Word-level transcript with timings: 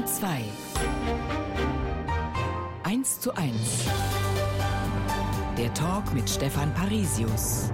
Bayern 0.00 0.06
2. 0.06 0.42
1 2.84 3.20
zu 3.20 3.34
1. 3.34 3.52
Der 5.58 5.72
Talk 5.74 6.12
mit 6.14 6.28
Stefan 6.28 6.72
Parisius. 6.74 7.70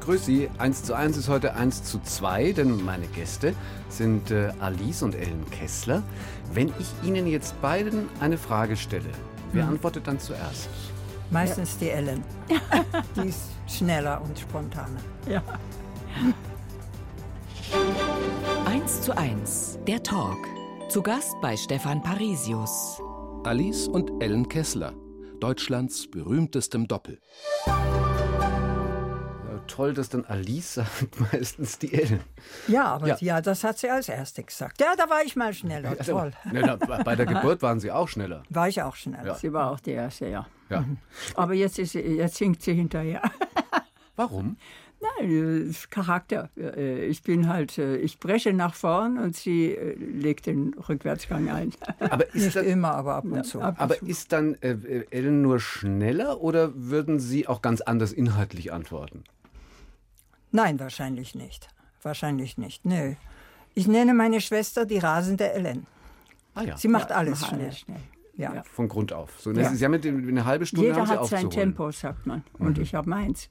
Grüß 0.00 0.24
Sie. 0.24 0.48
1 0.58 0.84
zu 0.84 0.94
1 0.94 1.16
ist 1.16 1.28
heute 1.28 1.54
1 1.54 1.84
zu 1.84 2.00
2, 2.00 2.52
denn 2.52 2.84
meine 2.84 3.06
Gäste 3.08 3.54
sind 3.88 4.30
äh, 4.30 4.52
Alice 4.60 5.02
und 5.02 5.14
Ellen 5.14 5.44
Kessler. 5.50 6.02
Wenn 6.52 6.72
ich 6.78 6.88
Ihnen 7.06 7.26
jetzt 7.26 7.60
beiden 7.60 8.08
eine 8.20 8.38
Frage 8.38 8.76
stelle, 8.76 9.10
wer 9.52 9.66
antwortet 9.66 10.06
dann 10.06 10.18
zuerst? 10.18 10.68
Meistens 11.30 11.78
die 11.78 11.90
Ellen. 11.90 12.24
Die 13.16 13.28
ist 13.28 13.50
schneller 13.66 14.20
und 14.22 14.38
spontaner. 14.38 15.00
1 18.66 19.00
zu 19.02 19.16
1. 19.16 19.78
Der 19.86 20.02
Talk. 20.02 20.38
Zu 20.92 21.00
Gast 21.00 21.40
bei 21.40 21.56
Stefan 21.56 22.02
Parisius. 22.02 23.00
Alice 23.44 23.88
und 23.88 24.22
Ellen 24.22 24.46
Kessler, 24.46 24.92
Deutschlands 25.40 26.06
berühmtestem 26.10 26.86
Doppel. 26.86 27.18
Ja, 27.66 27.78
toll, 29.68 29.94
dass 29.94 30.10
dann 30.10 30.26
Alice 30.26 30.74
sagt, 30.74 31.18
meistens 31.32 31.78
die 31.78 31.94
Ellen. 31.94 32.20
Ja, 32.68 32.84
aber 32.96 33.06
Ja. 33.06 33.16
ja. 33.20 33.40
das 33.40 33.64
hat 33.64 33.78
sie 33.78 33.88
als 33.88 34.10
Erste 34.10 34.42
gesagt. 34.42 34.82
Ja, 34.82 34.94
da 34.94 35.08
war 35.08 35.22
ich 35.24 35.34
mal 35.34 35.54
schneller. 35.54 35.96
Toll. 35.96 36.32
Na, 36.52 36.76
na, 36.78 37.02
bei 37.02 37.16
der 37.16 37.24
Geburt 37.32 37.62
waren 37.62 37.80
Sie 37.80 37.90
auch 37.90 38.08
schneller. 38.08 38.42
War 38.50 38.68
ich 38.68 38.82
auch 38.82 38.94
schneller. 38.94 39.28
Ja. 39.28 39.34
Sie 39.34 39.50
war 39.50 39.70
auch 39.70 39.80
die 39.80 39.92
erste, 39.92 40.26
ja. 40.28 40.46
Ja. 40.68 40.84
Aber 41.36 41.54
jetzt, 41.54 41.78
ist 41.78 41.92
sie, 41.92 42.00
jetzt 42.00 42.36
hinkt 42.36 42.60
sie 42.60 42.74
hinterher. 42.74 43.22
Warum? 44.16 44.58
Nein, 45.18 45.66
das 45.68 45.90
Charakter. 45.90 46.48
Äh, 46.56 47.06
Ich 47.06 47.22
bin 47.22 47.48
halt, 47.48 47.76
äh, 47.78 47.96
ich 47.96 48.18
breche 48.20 48.52
nach 48.52 48.74
vorn 48.74 49.18
und 49.18 49.34
sie 49.36 49.72
äh, 49.72 49.94
legt 49.94 50.46
den 50.46 50.74
Rückwärtsgang 50.88 51.50
ein. 51.50 51.72
Aber 51.98 52.26
ist, 52.34 52.44
Nicht 52.44 52.56
dann, 52.56 52.64
immer, 52.66 52.92
aber 52.92 53.14
ab 53.16 53.24
und 53.24 53.44
zu. 53.44 53.60
ab- 53.60 53.74
aber 53.78 54.00
ist 54.02 54.32
dann 54.32 54.54
äh, 54.62 55.04
Ellen 55.10 55.42
nur 55.42 55.58
schneller 55.60 56.40
oder 56.40 56.72
würden 56.74 57.18
Sie 57.18 57.48
auch 57.48 57.62
ganz 57.62 57.80
anders 57.80 58.12
inhaltlich 58.12 58.72
antworten? 58.72 59.24
Nein, 60.52 60.78
wahrscheinlich 60.78 61.34
nicht. 61.34 61.68
Wahrscheinlich 62.02 62.58
nicht. 62.58 62.84
Nö. 62.84 63.14
Ich 63.74 63.88
nenne 63.88 64.12
meine 64.14 64.40
Schwester 64.40 64.84
die 64.84 64.98
rasende 64.98 65.50
Ellen. 65.52 65.86
Ah 66.54 66.62
ja, 66.62 66.76
Sie 66.76 66.88
macht 66.88 67.10
Ja, 67.10 67.16
alles 67.16 67.40
mach 67.40 67.48
schnell. 67.48 67.60
alles 67.62 67.78
schnell. 67.80 68.00
Ja. 68.34 68.54
Ja. 68.54 68.62
von 68.64 68.88
Grund 68.88 69.12
auf. 69.12 69.38
So, 69.40 69.52
Ja. 69.52 69.70
Sie 69.74 69.84
haben 69.84 69.94
eine 69.94 70.44
halbe 70.44 70.64
Stunde 70.66 70.86
Jeder 70.86 71.00
haben 71.00 71.06
Sie 71.06 71.12
hat 71.18 71.26
sein. 71.26 71.50
Tempo, 71.50 71.90
sagt 71.90 72.26
man. 72.26 72.42
Und 72.58 72.78
ich 72.78 72.94
habe 72.94 73.08
meins. 73.08 73.48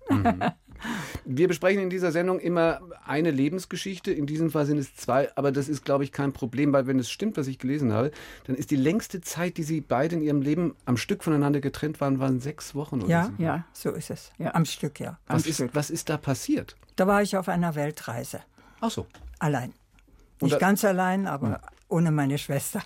Wir 1.25 1.47
besprechen 1.47 1.81
in 1.81 1.89
dieser 1.89 2.11
Sendung 2.11 2.39
immer 2.39 2.81
eine 3.05 3.31
Lebensgeschichte. 3.31 4.11
In 4.11 4.25
diesem 4.25 4.51
Fall 4.51 4.65
sind 4.65 4.77
es 4.77 4.95
zwei, 4.95 5.29
aber 5.35 5.51
das 5.51 5.69
ist, 5.69 5.85
glaube 5.85 6.03
ich, 6.03 6.11
kein 6.11 6.33
Problem, 6.33 6.73
weil 6.73 6.87
wenn 6.87 6.99
es 6.99 7.09
stimmt, 7.09 7.37
was 7.37 7.47
ich 7.47 7.59
gelesen 7.59 7.93
habe, 7.93 8.11
dann 8.45 8.55
ist 8.55 8.71
die 8.71 8.75
längste 8.75 9.21
Zeit, 9.21 9.57
die 9.57 9.63
Sie 9.63 9.81
beide 9.81 10.15
in 10.15 10.21
Ihrem 10.21 10.41
Leben 10.41 10.75
am 10.85 10.97
Stück 10.97 11.23
voneinander 11.23 11.61
getrennt 11.61 12.01
waren, 12.01 12.19
waren 12.19 12.39
sechs 12.39 12.73
Wochen 12.75 13.01
oder 13.01 13.07
Ja, 13.09 13.25
so. 13.37 13.43
Ja. 13.43 13.65
so 13.73 13.91
ist 13.91 14.09
es. 14.09 14.31
Ja. 14.37 14.53
Am 14.55 14.65
Stück, 14.65 14.99
ja. 14.99 15.17
Was 15.27 15.43
am 15.43 15.49
ist, 15.49 15.55
Stück. 15.55 15.71
was 15.73 15.89
ist 15.89 16.09
da 16.09 16.17
passiert? 16.17 16.75
Da 16.95 17.07
war 17.07 17.21
ich 17.21 17.37
auf 17.37 17.47
einer 17.49 17.75
Weltreise. 17.75 18.41
Ach 18.79 18.91
so. 18.91 19.07
Allein. 19.39 19.73
Nicht 20.41 20.59
ganz 20.59 20.83
allein, 20.83 21.27
aber 21.27 21.61
ohne 21.87 22.11
meine 22.11 22.37
Schwester. 22.37 22.81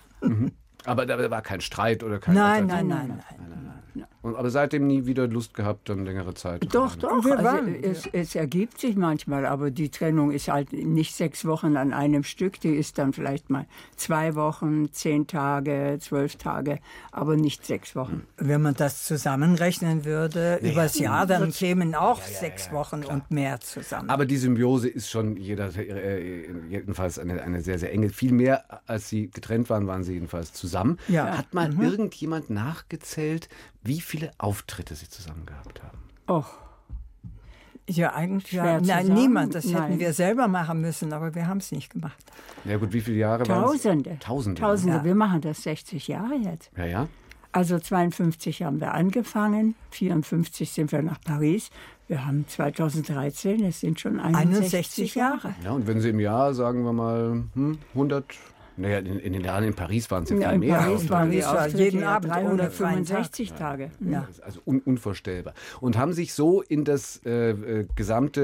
Aber 0.84 1.06
da 1.06 1.30
war 1.30 1.42
kein 1.42 1.60
Streit 1.60 2.02
oder 2.02 2.18
kein 2.18 2.34
Nein, 2.34 2.64
Streit. 2.66 2.84
nein, 2.86 3.08
nein, 3.08 3.22
nein. 3.28 3.82
Und, 4.22 4.36
aber 4.36 4.50
seitdem 4.50 4.86
nie 4.86 5.06
wieder 5.06 5.26
Lust 5.28 5.54
gehabt, 5.54 5.88
dann 5.88 6.04
längere 6.04 6.34
Zeit. 6.34 6.66
Doch, 6.74 6.96
doch. 6.96 7.24
Wir 7.24 7.38
Also 7.38 7.44
waren- 7.44 7.74
es, 7.82 8.06
es 8.12 8.34
ergibt 8.34 8.80
sich 8.80 8.96
manchmal, 8.96 9.46
aber 9.46 9.70
die 9.70 9.88
Trennung 9.90 10.30
ist 10.32 10.48
halt 10.48 10.72
nicht 10.72 11.14
sechs 11.14 11.44
Wochen 11.44 11.76
an 11.76 11.92
einem 11.92 12.24
Stück. 12.24 12.60
Die 12.60 12.74
ist 12.74 12.98
dann 12.98 13.12
vielleicht 13.12 13.50
mal 13.50 13.66
zwei 13.96 14.34
Wochen, 14.34 14.92
zehn 14.92 15.26
Tage, 15.26 15.98
zwölf 16.00 16.36
Tage, 16.36 16.78
aber 17.12 17.36
nicht 17.36 17.64
sechs 17.64 17.94
Wochen. 17.96 18.22
Wenn 18.36 18.62
man 18.62 18.74
das 18.74 19.04
zusammenrechnen 19.06 20.04
würde, 20.04 20.58
übers 20.62 20.98
Jahr, 20.98 21.26
dann 21.26 21.50
kämen 21.50 21.94
auch 21.94 22.20
sechs 22.22 22.72
Wochen 22.72 23.04
und 23.04 23.30
mehr 23.30 23.60
zusammen. 23.60 24.10
Aber 24.10 24.26
die 24.26 24.36
Symbiose 24.36 24.88
ist 24.88 25.10
schon 25.10 25.36
jeder, 25.36 25.70
äh, 25.76 26.46
jedenfalls 26.68 27.18
eine, 27.18 27.42
eine 27.42 27.60
sehr, 27.60 27.78
sehr 27.78 27.92
enge. 27.92 28.08
Viel 28.10 28.32
mehr, 28.32 28.64
als 28.86 29.08
sie 29.08 29.30
getrennt 29.30 29.70
waren, 29.70 29.86
waren 29.86 30.02
sie 30.04 30.14
jedenfalls 30.14 30.52
zusammen. 30.52 30.98
Ja. 31.08 31.36
Hat 31.38 31.54
mal 31.54 31.72
irgendjemand 31.80 32.50
nachgezählt, 32.50 33.48
wie 33.86 34.00
viele 34.00 34.30
Auftritte 34.38 34.94
sie 34.94 35.08
zusammen 35.08 35.46
gehabt 35.46 35.82
haben? 35.82 35.98
Och, 36.28 36.58
ja, 37.88 38.12
eigentlich 38.14 38.48
Schwer 38.48 38.64
ja, 38.64 38.82
zu 38.82 38.86
nein, 38.86 39.06
sagen. 39.06 39.20
niemand. 39.20 39.54
Das 39.54 39.64
hätten 39.64 39.74
Nein. 39.74 39.98
wir 40.00 40.12
selber 40.12 40.48
machen 40.48 40.80
müssen, 40.80 41.12
aber 41.12 41.34
wir 41.34 41.46
haben 41.46 41.58
es 41.58 41.70
nicht 41.70 41.92
gemacht. 41.92 42.18
Ja 42.64 42.78
gut, 42.78 42.92
wie 42.92 43.00
viele 43.00 43.18
Jahre 43.18 43.46
waren 43.48 43.64
es? 43.64 43.82
Tausende. 43.82 44.18
Tausende. 44.18 44.60
Tausende. 44.60 44.96
Ja. 44.98 45.04
Wir 45.04 45.14
machen 45.14 45.40
das 45.40 45.62
60 45.62 46.08
Jahre 46.08 46.34
jetzt. 46.34 46.70
Ja, 46.76 46.84
ja. 46.84 47.08
Also 47.52 47.78
52 47.78 48.64
haben 48.64 48.80
wir 48.80 48.92
angefangen, 48.92 49.76
54 49.90 50.70
sind 50.70 50.92
wir 50.92 51.00
nach 51.00 51.20
Paris. 51.20 51.70
Wir 52.08 52.26
haben 52.26 52.46
2013, 52.46 53.64
es 53.64 53.80
sind 53.80 53.98
schon 53.98 54.20
61, 54.20 54.74
61 54.74 55.14
Jahre. 55.14 55.54
Ja, 55.64 55.70
und 55.70 55.86
wenn 55.86 56.00
sie 56.00 56.10
im 56.10 56.20
Jahr, 56.20 56.54
sagen 56.54 56.84
wir 56.84 56.92
mal, 56.92 57.44
hm, 57.54 57.78
100, 57.94 58.26
naja, 58.76 58.98
in, 58.98 59.18
in 59.18 59.32
den 59.32 59.44
Jahren 59.44 59.64
in 59.64 59.74
Paris 59.74 60.10
waren 60.10 60.24
es 60.24 60.30
ja 60.30 60.36
Ja, 60.36 60.48
viel 60.50 60.54
in 60.54 60.60
mehr. 60.60 60.78
Paris 60.78 61.10
waren 61.10 61.42
Auftritte 61.42 61.82
jeden 61.82 62.02
Abend 62.04 62.32
ohne 62.36 62.70
freien 62.70 63.04
Tag. 63.04 63.30
365 63.30 63.52
Tage. 63.54 63.90
Ja. 64.00 64.28
Also 64.42 64.60
un 64.64 64.80
unvorstellbar. 64.80 65.54
Und 65.80 65.96
haben 65.96 66.12
sich 66.12 66.34
so 66.34 66.62
in 66.62 66.84
das 66.84 67.20
äh, 67.24 67.50
äh, 67.50 67.86
gesamte 67.96 68.40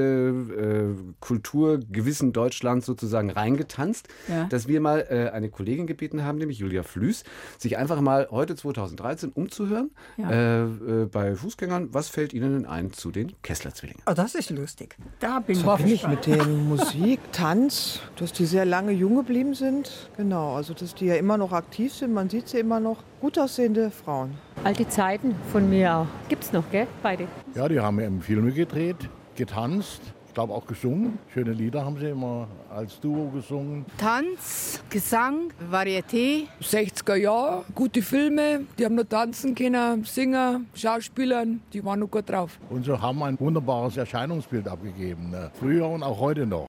äh, 0.97 1.13
Kulturgewissen 1.19 2.33
Deutschlands 2.33 2.85
sozusagen 2.85 3.29
reingetanzt, 3.29 4.07
Ja. 4.27 4.45
dass 4.45 4.67
wir 4.67 4.81
mal 4.81 5.05
äh, 5.09 5.29
eine 5.31 5.49
Kollegin 5.49 5.87
gebeten 5.87 6.23
haben, 6.23 6.37
nämlich 6.37 6.59
Julia 6.59 6.83
Flüß, 6.83 7.23
sich 7.57 7.77
einfach 7.77 8.01
mal 8.01 8.27
heute 8.31 8.55
2013 8.55 9.31
umzuhören 9.33 9.91
Ja. 10.17 10.31
äh, 10.31 10.63
äh, 10.63 11.05
bei 11.05 11.35
Fußgängern. 11.35 11.89
Was 11.93 12.09
fällt 12.09 12.33
Ihnen 12.33 12.53
denn 12.53 12.65
ein 12.65 12.91
zu 12.93 13.11
den 13.11 13.33
Kessler-Zwillingen? 13.41 14.01
Oh, 14.09 14.13
das 14.13 14.35
ist 14.35 14.49
lustig. 14.49 14.95
Da 15.19 15.39
bin 15.39 15.57
ich 15.57 15.65
Hoffentlich 15.65 16.07
mit 16.07 16.25
den 16.25 16.67
Musik, 16.67 17.19
Tanz, 17.31 17.99
dass 18.17 18.33
die 18.33 18.45
sehr 18.45 18.65
lange 18.65 18.91
jung 18.91 19.15
geblieben 19.15 19.53
sind. 19.53 20.09
Genau, 20.23 20.55
also 20.55 20.73
dass 20.73 20.95
die 20.95 21.07
ja 21.07 21.15
immer 21.15 21.37
noch 21.37 21.51
aktiv 21.51 21.93
sind. 21.93 22.13
Man 22.13 22.29
sieht 22.29 22.47
sie 22.47 22.59
immer 22.59 22.79
noch. 22.79 22.99
Gut 23.19 23.37
aussehende 23.37 23.91
Frauen. 23.91 24.35
Alte 24.63 24.87
Zeiten 24.87 25.35
von 25.51 25.69
mir 25.69 25.93
auch. 25.97 26.07
Gibt's 26.29 26.53
noch, 26.53 26.63
gell? 26.71 26.87
Beide. 27.01 27.27
Ja, 27.55 27.67
die 27.67 27.77
haben 27.77 27.99
eben 27.99 28.21
Filme 28.21 28.53
gedreht, 28.53 28.95
getanzt, 29.35 30.01
ich 30.25 30.33
glaube 30.33 30.53
auch 30.53 30.65
gesungen. 30.65 31.19
Schöne 31.33 31.51
Lieder 31.51 31.83
haben 31.83 31.97
sie 31.99 32.07
immer 32.07 32.47
als 32.73 33.01
Duo 33.01 33.31
gesungen. 33.31 33.85
Tanz, 33.97 34.81
Gesang, 34.89 35.51
Varieté. 35.69 36.47
60er 36.61 37.15
Jahre, 37.15 37.65
gute 37.75 38.01
Filme, 38.01 38.61
die 38.79 38.85
haben 38.85 38.95
nur 38.95 39.09
tanzen 39.09 39.53
können, 39.53 40.05
singen, 40.05 40.69
Schauspielern, 40.73 41.59
die 41.73 41.83
waren 41.83 41.99
nur 41.99 42.07
gut 42.07 42.29
drauf. 42.29 42.57
Und 42.69 42.85
sie 42.85 42.97
haben 42.97 43.21
ein 43.23 43.37
wunderbares 43.37 43.97
Erscheinungsbild 43.97 44.69
abgegeben. 44.69 45.31
Ne? 45.31 45.51
Früher 45.59 45.89
und 45.89 46.01
auch 46.01 46.21
heute 46.21 46.45
noch. 46.45 46.67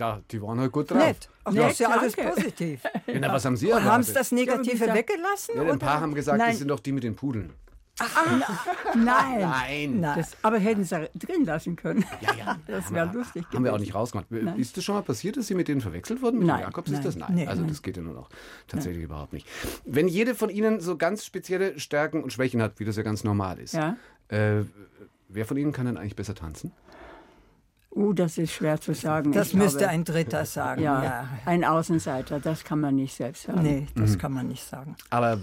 Ja, 0.00 0.20
die 0.30 0.40
waren 0.42 0.58
halt 0.58 0.72
gut 0.72 0.90
drauf. 0.90 0.98
Nett. 0.98 1.28
Ach, 1.44 1.52
das 1.54 1.72
ist 1.72 1.80
ja 1.80 1.90
alles 1.90 2.16
danke. 2.16 2.32
positiv. 2.32 2.80
Ja, 3.06 3.18
na, 3.20 3.32
was 3.32 3.44
haben 3.44 3.56
Sie 3.56 3.72
Haben 3.72 3.82
erwartet? 3.84 4.06
sie 4.06 4.12
das 4.14 4.32
Negative 4.32 4.72
gesagt- 4.78 4.94
weggelassen? 4.98 5.54
ja, 5.56 5.60
ein 5.62 5.68
oder? 5.68 5.78
paar 5.78 6.00
haben 6.00 6.14
gesagt, 6.14 6.38
Nein. 6.38 6.50
das 6.50 6.58
sind 6.58 6.68
doch 6.68 6.80
die 6.80 6.92
mit 6.92 7.02
den 7.04 7.14
Pudeln. 7.16 7.52
Nein. 8.94 9.40
Nein. 9.40 10.00
Nein. 10.00 10.16
Das, 10.16 10.36
aber 10.40 10.58
hätten 10.58 10.84
sie 10.84 11.10
drin 11.14 11.44
lassen 11.44 11.76
können. 11.76 12.04
Ja, 12.22 12.34
ja. 12.34 12.56
Das 12.66 12.90
wäre 12.92 13.12
lustig 13.12 13.44
Haben 13.52 13.64
wir 13.64 13.74
auch 13.74 13.78
nicht 13.78 13.94
rausgemacht. 13.94 14.30
Ist 14.56 14.74
das 14.76 14.84
schon 14.84 14.94
mal 14.94 15.02
passiert, 15.02 15.36
dass 15.36 15.48
Sie 15.48 15.54
mit 15.54 15.68
denen 15.68 15.82
verwechselt 15.82 16.22
wurden? 16.22 16.38
Mit 16.38 16.46
Nein, 16.48 16.60
den 16.60 16.64
Jakobs 16.64 16.90
nein, 16.90 17.00
ist 17.00 17.06
das? 17.06 17.16
Nein. 17.16 17.34
nee, 17.34 17.46
also 17.46 17.62
das 17.64 17.82
geht 17.82 17.98
ja 17.98 18.02
nur 18.02 18.14
noch 18.14 18.30
tatsächlich 18.68 19.04
überhaupt 19.04 19.34
nicht. 19.34 19.46
Wenn 19.84 20.08
jede 20.08 20.34
von 20.34 20.48
Ihnen 20.48 20.80
so 20.80 20.96
ganz 20.96 21.26
spezielle 21.26 21.78
Stärken 21.78 22.22
und 22.22 22.32
Schwächen 22.32 22.62
hat, 22.62 22.78
wie 22.80 22.86
das 22.86 22.96
ja 22.96 23.02
ganz 23.02 23.22
normal 23.22 23.58
ist, 23.58 23.74
Ja. 23.74 23.96
äh, 24.28 24.62
wer 25.28 25.44
von 25.44 25.58
Ihnen 25.58 25.72
kann 25.72 25.84
denn 25.84 25.98
eigentlich 25.98 26.16
besser 26.16 26.34
tanzen? 26.34 26.72
Uh, 27.92 28.12
das 28.12 28.38
ist 28.38 28.52
schwer 28.52 28.80
zu 28.80 28.94
sagen. 28.94 29.32
Das 29.32 29.48
Ich 29.48 29.54
müsste 29.54 29.78
glaube, 29.78 29.92
ein 29.94 30.04
Dritter 30.04 30.44
sagen. 30.44 30.80
ja, 30.80 31.02
Ja. 31.02 31.28
ein 31.44 31.64
Außenseiter, 31.64 32.38
das 32.38 32.62
kann 32.62 32.80
man 32.80 32.94
nicht 32.94 33.14
selbst 33.16 33.42
sagen. 33.44 33.62
Nee, 33.62 33.86
das 33.96 34.16
kann 34.16 34.32
man 34.32 34.46
nicht 34.46 34.62
sagen. 34.62 34.94
Aber 35.10 35.32
äh, 35.34 35.38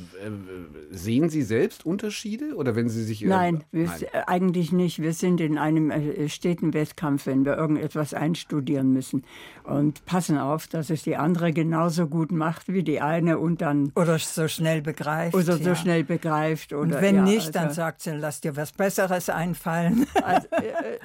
sehen 0.89 1.29
Sie 1.29 1.41
selbst 1.41 1.85
Unterschiede 1.85 2.55
oder 2.55 2.73
wenn 2.77 2.87
Sie 2.87 3.03
sich 3.03 3.21
äh, 3.23 3.27
Nein, 3.27 3.65
wir, 3.71 3.87
nein. 3.87 4.01
äh, 4.13 4.21
eigentlich 4.27 4.71
nicht. 4.71 5.01
Wir 5.01 5.11
sind 5.13 5.41
in 5.41 5.57
einem 5.57 5.91
äh, 5.91 6.29
steten 6.29 6.73
Wettkampf, 6.73 7.25
wenn 7.25 7.43
wir 7.43 7.57
irgendetwas 7.57 8.13
einstudieren 8.13 8.93
müssen 8.93 9.25
und 9.65 10.05
passen 10.05 10.37
auf, 10.37 10.67
dass 10.67 10.89
es 10.89 11.03
die 11.03 11.17
andere 11.17 11.51
genauso 11.51 12.07
gut 12.07 12.31
macht 12.31 12.69
wie 12.69 12.83
die 12.83 13.01
eine 13.01 13.39
und 13.39 13.61
dann 13.61 13.91
Oder 13.95 14.19
so 14.19 14.47
schnell 14.47 14.81
begreift. 14.81 15.35
oder 15.35 15.57
so 15.57 15.63
ja. 15.63 15.75
schnell 15.75 16.05
begreift 16.05 16.71
oder 16.71 16.81
Und 16.95 17.01
wenn 17.01 17.17
ja, 17.17 17.21
nicht, 17.23 17.53
dann 17.55 17.65
also- 17.65 17.75
sagt 17.75 18.01
sie, 18.03 18.11
lass 18.11 18.39
dir 18.39 18.55
was 18.55 18.71
Besseres 18.71 19.29
einfallen. 19.29 20.07
Also, 20.23 20.47
äh, 20.51 20.61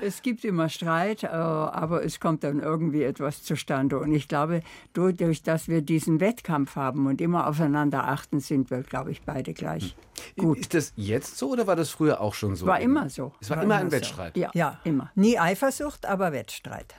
es 0.06 0.22
gibt 0.22 0.44
immer 0.44 0.68
Streit, 0.68 1.24
äh, 1.24 1.31
aber 1.36 2.04
es 2.04 2.20
kommt 2.20 2.44
dann 2.44 2.60
irgendwie 2.60 3.02
etwas 3.02 3.42
zustande. 3.42 3.98
Und 3.98 4.12
ich 4.12 4.28
glaube, 4.28 4.62
dadurch, 4.92 5.42
dass 5.42 5.68
wir 5.68 5.82
diesen 5.82 6.20
Wettkampf 6.20 6.76
haben 6.76 7.06
und 7.06 7.20
immer 7.20 7.46
aufeinander 7.46 8.08
achten, 8.08 8.40
sind 8.40 8.70
wir, 8.70 8.82
glaube 8.82 9.10
ich, 9.10 9.22
beide 9.22 9.54
gleich 9.54 9.96
gut. 10.36 10.58
Ist 10.58 10.74
das 10.74 10.92
jetzt 10.96 11.38
so 11.38 11.50
oder 11.50 11.66
war 11.66 11.76
das 11.76 11.90
früher 11.90 12.20
auch 12.20 12.34
schon 12.34 12.56
so? 12.56 12.66
War 12.66 12.80
immer 12.80 13.08
so. 13.08 13.32
Es 13.40 13.50
war, 13.50 13.58
War 13.58 13.64
immer 13.64 13.74
immer 13.74 13.84
ein 13.84 13.90
so. 13.90 13.96
Wettstreit. 13.96 14.36
Ja, 14.36 14.50
Ja, 14.54 14.80
immer. 14.84 15.10
Nie 15.14 15.38
Eifersucht, 15.38 16.06
aber 16.06 16.32
Wettstreit. 16.32 16.94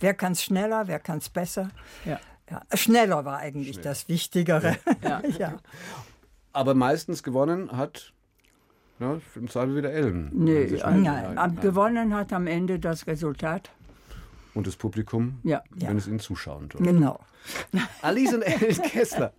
Wer 0.00 0.14
kann 0.14 0.32
es 0.32 0.42
schneller, 0.42 0.86
wer 0.86 1.00
kann 1.00 1.18
es 1.18 1.28
besser? 1.28 1.70
Ja. 2.04 2.20
ja. 2.50 2.62
Schneller 2.76 3.24
war 3.24 3.38
eigentlich 3.38 3.74
Schnell. 3.74 3.84
das 3.84 4.08
Wichtigere. 4.08 4.76
Ja. 5.02 5.22
ja. 5.38 5.56
Aber 6.52 6.74
meistens 6.74 7.22
gewonnen 7.22 7.72
hat 7.72 8.12
ja, 9.00 9.18
im 9.34 9.48
Zweifel 9.48 9.76
wieder 9.76 9.92
Ellen. 9.92 10.30
Nee, 10.32 10.78
nein, 10.80 11.34
nein, 11.34 11.56
gewonnen 11.60 12.14
hat 12.14 12.32
am 12.32 12.46
Ende 12.46 12.78
das 12.78 13.06
Resultat. 13.06 13.70
Und 14.54 14.66
das 14.66 14.76
Publikum, 14.76 15.38
ja. 15.44 15.62
wenn 15.70 15.92
ja. 15.92 15.96
es 15.96 16.08
ihnen 16.08 16.18
zuschauen 16.18 16.68
tut. 16.68 16.82
Genau. 16.82 17.20
Alice 18.02 18.34
und 18.34 18.42
Ellen 18.42 18.82
Kessler. 18.82 19.32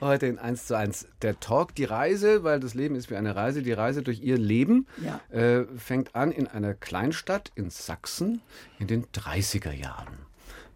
Heute 0.00 0.26
in 0.26 0.38
1 0.38 0.66
zu 0.66 0.76
1. 0.76 1.06
Der 1.22 1.38
Talk, 1.40 1.74
die 1.74 1.84
Reise, 1.84 2.44
weil 2.44 2.60
das 2.60 2.74
Leben 2.74 2.94
ist 2.94 3.10
wie 3.10 3.16
eine 3.16 3.36
Reise. 3.36 3.62
Die 3.62 3.72
Reise 3.72 4.02
durch 4.02 4.20
ihr 4.20 4.38
Leben 4.38 4.86
ja. 5.02 5.20
äh, 5.36 5.64
fängt 5.76 6.14
an 6.14 6.32
in 6.32 6.46
einer 6.46 6.74
Kleinstadt 6.74 7.52
in 7.54 7.70
Sachsen 7.70 8.40
in 8.78 8.86
den 8.86 9.06
30er 9.06 9.72
Jahren. 9.72 10.18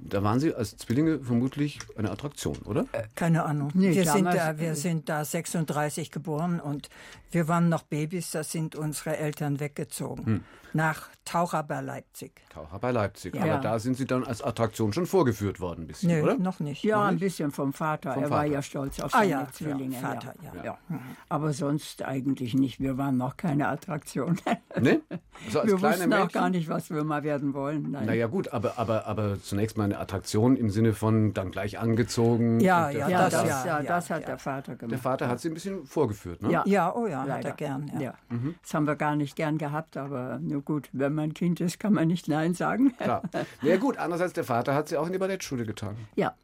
Da 0.00 0.22
waren 0.22 0.40
Sie 0.40 0.54
als 0.54 0.76
Zwillinge 0.76 1.18
vermutlich 1.20 1.78
eine 1.96 2.10
Attraktion, 2.10 2.58
oder? 2.64 2.86
Äh, 2.92 3.04
keine 3.14 3.44
Ahnung. 3.44 3.70
Nee, 3.74 3.94
wir, 3.94 4.06
sind 4.06 4.26
da, 4.26 4.58
wir 4.58 4.74
sind 4.74 5.08
da 5.08 5.24
36 5.24 6.10
geboren 6.10 6.60
und 6.60 6.88
wir 7.30 7.48
waren 7.48 7.68
noch 7.68 7.82
Babys, 7.82 8.30
da 8.30 8.44
sind 8.44 8.76
unsere 8.76 9.16
Eltern 9.16 9.60
weggezogen. 9.60 10.24
Hm 10.24 10.44
nach 10.72 11.08
Taucher 11.28 11.62
bei 11.62 11.82
Leipzig. 11.82 12.40
Taucher 12.48 12.78
bei 12.78 12.90
Leipzig. 12.90 13.34
Ja. 13.34 13.42
Aber 13.42 13.58
da 13.58 13.78
sind 13.78 13.98
Sie 13.98 14.06
dann 14.06 14.25
als 14.25 14.40
Attraktion 14.40 14.94
schon 14.94 15.04
vorgeführt 15.04 15.60
worden, 15.60 15.82
ein 15.82 15.86
bisschen, 15.86 16.10
Nö, 16.10 16.22
oder? 16.22 16.38
noch 16.38 16.58
nicht. 16.58 16.82
Ja, 16.82 17.02
noch 17.02 17.08
ein 17.08 17.19
bisschen 17.19 17.50
vom 17.50 17.75
Vater. 17.75 18.14
Vom 18.14 18.22
er 18.22 18.28
Vater. 18.30 18.40
war 18.40 18.46
ja 18.46 18.62
stolz 18.62 18.98
auf 19.00 19.14
ah, 19.14 19.19
seine 19.19 19.30
ja, 19.30 19.48
Zwillinge. 19.52 19.94
Ja, 19.94 20.00
Vater, 20.00 20.34
ja. 20.42 20.64
ja. 20.64 20.78
Mhm. 20.88 21.00
Aber 21.28 21.52
sonst 21.52 22.02
eigentlich 22.02 22.54
nicht. 22.54 22.80
Wir 22.80 22.96
waren 22.96 23.19
noch 23.19 23.36
keine 23.36 23.69
Attraktion. 23.69 24.40
Nee? 24.80 25.00
Also 25.46 25.66
wir 25.66 25.82
wussten 25.82 26.08
Mädchen? 26.08 26.12
auch 26.12 26.30
gar 26.30 26.50
nicht, 26.50 26.69
was 26.69 26.90
wir 26.90 27.02
mal 27.02 27.25
werden 27.25 27.52
wollen. 27.52 27.90
Nein. 27.90 28.06
Naja 28.06 28.28
gut, 28.28 28.52
aber, 28.52 28.78
aber, 28.78 29.06
aber 29.06 29.40
zunächst 29.42 29.76
mal 29.76 29.84
eine 29.84 29.98
Attraktion 29.98 30.56
im 30.56 30.70
Sinne 30.70 30.92
von 30.92 31.34
dann 31.34 31.50
gleich 31.50 31.80
angezogen. 31.80 32.60
Ja, 32.60 32.90
ja, 32.90 33.08
das, 33.08 33.32
das, 33.32 33.64
ja, 33.64 33.82
das 33.82 34.10
hat 34.10 34.28
der 34.28 34.38
Vater 34.38 34.76
gemacht. 34.76 34.92
Der 34.92 34.98
Vater 34.98 35.28
hat 35.28 35.40
sie 35.40 35.48
ein 35.48 35.54
bisschen 35.54 35.84
vorgeführt, 35.84 36.42
ne? 36.42 36.52
Ja, 36.52 36.62
ja 36.64 36.94
oh 36.94 37.06
ja, 37.06 37.25
Leider. 37.25 37.34
hat 37.34 37.44
er 37.44 37.52
gern. 37.52 37.92
Ja. 38.00 38.14
Mhm. 38.28 38.54
Das 38.62 38.75
haben 38.75 38.86
wir 38.86 38.94
gar 38.94 39.16
nicht 39.16 39.34
gern 39.34 39.58
gehabt, 39.58 39.96
aber 39.96 40.38
nur 40.38 40.62
gut, 40.62 40.88
wenn 40.92 41.14
man 41.18 41.34
Kind 41.34 41.60
ist, 41.60 41.78
kann 41.78 41.92
man 41.92 42.08
nicht 42.08 42.28
Nein 42.28 42.54
sagen. 42.54 42.96
Klar. 42.98 43.22
Ja 43.62 43.76
gut, 43.76 43.98
andererseits 43.98 44.32
der 44.32 44.44
Vater 44.44 44.74
hat 44.74 44.88
sie 44.88 44.96
auch 44.96 45.06
in 45.06 45.12
die 45.12 45.18
Ballettschule 45.18 45.66
getan. 45.66 45.96
Ja, 46.16 46.34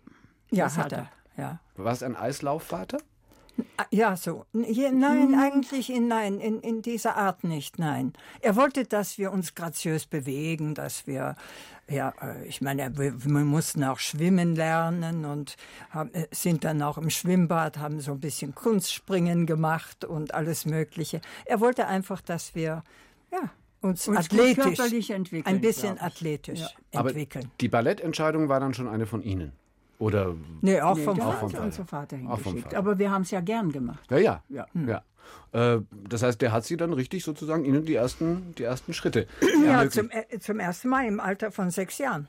ja 0.50 0.64
das 0.64 0.76
hat 0.76 0.92
er. 0.92 1.08
Ja. 1.36 1.60
War 1.76 1.92
es 1.92 2.02
ein 2.02 2.16
Eislaufvater? 2.16 2.98
Ja, 3.90 4.16
so. 4.16 4.46
Nein, 4.52 5.28
hm. 5.28 5.38
eigentlich 5.38 5.90
in, 5.90 6.08
nein, 6.08 6.40
in, 6.40 6.60
in 6.60 6.82
dieser 6.82 7.16
Art 7.16 7.44
nicht, 7.44 7.78
nein. 7.78 8.12
Er 8.40 8.56
wollte, 8.56 8.84
dass 8.84 9.16
wir 9.16 9.30
uns 9.30 9.54
graziös 9.54 10.06
bewegen, 10.06 10.74
dass 10.74 11.06
wir, 11.06 11.36
ja, 11.88 12.12
äh, 12.20 12.44
ich 12.46 12.60
meine, 12.60 12.96
wir, 12.98 13.24
wir 13.24 13.44
mussten 13.44 13.84
auch 13.84 14.00
schwimmen 14.00 14.56
lernen 14.56 15.24
und 15.24 15.56
haben, 15.90 16.12
äh, 16.14 16.26
sind 16.32 16.64
dann 16.64 16.82
auch 16.82 16.98
im 16.98 17.10
Schwimmbad, 17.10 17.78
haben 17.78 18.00
so 18.00 18.12
ein 18.12 18.20
bisschen 18.20 18.54
Kunstspringen 18.56 19.46
gemacht 19.46 20.04
und 20.04 20.34
alles 20.34 20.66
Mögliche. 20.66 21.20
Er 21.44 21.60
wollte 21.60 21.86
einfach, 21.86 22.20
dass 22.20 22.56
wir, 22.56 22.82
ja, 23.30 23.50
uns, 23.84 24.08
uns 24.08 24.18
athletisch 24.18 25.10
entwickeln. 25.10 25.54
Ein 25.54 25.60
bisschen 25.60 26.00
athletisch 26.00 26.60
ja. 26.60 27.00
entwickeln. 27.00 27.44
Aber 27.44 27.52
die 27.60 27.68
Ballettentscheidung 27.68 28.48
war 28.48 28.58
dann 28.60 28.74
schon 28.74 28.88
eine 28.88 29.06
von 29.06 29.22
Ihnen? 29.22 29.52
Oder 29.98 30.34
nee, 30.60 30.80
auch 30.80 30.98
vom, 30.98 31.16
nee, 31.16 31.22
auch 31.22 31.38
vom 31.38 31.50
Vater. 31.50 31.64
Unser 31.64 31.84
Vater 31.84 32.16
hingeschickt. 32.16 32.74
Aber 32.74 32.98
wir 32.98 33.10
haben 33.10 33.22
es 33.22 33.30
ja 33.30 33.40
gern 33.40 33.70
gemacht. 33.70 34.10
Ja, 34.10 34.18
ja. 34.18 34.42
ja. 34.48 34.66
Hm. 34.72 34.88
ja. 34.88 35.02
Äh, 35.52 35.80
das 36.08 36.22
heißt, 36.22 36.40
der 36.42 36.52
hat 36.52 36.64
Sie 36.64 36.76
dann 36.76 36.92
richtig 36.92 37.24
sozusagen 37.24 37.64
Ihnen 37.64 37.84
die 37.84 37.94
ersten, 37.94 38.54
die 38.58 38.64
ersten 38.64 38.92
Schritte. 38.92 39.26
Ja, 39.64 39.88
zum, 39.88 40.10
äh, 40.10 40.38
zum 40.40 40.60
ersten 40.60 40.88
Mal 40.88 41.06
im 41.06 41.20
Alter 41.20 41.50
von 41.50 41.70
sechs 41.70 41.98
Jahren. 41.98 42.28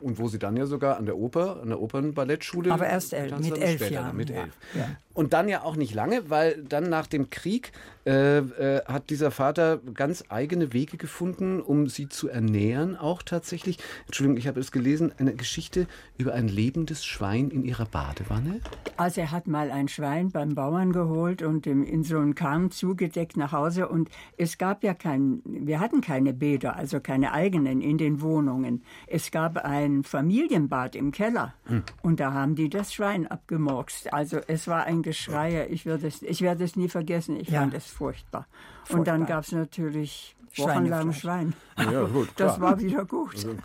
Und 0.00 0.18
wo 0.18 0.28
Sie 0.28 0.38
dann 0.38 0.56
ja 0.56 0.66
sogar 0.66 0.96
an 0.96 1.06
der 1.06 1.16
Oper, 1.16 1.60
an 1.60 1.68
der 1.68 1.80
Opernballettschule. 1.80 2.72
Aber 2.72 2.86
erst 2.86 3.12
elf, 3.12 3.38
mit 3.38 3.58
elf 3.58 3.90
Jahren. 3.90 4.16
Mit 4.16 4.30
elf. 4.30 4.56
Ja. 4.74 4.96
Und 5.18 5.32
dann 5.32 5.48
ja 5.48 5.62
auch 5.64 5.74
nicht 5.74 5.94
lange, 5.94 6.30
weil 6.30 6.62
dann 6.62 6.88
nach 6.88 7.08
dem 7.08 7.28
Krieg 7.28 7.72
äh, 8.06 8.38
äh, 8.38 8.84
hat 8.86 9.10
dieser 9.10 9.32
Vater 9.32 9.80
ganz 9.92 10.24
eigene 10.28 10.72
Wege 10.72 10.96
gefunden, 10.96 11.60
um 11.60 11.88
sie 11.88 12.08
zu 12.08 12.28
ernähren, 12.28 12.96
auch 12.96 13.22
tatsächlich. 13.22 13.78
Entschuldigung, 14.06 14.38
ich 14.38 14.46
habe 14.46 14.60
es 14.60 14.72
gelesen, 14.72 15.12
eine 15.18 15.34
Geschichte 15.34 15.88
über 16.16 16.34
ein 16.34 16.46
lebendes 16.46 17.04
Schwein 17.04 17.50
in 17.50 17.64
ihrer 17.64 17.84
Badewanne. 17.84 18.60
Also 18.96 19.20
er 19.20 19.32
hat 19.32 19.46
mal 19.46 19.72
ein 19.72 19.88
Schwein 19.88 20.30
beim 20.30 20.54
Bauern 20.54 20.92
geholt 20.92 21.42
und 21.42 21.66
in 21.66 22.02
so 22.04 22.16
einen 22.18 22.34
Kahn 22.34 22.70
zugedeckt 22.70 23.36
nach 23.36 23.52
Hause. 23.52 23.88
Und 23.88 24.08
es 24.36 24.56
gab 24.56 24.84
ja 24.84 24.94
kein, 24.94 25.42
wir 25.44 25.80
hatten 25.80 26.00
keine 26.00 26.32
Bäder, 26.32 26.76
also 26.76 27.00
keine 27.00 27.32
eigenen 27.32 27.80
in 27.80 27.98
den 27.98 28.22
Wohnungen. 28.22 28.84
Es 29.06 29.32
gab 29.32 29.58
ein 29.58 30.04
Familienbad 30.04 30.94
im 30.94 31.10
Keller 31.10 31.54
hm. 31.64 31.82
und 32.02 32.20
da 32.20 32.32
haben 32.32 32.54
die 32.54 32.70
das 32.70 32.94
Schwein 32.94 33.26
abgemorkst. 33.26 34.14
Also 34.14 34.38
es 34.46 34.66
war 34.66 34.84
ein 34.84 35.02
Geschreie. 35.08 35.66
Ich 35.66 35.86
werde 35.86 36.06
es, 36.06 36.22
ich 36.22 36.42
werde 36.42 36.64
es 36.64 36.76
nie 36.76 36.88
vergessen. 36.88 37.36
Ich 37.40 37.48
ja. 37.48 37.60
fand 37.60 37.74
es 37.74 37.86
furchtbar. 37.86 38.46
furchtbar. 38.84 38.98
Und 38.98 39.08
dann 39.08 39.26
gab 39.26 39.44
es 39.44 39.52
natürlich 39.52 40.36
wochenlang 40.56 41.12
Schwein. 41.12 41.54
Ja, 41.78 42.04
gut, 42.04 42.28
das 42.36 42.60
war 42.60 42.78
wieder 42.80 43.04
gut. 43.04 43.34
Also, 43.34 43.56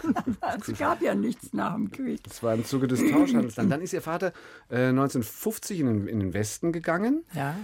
es 0.71 0.77
gab 0.77 1.01
ja 1.01 1.15
nichts 1.15 1.53
nach 1.53 1.73
dem 1.73 1.91
Krieg. 1.91 2.23
Das 2.23 2.43
war 2.43 2.53
im 2.53 2.63
Zuge 2.63 2.87
des 2.87 2.99
Tauschhandels. 2.99 3.55
Dann, 3.55 3.69
dann 3.69 3.81
ist 3.81 3.93
Ihr 3.93 4.01
Vater 4.01 4.33
äh, 4.69 4.87
1950 4.87 5.79
in 5.79 5.85
den, 5.87 6.07
in 6.07 6.19
den 6.19 6.33
Westen 6.33 6.71
gegangen. 6.71 7.23
Ja. 7.33 7.55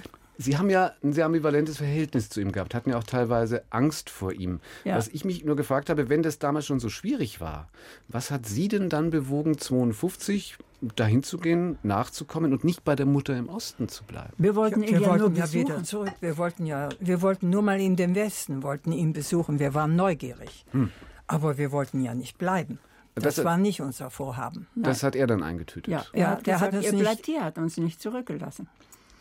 Sie 0.42 0.58
haben 0.58 0.70
ja 0.70 0.94
ein 1.04 1.12
sehr 1.12 1.26
ambivalentes 1.26 1.78
Verhältnis 1.78 2.30
zu 2.30 2.40
ihm 2.40 2.54
gehabt, 2.54 2.74
hatten 2.74 2.92
ja 2.92 2.98
auch 2.98 3.04
teilweise 3.04 3.62
Angst 3.72 4.10
vor 4.10 4.32
ihm. 4.32 4.62
Ja. 4.86 4.96
Was 4.96 5.10
ich 5.10 5.26
mich 5.26 5.44
nur 5.44 5.58
gefragt 5.58 5.90
habe, 5.90 6.08
wenn 6.08 6.24
das 6.24 6.40
damals 6.40 6.66
schon 6.66 6.80
so 6.80 6.88
schwierig 6.88 7.42
war, 7.42 7.68
was 8.08 8.32
hat 8.32 8.46
Sie 8.46 8.70
denn 8.70 8.88
dann 8.88 9.10
bewogen, 9.10 9.58
52 9.58 10.58
dahin 10.96 11.24
zu 11.24 11.40
gehen, 11.40 11.78
nachzukommen 11.84 12.54
und 12.54 12.64
nicht 12.64 12.86
bei 12.86 12.96
der 12.96 13.06
Mutter 13.06 13.36
im 13.36 13.50
Osten 13.50 13.90
zu 13.90 14.06
bleiben? 14.06 14.32
Wir 14.38 14.56
wollten 14.56 14.82
ihn 14.82 14.92
wir 14.92 15.02
ja 15.02 15.10
wollten 15.10 15.34
nur 15.34 15.38
ja 15.46 15.52
wieder 15.52 15.84
zurück. 15.84 16.14
Wir 16.22 16.38
wollten 16.38 16.66
ja, 16.66 16.88
wir 17.02 17.22
wollten 17.22 17.50
nur 17.50 17.62
mal 17.62 17.82
in 17.82 17.98
den 17.98 18.16
Westen, 18.16 18.64
wollten 18.64 18.94
ihn 18.94 19.12
besuchen. 19.12 19.60
Wir 19.60 19.74
waren 19.74 19.98
neugierig, 19.98 20.66
hm. 20.72 20.90
aber 21.28 21.58
wir 21.58 21.74
wollten 21.74 22.00
ja 22.02 22.16
nicht 22.16 22.38
bleiben. 22.38 22.80
Das, 23.16 23.36
das 23.36 23.44
war 23.44 23.58
nicht 23.58 23.82
unser 23.82 24.10
Vorhaben. 24.10 24.68
Das 24.76 25.02
Nein. 25.02 25.08
hat 25.08 25.16
er 25.18 25.28
dann 25.28 25.44
eingetütet. 25.44 25.92
Ja, 25.92 26.06
er 26.14 26.30
hat, 26.30 26.46
gesagt, 26.46 26.74
hat 26.74 26.84
er 26.86 26.94
bleibt 26.94 27.26
hier, 27.26 27.44
hat 27.44 27.58
uns 27.58 27.76
nicht 27.76 28.02
zurückgelassen. 28.02 28.70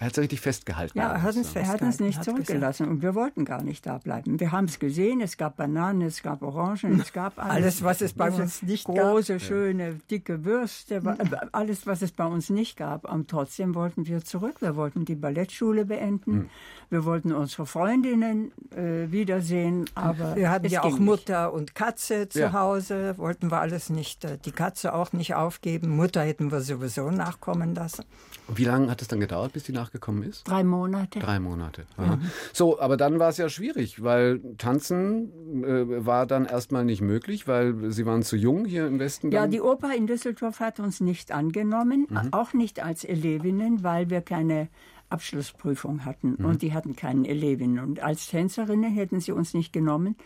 Er 0.00 0.06
hat 0.06 0.12
es 0.12 0.18
richtig 0.18 0.40
festgehalten. 0.40 0.96
Ja, 0.96 1.10
er 1.10 1.22
hat 1.22 1.34
uns, 1.34 1.56
er 1.56 1.66
hat 1.66 1.82
uns 1.82 1.98
nicht 1.98 2.22
zurückgelassen 2.22 2.88
und 2.88 3.02
wir 3.02 3.16
wollten 3.16 3.44
gar 3.44 3.62
nicht 3.62 3.84
da 3.84 3.98
bleiben. 3.98 4.38
Wir 4.38 4.52
haben 4.52 4.66
es 4.66 4.78
gesehen, 4.78 5.20
es 5.20 5.36
gab 5.36 5.56
Bananen, 5.56 6.02
es 6.02 6.22
gab 6.22 6.42
Orangen, 6.42 7.00
es 7.00 7.12
gab 7.12 7.36
alles. 7.38 7.52
alles 7.52 7.82
was 7.82 8.00
es 8.00 8.12
bei 8.12 8.30
uns 8.30 8.62
nicht 8.62 8.84
große, 8.84 9.00
gab. 9.00 9.12
Große, 9.12 9.40
schöne, 9.40 9.94
dicke 10.08 10.44
Würste, 10.44 11.02
alles, 11.50 11.86
was 11.88 12.02
es 12.02 12.12
bei 12.12 12.26
uns 12.26 12.48
nicht 12.48 12.76
gab. 12.76 13.10
Und 13.12 13.28
trotzdem 13.28 13.74
wollten 13.74 14.06
wir 14.06 14.24
zurück. 14.24 14.56
Wir 14.60 14.76
wollten 14.76 15.04
die 15.04 15.16
Ballettschule 15.16 15.84
beenden. 15.84 16.32
Hm. 16.32 16.50
Wir 16.90 17.04
wollten 17.04 17.32
unsere 17.32 17.66
Freundinnen 17.66 18.52
äh, 18.70 19.10
wiedersehen, 19.10 19.84
aber 19.94 20.36
wir 20.36 20.50
hatten 20.50 20.66
ja 20.66 20.84
auch 20.84 20.98
Mutter 20.98 21.46
nicht. 21.46 21.54
und 21.54 21.74
Katze 21.74 22.28
zu 22.28 22.40
ja. 22.40 22.52
Hause. 22.52 23.14
Wollten 23.18 23.50
wir 23.50 23.60
alles 23.60 23.90
nicht, 23.90 24.24
äh, 24.24 24.38
die 24.42 24.52
Katze 24.52 24.94
auch 24.94 25.12
nicht 25.12 25.34
aufgeben. 25.34 25.96
Mutter 25.96 26.22
hätten 26.22 26.50
wir 26.50 26.60
sowieso 26.60 27.10
nachkommen 27.10 27.74
lassen. 27.74 28.04
Wie 28.48 28.64
lange 28.64 28.90
hat 28.90 29.02
es 29.02 29.08
dann 29.08 29.20
gedauert, 29.20 29.52
bis 29.52 29.64
die 29.64 29.72
nachgekommen 29.88 30.22
ist? 30.22 30.46
Drei 30.46 30.64
Monate. 30.64 31.18
Drei 31.18 31.40
Monate. 31.40 31.86
Mhm. 31.96 32.20
So, 32.52 32.78
aber 32.78 32.96
dann 32.96 33.18
war 33.18 33.30
es 33.30 33.38
ja 33.38 33.48
schwierig, 33.48 34.02
weil 34.02 34.40
tanzen 34.58 35.64
äh, 35.64 36.06
war 36.06 36.26
dann 36.26 36.44
erstmal 36.44 36.84
nicht 36.84 37.00
möglich, 37.00 37.48
weil 37.48 37.90
sie 37.90 38.04
waren 38.06 38.22
zu 38.22 38.36
jung 38.36 38.64
hier 38.64 38.86
im 38.86 38.98
Westen. 38.98 39.30
Dann. 39.30 39.42
Ja, 39.42 39.46
die 39.46 39.60
Oper 39.60 39.94
in 39.94 40.06
Düsseldorf 40.06 40.60
hat 40.60 40.80
uns 40.80 41.00
nicht 41.00 41.32
angenommen, 41.32 42.06
mhm. 42.08 42.32
auch 42.32 42.52
nicht 42.52 42.84
als 42.84 43.04
Elevinnen, 43.04 43.82
weil 43.82 44.10
wir 44.10 44.20
keine 44.20 44.68
Abschlussprüfung 45.08 46.04
hatten 46.04 46.36
mhm. 46.38 46.44
und 46.44 46.62
die 46.62 46.74
hatten 46.74 46.94
keinen 46.94 47.24
Elevinnen. 47.24 47.78
Und 47.78 48.00
als 48.00 48.26
Tänzerinnen 48.28 48.92
hätten 48.92 49.20
sie 49.20 49.32
uns 49.32 49.54
nicht 49.54 49.72
genommen. 49.72 50.16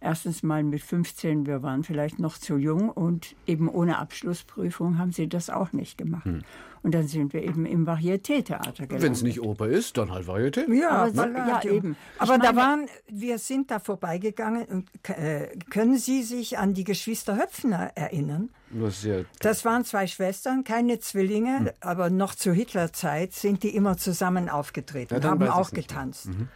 Erstens 0.00 0.42
mal 0.42 0.62
mit 0.62 0.82
15, 0.82 1.46
wir 1.46 1.62
waren 1.62 1.84
vielleicht 1.84 2.18
noch 2.18 2.38
zu 2.38 2.56
jung 2.56 2.88
und 2.88 3.34
eben 3.46 3.68
ohne 3.68 3.98
Abschlussprüfung 3.98 4.98
haben 4.98 5.12
sie 5.12 5.28
das 5.28 5.50
auch 5.50 5.72
nicht 5.72 5.98
gemacht. 5.98 6.26
Mhm. 6.26 6.42
Und 6.82 6.94
dann 6.94 7.06
sind 7.06 7.34
wir 7.34 7.42
eben 7.42 7.66
im 7.66 7.86
Varieté-Theater 7.86 8.86
gelandet. 8.86 9.02
Wenn 9.02 9.12
es 9.12 9.22
nicht 9.22 9.42
Oper 9.42 9.68
ist, 9.68 9.98
dann 9.98 10.10
halt 10.10 10.26
Varieté. 10.26 10.72
Ja, 10.72 11.04
aber, 11.04 11.26
ne? 11.26 11.36
ja 11.36 11.70
eben. 11.70 11.96
Aber 12.18 12.38
meine, 12.38 12.44
da 12.44 12.56
waren, 12.56 12.86
wir 13.06 13.38
sind 13.38 13.70
da 13.70 13.78
vorbeigegangen 13.78 14.64
und 14.64 14.88
äh, 15.10 15.48
können 15.68 15.98
Sie 15.98 16.22
sich 16.22 16.56
an 16.56 16.72
die 16.72 16.84
Geschwister 16.84 17.36
Höpfner 17.36 17.92
erinnern? 17.96 18.48
Das, 18.70 19.02
ja 19.02 19.16
das 19.40 19.64
waren 19.66 19.84
zwei 19.84 20.06
Schwestern, 20.06 20.64
keine 20.64 21.00
Zwillinge, 21.00 21.58
hm. 21.58 21.70
aber 21.80 22.08
noch 22.08 22.34
zu 22.34 22.52
Hitlerzeit 22.52 23.34
sind 23.34 23.62
die 23.62 23.74
immer 23.74 23.98
zusammen 23.98 24.48
aufgetreten, 24.48 25.20
ja, 25.20 25.28
haben 25.28 25.48
auch 25.48 25.72
getanzt. 25.72 26.28
Mhm. 26.28 26.48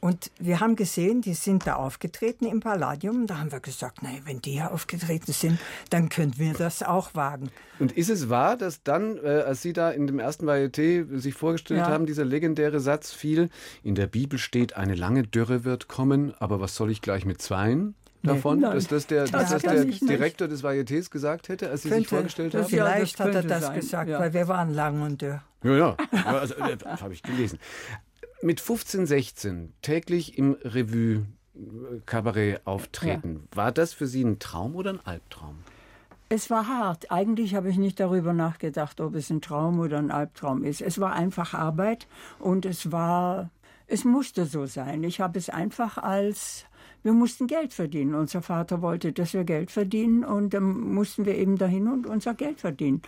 Und 0.00 0.30
wir 0.38 0.60
haben 0.60 0.76
gesehen, 0.76 1.20
die 1.20 1.34
sind 1.34 1.66
da 1.66 1.76
aufgetreten 1.76 2.46
im 2.46 2.60
Palladium. 2.60 3.26
Da 3.26 3.38
haben 3.38 3.52
wir 3.52 3.60
gesagt, 3.60 4.02
naja, 4.02 4.18
wenn 4.24 4.40
die 4.40 4.54
ja 4.54 4.70
aufgetreten 4.70 5.32
sind, 5.32 5.58
dann 5.90 6.08
können 6.08 6.34
wir 6.38 6.54
das 6.54 6.82
auch 6.82 7.14
wagen. 7.14 7.50
Und 7.78 7.92
ist 7.92 8.08
es 8.08 8.30
wahr, 8.30 8.56
dass 8.56 8.82
dann, 8.82 9.18
äh, 9.18 9.42
als 9.46 9.62
Sie 9.62 9.72
da 9.74 9.90
in 9.90 10.06
dem 10.06 10.18
ersten 10.18 10.48
Varieté 10.48 11.18
sich 11.18 11.34
vorgestellt 11.34 11.80
ja. 11.80 11.88
haben, 11.88 12.06
dieser 12.06 12.24
legendäre 12.24 12.80
Satz 12.80 13.12
fiel, 13.12 13.50
in 13.82 13.94
der 13.94 14.06
Bibel 14.06 14.38
steht, 14.38 14.74
eine 14.76 14.94
lange 14.94 15.22
Dürre 15.22 15.64
wird 15.64 15.88
kommen, 15.88 16.34
aber 16.38 16.60
was 16.60 16.74
soll 16.74 16.90
ich 16.90 17.02
gleich 17.02 17.26
mit 17.26 17.42
zweien? 17.42 17.94
davon, 18.22 18.60
Nein, 18.60 18.74
dass 18.74 18.86
das 18.86 19.06
der, 19.06 19.26
das 19.26 19.50
dass 19.50 19.62
der. 19.62 19.84
Direktor 19.84 20.48
des 20.48 20.62
Varietés 20.62 21.10
gesagt 21.10 21.48
hätte, 21.48 21.70
als 21.70 21.82
Sie 21.82 21.88
sich 21.88 22.08
vorgestellt 22.08 22.54
haben? 22.54 22.62
Ja, 22.62 22.68
Vielleicht 22.68 23.18
das 23.18 23.20
hat 23.20 23.28
er 23.28 23.32
könnte 23.32 23.48
das 23.48 23.64
sein, 23.64 23.80
gesagt, 23.80 24.10
ja. 24.10 24.18
weil 24.18 24.32
wir 24.32 24.48
waren 24.48 24.74
lang 24.74 25.02
und 25.02 25.22
dürr. 25.22 25.42
Ja, 25.62 25.76
ja, 25.76 25.96
ja 26.12 26.24
also, 26.24 26.54
äh, 26.54 26.76
das 26.78 27.02
habe 27.02 27.14
ich 27.14 27.22
gelesen. 27.22 27.58
Mit 28.42 28.60
15, 28.60 29.06
16 29.06 29.72
täglich 29.82 30.38
im 30.38 30.56
Revue 30.62 31.26
äh, 31.54 32.00
Kabarett 32.06 32.66
auftreten. 32.66 33.46
War 33.54 33.70
das 33.70 33.92
für 33.92 34.06
Sie 34.06 34.24
ein 34.24 34.38
Traum 34.38 34.74
oder 34.74 34.90
ein 34.90 35.00
Albtraum? 35.04 35.58
Es 36.30 36.48
war 36.48 36.66
hart. 36.66 37.10
Eigentlich 37.10 37.54
habe 37.54 37.68
ich 37.68 37.76
nicht 37.76 38.00
darüber 38.00 38.32
nachgedacht, 38.32 39.00
ob 39.00 39.14
es 39.14 39.28
ein 39.30 39.42
Traum 39.42 39.78
oder 39.78 39.98
ein 39.98 40.10
Albtraum 40.10 40.64
ist. 40.64 40.80
Es 40.80 40.98
war 41.00 41.12
einfach 41.12 41.52
Arbeit 41.52 42.06
und 42.38 42.64
es 42.64 42.92
war, 42.92 43.50
es 43.88 44.04
musste 44.04 44.46
so 44.46 44.64
sein. 44.64 45.04
Ich 45.04 45.20
habe 45.20 45.38
es 45.38 45.50
einfach 45.50 45.98
als, 45.98 46.64
wir 47.02 47.12
mussten 47.12 47.46
Geld 47.46 47.74
verdienen. 47.74 48.14
Unser 48.14 48.40
Vater 48.40 48.80
wollte, 48.80 49.12
dass 49.12 49.34
wir 49.34 49.44
Geld 49.44 49.70
verdienen 49.70 50.24
und 50.24 50.54
dann 50.54 50.62
mussten 50.64 51.26
wir 51.26 51.34
eben 51.34 51.58
dahin 51.58 51.88
und 51.88 52.06
unser 52.06 52.32
Geld 52.34 52.60
verdienen. 52.60 53.02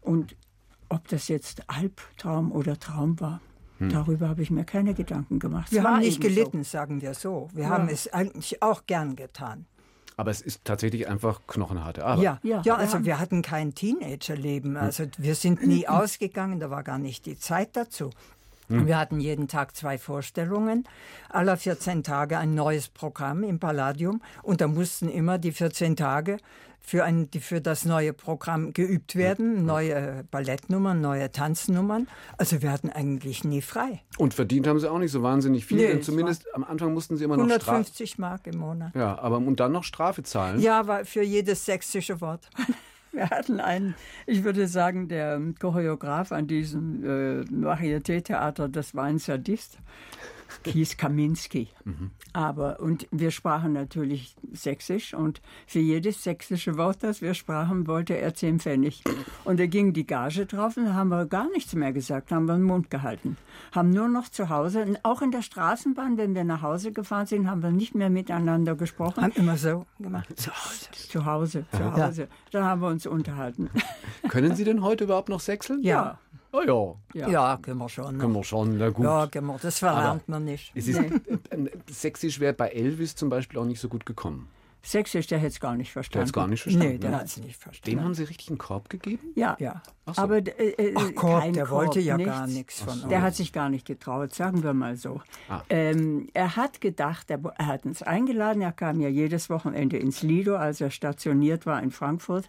Und 0.00 0.36
ob 0.88 1.08
das 1.08 1.26
jetzt 1.26 1.68
Albtraum 1.68 2.52
oder 2.52 2.78
Traum 2.78 3.18
war, 3.18 3.40
darüber 3.78 4.28
habe 4.28 4.42
ich 4.42 4.50
mir 4.50 4.64
keine 4.64 4.94
Gedanken 4.94 5.38
gemacht. 5.38 5.70
Wir 5.72 5.82
haben 5.82 5.98
nicht 6.00 6.22
eben 6.22 6.22
so. 6.22 6.28
gelitten, 6.28 6.64
sagen 6.64 7.02
wir 7.02 7.14
so. 7.14 7.48
Wir 7.52 7.64
Ja. 7.64 7.70
haben 7.70 7.88
es 7.88 8.12
eigentlich 8.12 8.62
auch 8.62 8.86
gern 8.86 9.16
getan. 9.16 9.66
Aber 10.18 10.30
es 10.30 10.40
ist 10.40 10.64
tatsächlich 10.64 11.08
einfach 11.08 11.42
knochenharte 11.46 12.04
Arbeit. 12.04 12.24
Ja, 12.24 12.38
ja, 12.42 12.62
Ja, 12.64 12.76
also 12.76 12.96
ja. 12.98 13.04
wir 13.04 13.18
hatten 13.20 13.42
kein 13.42 13.74
Teenagerleben. 13.74 14.76
Also 14.78 15.04
wir 15.18 15.34
sind 15.34 15.66
nie 15.66 15.86
ausgegangen, 15.88 16.58
da 16.58 16.70
war 16.70 16.82
gar 16.82 16.98
nicht 16.98 17.26
die 17.26 17.36
Zeit 17.38 17.76
dazu. 17.76 18.10
Wir 18.68 18.98
hatten 18.98 19.20
jeden 19.20 19.48
Tag 19.48 19.76
zwei 19.76 19.98
Vorstellungen, 19.98 20.84
alle 21.28 21.56
14 21.56 22.02
Tage 22.02 22.38
ein 22.38 22.54
neues 22.54 22.88
Programm 22.88 23.42
im 23.44 23.58
Palladium 23.58 24.20
und 24.42 24.60
da 24.60 24.68
mussten 24.68 25.08
immer 25.08 25.38
die 25.38 25.52
14 25.52 25.96
Tage 25.96 26.38
für, 26.86 27.04
ein, 27.04 27.30
die 27.30 27.40
für 27.40 27.60
das 27.60 27.84
neue 27.84 28.12
Programm 28.12 28.72
geübt 28.72 29.16
werden, 29.16 29.66
neue 29.66 30.24
Ballettnummern, 30.30 31.00
neue 31.00 31.32
Tanznummern. 31.32 32.06
Also 32.38 32.62
wir 32.62 32.70
hatten 32.70 32.90
eigentlich 32.90 33.42
nie 33.42 33.60
frei. 33.60 34.02
Und 34.18 34.34
verdient 34.34 34.68
haben 34.68 34.78
Sie 34.78 34.88
auch 34.88 34.98
nicht 34.98 35.10
so 35.10 35.22
wahnsinnig 35.22 35.66
viel, 35.66 35.78
Nee, 35.78 35.88
denn 35.88 35.98
es 35.98 36.06
zumindest 36.06 36.46
am 36.54 36.62
Anfang 36.62 36.94
mussten 36.94 37.16
Sie 37.16 37.24
immer 37.24 37.36
noch 37.36 37.46
Strafe. 37.46 37.70
150 37.70 38.18
Mark 38.18 38.46
im 38.46 38.58
Monat. 38.58 38.94
Ja, 38.94 39.18
aber 39.18 39.38
und 39.38 39.58
dann 39.58 39.72
noch 39.72 39.82
Strafe 39.82 40.22
zahlen. 40.22 40.60
Ja, 40.60 41.04
für 41.04 41.22
jedes 41.22 41.64
sächsische 41.64 42.20
Wort. 42.20 42.48
Wir 43.16 43.30
hatten 43.30 43.60
einen, 43.60 43.94
ich 44.26 44.44
würde 44.44 44.68
sagen, 44.68 45.08
der 45.08 45.40
Choreograf 45.58 46.32
an 46.32 46.46
diesem 46.46 47.02
äh, 47.02 47.44
Varieté-Theater, 47.44 48.68
das 48.68 48.94
war 48.94 49.04
ein 49.04 49.18
Sadist, 49.18 49.78
hieß 50.64 50.96
Kaminski. 50.96 51.68
Aber, 52.32 52.80
und 52.80 53.06
wir 53.10 53.30
sprachen 53.30 53.72
natürlich 53.72 54.36
Sächsisch 54.52 55.14
und 55.14 55.40
für 55.66 55.78
jedes 55.80 56.22
sächsische 56.22 56.76
Wort, 56.76 57.02
das 57.02 57.22
wir 57.22 57.34
sprachen, 57.34 57.86
wollte 57.86 58.16
er 58.16 58.34
10 58.34 58.60
Pfennig. 58.60 59.02
Und 59.44 59.60
da 59.60 59.66
ging 59.66 59.92
die 59.92 60.06
Gage 60.06 60.46
drauf 60.46 60.76
und 60.76 60.86
da 60.86 60.94
haben 60.94 61.08
wir 61.08 61.26
gar 61.26 61.48
nichts 61.50 61.74
mehr 61.74 61.92
gesagt, 61.92 62.32
haben 62.32 62.46
wir 62.46 62.54
den 62.54 62.62
Mund 62.62 62.90
gehalten. 62.90 63.36
Haben 63.72 63.90
nur 63.90 64.08
noch 64.08 64.28
zu 64.28 64.48
Hause, 64.48 64.98
auch 65.02 65.22
in 65.22 65.30
der 65.30 65.42
Straßenbahn, 65.42 66.16
wenn 66.16 66.34
wir 66.34 66.44
nach 66.44 66.62
Hause 66.62 66.92
gefahren 66.92 67.26
sind, 67.26 67.50
haben 67.50 67.62
wir 67.62 67.70
nicht 67.70 67.94
mehr 67.94 68.10
miteinander 68.10 68.74
gesprochen. 68.74 69.22
Haben 69.22 69.32
immer 69.36 69.56
so 69.56 69.86
gemacht. 69.98 70.28
Zu 70.38 70.50
Hause, 70.50 70.90
zu 70.92 71.24
Hause, 71.24 71.64
zu 71.72 71.92
Hause. 71.92 72.28
Da 72.50 72.64
haben 72.64 72.80
wir 72.80 72.88
uns 72.88 73.06
unterhalten. 73.06 73.70
Können 74.28 74.54
Sie 74.54 74.64
denn 74.64 74.82
heute 74.82 75.04
überhaupt 75.04 75.28
noch 75.28 75.40
sechseln? 75.40 75.82
Ja. 75.82 76.18
Oh 76.58 76.96
ja. 77.14 77.20
Ja. 77.20 77.28
Ja, 77.28 77.56
können 77.60 77.78
wir 77.78 77.88
schon. 77.88 78.18
Können 78.18 78.32
wir 78.32 78.44
schon, 78.44 78.78
na 78.78 78.88
gut. 78.88 79.04
Ja, 79.04 79.26
können 79.26 79.46
wir. 79.48 79.58
Das 79.60 79.78
verlernt 79.78 80.26
man 80.28 80.44
nicht. 80.44 80.72
Es 80.74 80.88
ist, 80.88 80.98
ähm, 81.50 81.68
Sächsisch 81.90 82.40
wäre 82.40 82.54
bei 82.54 82.68
Elvis 82.68 83.14
zum 83.14 83.28
Beispiel 83.28 83.58
auch 83.58 83.64
nicht 83.66 83.80
so 83.80 83.88
gut 83.88 84.06
gekommen. 84.06 84.48
Sächsisch, 84.82 85.26
der 85.26 85.38
hätte 85.38 85.48
es 85.48 85.58
gar 85.60 85.74
nicht 85.74 85.88
Der 85.88 85.92
verstanden. 85.94 86.20
hat 86.22 86.26
es 86.28 86.32
gar 86.32 86.46
nicht 86.46 86.62
verstanden. 86.62 86.92
Nee, 86.92 86.98
der 86.98 87.10
ne? 87.10 87.16
hat 87.18 87.26
es 87.26 87.36
nicht 87.38 87.56
verstanden. 87.56 87.98
Dem 87.98 88.04
haben 88.04 88.14
Sie 88.14 88.22
richtig 88.22 88.48
einen 88.50 88.58
Korb 88.58 88.88
gegeben? 88.88 89.32
Ja, 89.34 89.56
Ja. 89.58 89.82
Ach 90.06 90.14
so. 90.14 90.22
aber 90.22 90.36
äh, 90.36 90.40
äh, 90.50 90.94
Ach 90.96 91.12
Korb, 91.16 91.40
kein 91.42 91.52
der 91.54 91.66
Korb, 91.66 91.86
wollte 91.86 91.98
ja 92.00 92.16
nichts. 92.16 92.32
gar 92.32 92.46
nichts 92.46 92.80
von 92.82 92.92
uns. 93.00 93.08
Der 93.08 93.20
hat 93.22 93.34
sich 93.34 93.52
gar 93.52 93.68
nicht 93.68 93.84
getraut, 93.84 94.32
sagen 94.32 94.62
wir 94.62 94.72
mal 94.74 94.94
so. 94.96 95.20
Ah. 95.48 95.62
Ähm, 95.68 96.28
er 96.34 96.54
hat 96.54 96.80
gedacht, 96.80 97.28
er, 97.32 97.40
er 97.58 97.66
hat 97.66 97.84
uns 97.84 98.02
eingeladen, 98.04 98.62
er 98.62 98.70
kam 98.70 99.00
ja 99.00 99.08
jedes 99.08 99.50
Wochenende 99.50 99.96
ins 99.96 100.22
Lido, 100.22 100.54
als 100.54 100.80
er 100.80 100.90
stationiert 100.92 101.66
war 101.66 101.82
in 101.82 101.90
Frankfurt 101.90 102.48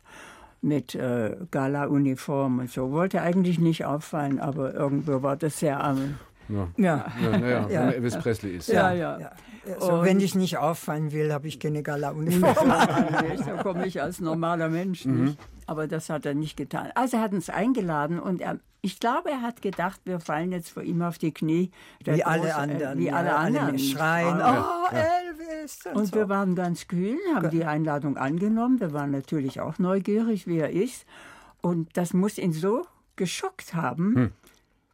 mit 0.62 0.96
äh, 0.96 1.36
Gala-Uniform 1.52 2.60
und 2.60 2.70
so. 2.70 2.92
Wollte 2.92 3.22
eigentlich 3.22 3.60
nicht 3.60 3.86
auffallen, 3.86 4.40
aber 4.40 4.74
irgendwo 4.74 5.22
war 5.22 5.36
das 5.38 5.60
sehr 5.60 5.80
arm. 5.80 6.16
Ja. 6.50 6.68
Ja. 6.78 7.06
Ja, 7.22 7.38
naja, 7.38 7.48
Ja. 7.62 7.68
wenn 7.70 7.88
er 7.90 7.96
Elvis 7.96 8.18
Presley 8.18 8.56
ist. 8.58 8.68
Ja, 8.70 8.92
ja. 8.92 9.20
Ja. 9.20 9.32
Also, 9.80 10.02
wenn 10.04 10.20
ich 10.22 10.34
nicht 10.34 10.58
auffallen 10.58 11.12
will, 11.12 11.34
habe 11.34 11.48
ich 11.48 11.60
keine 11.60 11.84
Gala-Uniform. 11.84 12.72
so 13.46 13.52
komme 13.64 13.86
ich 13.86 14.02
als 14.02 14.20
normaler 14.22 14.70
Mensch 14.70 15.06
nicht. 15.06 15.38
Aber 15.68 15.88
das 15.88 16.10
hat 16.10 16.26
er 16.26 16.34
nicht 16.34 16.58
getan. 16.58 16.92
Also 16.96 17.18
er 17.18 17.24
hat 17.24 17.34
uns 17.34 17.50
eingeladen 17.50 18.20
und 18.20 18.42
er, 18.42 18.60
ich 18.82 19.00
glaube, 19.00 19.30
er 19.30 19.42
hat 19.42 19.62
gedacht, 19.62 20.00
wir 20.06 20.20
fallen 20.20 20.52
jetzt 20.54 20.70
vor 20.70 20.82
ihm 20.82 21.02
auf 21.02 21.18
die 21.18 21.34
Knie. 21.34 21.72
Der 22.06 22.16
Wie 22.16 22.24
alle 22.24 22.44
große, 22.44 22.52
äh, 22.52 22.54
anderen. 22.54 23.00
Wie 23.00 23.12
alle 23.12 23.30
ja, 23.30 23.36
anderen. 23.36 23.78
schreien. 23.80 24.40
Ja. 24.40 24.66
Oh, 24.66 24.96
Elvis. 24.96 25.86
Und, 25.86 25.96
Und 25.96 26.06
so. 26.08 26.16
wir 26.16 26.30
waren 26.30 26.56
ganz 26.56 26.88
kühl, 26.88 27.18
haben 27.36 27.50
die 27.50 27.66
Einladung 27.66 28.18
angenommen. 28.18 28.80
Wir 28.80 28.94
waren 28.94 29.12
natürlich 29.12 29.60
auch 29.60 29.78
neugierig, 29.78 30.48
wie 30.48 30.60
er 30.60 30.72
ist. 30.72 31.06
Und 31.62 31.96
das 31.98 32.14
muss 32.14 32.38
ihn 32.38 32.54
so 32.54 32.86
geschockt 33.18 33.74
haben, 33.74 34.34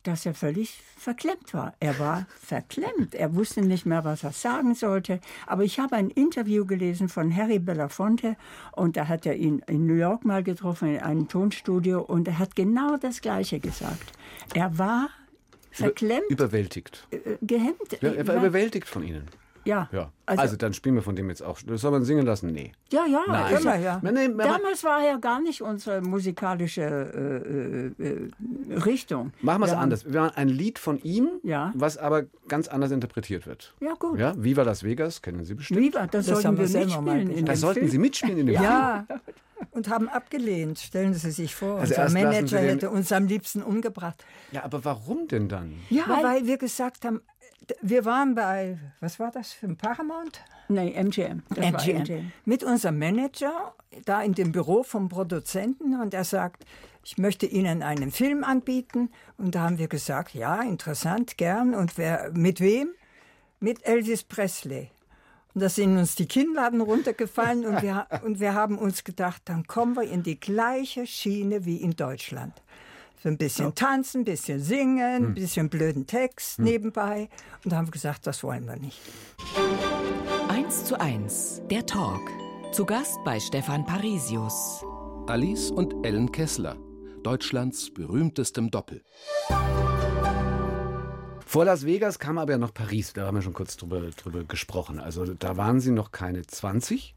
dass 0.03 0.25
er 0.25 0.33
völlig 0.33 0.81
verklemmt 0.98 1.53
war. 1.53 1.74
Er 1.79 1.98
war 2.00 2.25
verklemmt. 2.41 3.15
Er 3.15 3.36
wusste 3.36 3.62
nicht 3.62 3.86
mehr, 3.86 4.03
was 4.03 4.24
er 4.24 4.31
sagen 4.31 4.75
sollte. 4.75 5.19
Aber 5.48 5.63
ich 5.63 5.79
habe 5.79 5.95
ein 5.95 6.10
Interview 6.10 6.65
gelesen 6.65 7.10
von 7.10 7.36
Harry 7.36 7.60
Belafonte 7.60 8.36
und 8.74 8.98
da 8.98 9.07
hat 9.07 9.25
er 9.25 9.36
ihn 9.36 9.60
in 9.67 9.86
New 9.88 9.95
York 9.95 10.25
mal 10.25 10.43
getroffen, 10.43 10.95
in 10.95 11.01
einem 11.01 11.27
Tonstudio 11.27 12.01
und 12.01 12.27
er 12.27 12.39
hat 12.39 12.55
genau 12.55 12.98
das 12.98 13.22
Gleiche 13.22 13.60
gesagt. 13.60 14.13
Er 14.53 14.77
war 14.77 15.10
verklemmt, 15.72 16.29
Überwältigt. 16.29 17.07
äh, 17.12 17.17
gehemmt. 17.41 17.98
Ja, 18.01 18.12
er 18.12 18.27
war 18.27 18.36
Ja. 18.36 18.41
überwältigt 18.41 18.88
von 18.88 19.03
Ihnen. 19.03 19.27
Ja. 19.65 19.89
Ja. 19.91 20.12
Also, 20.25 20.41
Also- 20.41 20.55
dann 20.58 20.74
spielen 20.74 20.96
wir 20.96 21.01
von 21.01 21.15
dem 21.15 21.29
jetzt 21.29 21.41
auch. 21.43 21.60
Das 21.65 21.82
soll 21.82 21.91
man 21.91 22.03
singen 22.05 22.25
lassen? 22.25 22.51
Nee. 22.51 22.72
Ja, 22.91 23.05
ja, 23.05 23.22
Nein. 23.27 23.55
immer. 23.58 23.75
ja. 23.75 24.00
Nein, 24.01 24.13
nein, 24.13 24.34
aber- 24.39 24.43
Damals 24.58 24.84
war 24.84 25.01
ja 25.03 25.17
gar 25.17 25.41
nicht 25.41 25.62
unsere 25.62 26.01
musikalische 26.01 26.82
äh, 28.00 28.03
äh, 28.03 28.10
äh, 28.74 28.75
Richtung. 28.79 29.34
Machen 29.41 29.62
wir 29.62 29.67
es 29.67 29.74
anders. 29.74 30.12
Wir 30.12 30.22
haben 30.22 30.36
ein 30.36 30.50
Lied 30.50 30.79
von 30.79 31.01
ihm, 31.03 31.29
Ja. 31.43 31.72
was 31.75 31.98
aber 31.98 32.24
ganz 32.48 32.67
anders 32.67 32.91
interpretiert 32.91 33.46
wird. 33.48 33.74
Ja, 33.79 33.93
gut. 33.93 34.20
Ja, 34.20 34.34
Viva 34.38 34.63
Las 34.63 34.84
Vegas, 34.84 35.22
kennen 35.22 35.43
Sie 35.46 35.55
bestimmt. 35.55 35.79
Viva, 35.79 36.08
das, 36.08 36.25
Das 36.27 36.43
haben 36.46 36.55
sollten 36.55 36.58
wir 36.58 36.62
wir 36.63 36.67
selber 36.67 37.01
mal 37.01 37.15
mitspielen 37.15 37.38
in 37.39 37.46
Da 37.46 37.53
dem 37.53 37.58
sollten 37.60 37.79
Film. 37.79 37.91
Sie 37.91 37.98
mitspielen 37.98 38.38
in 38.39 38.46
dem 38.48 38.55
Film. 38.58 38.63
Ja, 38.65 39.05
und 39.72 39.89
haben 39.89 40.10
abgelehnt. 40.10 40.79
Stellen 40.79 41.13
Sie 41.13 41.32
sich 41.32 41.55
vor, 41.55 41.79
Also 41.79 41.96
unser 41.96 42.10
Manager 42.13 42.60
hätte 42.60 42.89
uns 42.89 43.12
am 43.12 43.27
liebsten 43.27 43.62
umgebracht. 43.63 44.24
Ja, 44.51 44.63
aber 44.63 44.84
warum 44.86 45.27
denn 45.27 45.48
dann? 45.48 45.74
Ja, 45.89 46.03
weil, 46.22 46.46
wir 46.48 46.58
gesagt 46.58 47.05
haben, 47.05 47.22
wir 47.82 48.05
waren 48.05 48.36
bei, 48.36 48.77
was 49.00 49.20
war 49.20 49.32
das 49.32 49.53
für 49.53 49.67
ein 49.67 49.77
Paramount? 49.77 50.41
Nee, 50.67 50.91
MGM. 50.91 51.43
MGM. 51.55 51.98
MGM. 51.98 52.32
Mit 52.46 52.63
unserem 52.63 53.00
Manager 53.00 53.74
da 54.05 54.22
in 54.22 54.34
dem 54.34 54.51
Büro 54.51 54.84
vom 54.84 55.10
Produzenten 55.10 56.00
und 56.00 56.13
er 56.13 56.24
sagt, 56.24 56.65
ich 57.05 57.17
möchte 57.17 57.46
Ihnen 57.46 57.84
einen 57.84 58.12
Film 58.12 58.43
anbieten. 58.43 59.10
Und 59.38 59.55
da 59.55 59.62
haben 59.62 59.77
wir 59.77 59.88
gesagt, 59.88 60.34
ja, 60.34 60.62
interessant, 60.62 61.38
gern. 61.38 61.75
Und 61.75 61.98
wer, 61.98 62.32
mit 62.34 62.62
wem? 62.62 62.89
Mit 63.60 63.86
Elvis 63.86 64.24
Presley. 64.24 64.89
Und 65.53 65.62
da 65.62 65.70
sind 65.70 65.98
uns 65.98 66.15
die 66.15 66.25
Kinnladen 66.25 66.82
runtergefallen 66.82 67.65
und 67.65 67.82
wir, 67.82 68.08
und 68.24 68.39
wir 68.39 68.53
haben 68.53 68.77
uns 68.77 69.03
gedacht, 69.03 69.43
dann 69.46 69.67
kommen 69.67 69.96
wir 69.96 70.03
in 70.03 70.24
die 70.24 70.39
gleiche 70.39 71.05
Schiene 71.05 71.65
wie 71.65 71.77
in 71.77 71.96
Deutschland. 71.96 72.53
So 73.22 73.29
ein 73.29 73.38
bisschen 73.38 73.74
tanzen, 73.74 74.22
ein 74.22 74.25
bisschen 74.25 74.62
singen, 74.62 75.27
ein 75.27 75.34
bisschen 75.34 75.70
blöden 75.70 76.05
Text 76.05 76.60
nebenbei. 76.60 77.29
Und 77.63 77.72
da 77.72 77.77
haben 77.77 77.88
wir 77.88 77.91
gesagt, 77.91 78.27
das 78.27 78.43
wollen 78.43 78.65
wir 78.65 78.75
nicht. 78.75 79.00
1 80.50 80.86
zu 80.86 81.00
1, 81.00 81.62
der 81.70 81.86
Talk. 81.86 82.22
Zu 82.74 82.86
Gast 82.86 83.17
bei 83.24 83.39
Stefan 83.39 83.86
Parisius. 83.86 84.84
Alice 85.27 85.72
und 85.72 86.05
Ellen 86.05 86.32
Kessler, 86.32 86.75
Deutschlands 87.24 87.93
berühmtestem 87.93 88.72
Doppel. 88.72 89.03
Vor 91.46 91.65
Las 91.65 91.86
Vegas 91.86 92.20
kam 92.20 92.38
aber 92.38 92.53
ja 92.53 92.58
noch 92.58 92.74
Paris. 92.74 93.13
Da 93.13 93.27
haben 93.27 93.36
wir 93.36 93.41
schon 93.41 93.53
kurz 93.53 93.77
drüber, 93.77 94.01
drüber 94.01 94.43
gesprochen. 94.43 95.00
Also 95.00 95.25
da 95.34 95.55
waren 95.55 95.79
Sie 95.79 95.91
noch 95.91 96.12
keine 96.12 96.41
20 96.41 97.15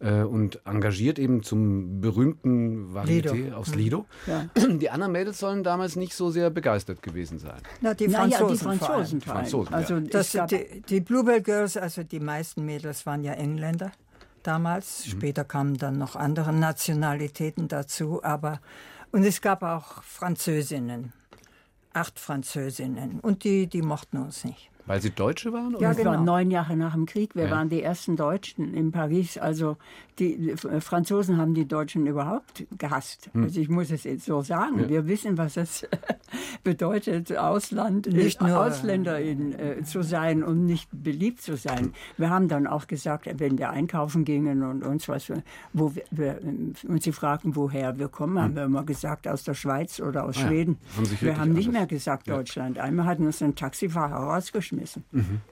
äh, 0.00 0.22
und 0.22 0.60
engagiert 0.66 1.18
eben 1.18 1.42
zum 1.42 2.00
berühmten 2.00 2.94
Varieté 2.94 3.32
Lido. 3.32 3.56
aus 3.56 3.74
Lido. 3.74 4.06
Ja. 4.26 4.46
Die 4.68 4.90
anderen 4.90 5.12
Mädels 5.12 5.38
sollen 5.38 5.62
damals 5.62 5.96
nicht 5.96 6.14
so 6.14 6.30
sehr 6.30 6.50
begeistert 6.50 7.02
gewesen 7.02 7.38
sein. 7.38 7.60
Na, 7.80 7.94
die 7.94 8.08
Franzosen, 8.08 8.48
die 8.48 8.58
vor 8.58 8.70
allem. 8.70 8.78
Franzosen 8.78 9.20
vor 9.20 9.34
allem. 9.34 9.44
Franzosen, 9.46 9.72
ja. 9.72 9.78
Also 9.78 10.00
Das, 10.00 10.32
gab, 10.32 10.48
die, 10.48 10.82
die 10.88 11.00
Bluebell 11.00 11.42
Girls, 11.42 11.76
also 11.76 12.02
die 12.02 12.20
meisten 12.20 12.64
Mädels 12.64 13.06
waren 13.06 13.24
ja 13.24 13.32
Engländer 13.32 13.92
damals. 14.42 15.06
Später 15.06 15.44
kamen 15.44 15.76
dann 15.76 15.98
noch 15.98 16.16
andere 16.16 16.52
Nationalitäten 16.52 17.68
dazu. 17.68 18.22
Aber 18.22 18.60
und 19.12 19.24
es 19.24 19.40
gab 19.40 19.62
auch 19.62 20.02
Französinnen, 20.02 21.12
acht 21.92 22.18
Französinnen 22.18 23.20
und 23.20 23.44
die, 23.44 23.66
die 23.66 23.82
mochten 23.82 24.18
uns 24.18 24.44
nicht. 24.44 24.70
Weil 24.86 25.00
sie 25.02 25.10
Deutsche 25.10 25.52
waren? 25.52 25.72
Ja, 25.72 25.76
oder? 25.78 25.88
das 25.88 25.96
genau. 25.96 26.10
war 26.12 26.20
neun 26.22 26.50
Jahre 26.50 26.76
nach 26.76 26.94
dem 26.94 27.06
Krieg. 27.06 27.34
Wir 27.34 27.44
Ja. 27.46 27.50
waren 27.50 27.68
die 27.68 27.82
ersten 27.82 28.16
Deutschen 28.16 28.72
in 28.72 28.92
Paris. 28.92 29.36
Also 29.36 29.76
die, 30.18 30.38
die 30.38 30.56
Franzosen 30.80 31.36
haben 31.38 31.54
die 31.54 31.66
Deutschen 31.66 32.06
überhaupt 32.06 32.64
gehasst. 32.78 33.28
Hm. 33.32 33.42
Also 33.44 33.60
ich 33.60 33.68
muss 33.68 33.90
es 33.90 34.04
jetzt 34.04 34.24
so 34.24 34.42
sagen. 34.42 34.78
Ja. 34.80 34.88
Wir 34.88 35.06
wissen, 35.08 35.36
was 35.38 35.56
es 35.56 35.86
bedeutet, 36.64 37.36
Ausland, 37.36 38.06
Nicht 38.06 38.40
äh, 38.40 38.44
nur- 38.46 38.60
Ausländerin 38.66 39.52
äh, 39.58 39.82
zu 39.82 40.02
sein 40.02 40.42
und 40.42 40.64
nicht 40.66 40.88
beliebt 40.92 41.40
zu 41.42 41.56
sein. 41.56 41.92
Wir 42.16 42.30
haben 42.30 42.48
dann 42.48 42.66
auch 42.66 42.86
gesagt, 42.86 43.28
wenn 43.38 43.58
wir 43.58 43.70
einkaufen 43.70 44.24
gingen 44.24 44.62
und 44.62 44.84
uns 44.84 45.08
was, 45.08 45.30
wo 45.72 45.94
wir, 45.94 46.04
wir, 46.10 46.40
und 46.88 47.02
sie 47.02 47.12
fragten, 47.12 47.56
woher 47.56 47.98
wir 47.98 48.08
kommen, 48.08 48.40
haben 48.40 48.54
wir 48.56 48.64
immer 48.64 48.84
gesagt, 48.84 49.26
aus 49.28 49.44
der 49.44 49.54
Schweiz 49.54 50.00
oder 50.00 50.24
aus 50.24 50.36
Hm. 50.36 50.42
Ah 50.42 50.44
ja. 50.44 50.48
Schweden. 50.48 50.78
Haben 50.96 51.04
sich 51.06 51.22
wir 51.22 51.38
haben 51.38 51.52
nicht 51.52 51.68
alles- 51.68 51.78
mehr 51.78 51.86
gesagt 51.86 52.28
Deutschland. 52.28 52.78
Einmal 52.78 53.06
hatten 53.06 53.26
uns 53.26 53.42
ein 53.42 53.54
Taxifahrer 53.54 54.14
rausgeschmissen. 54.16 54.75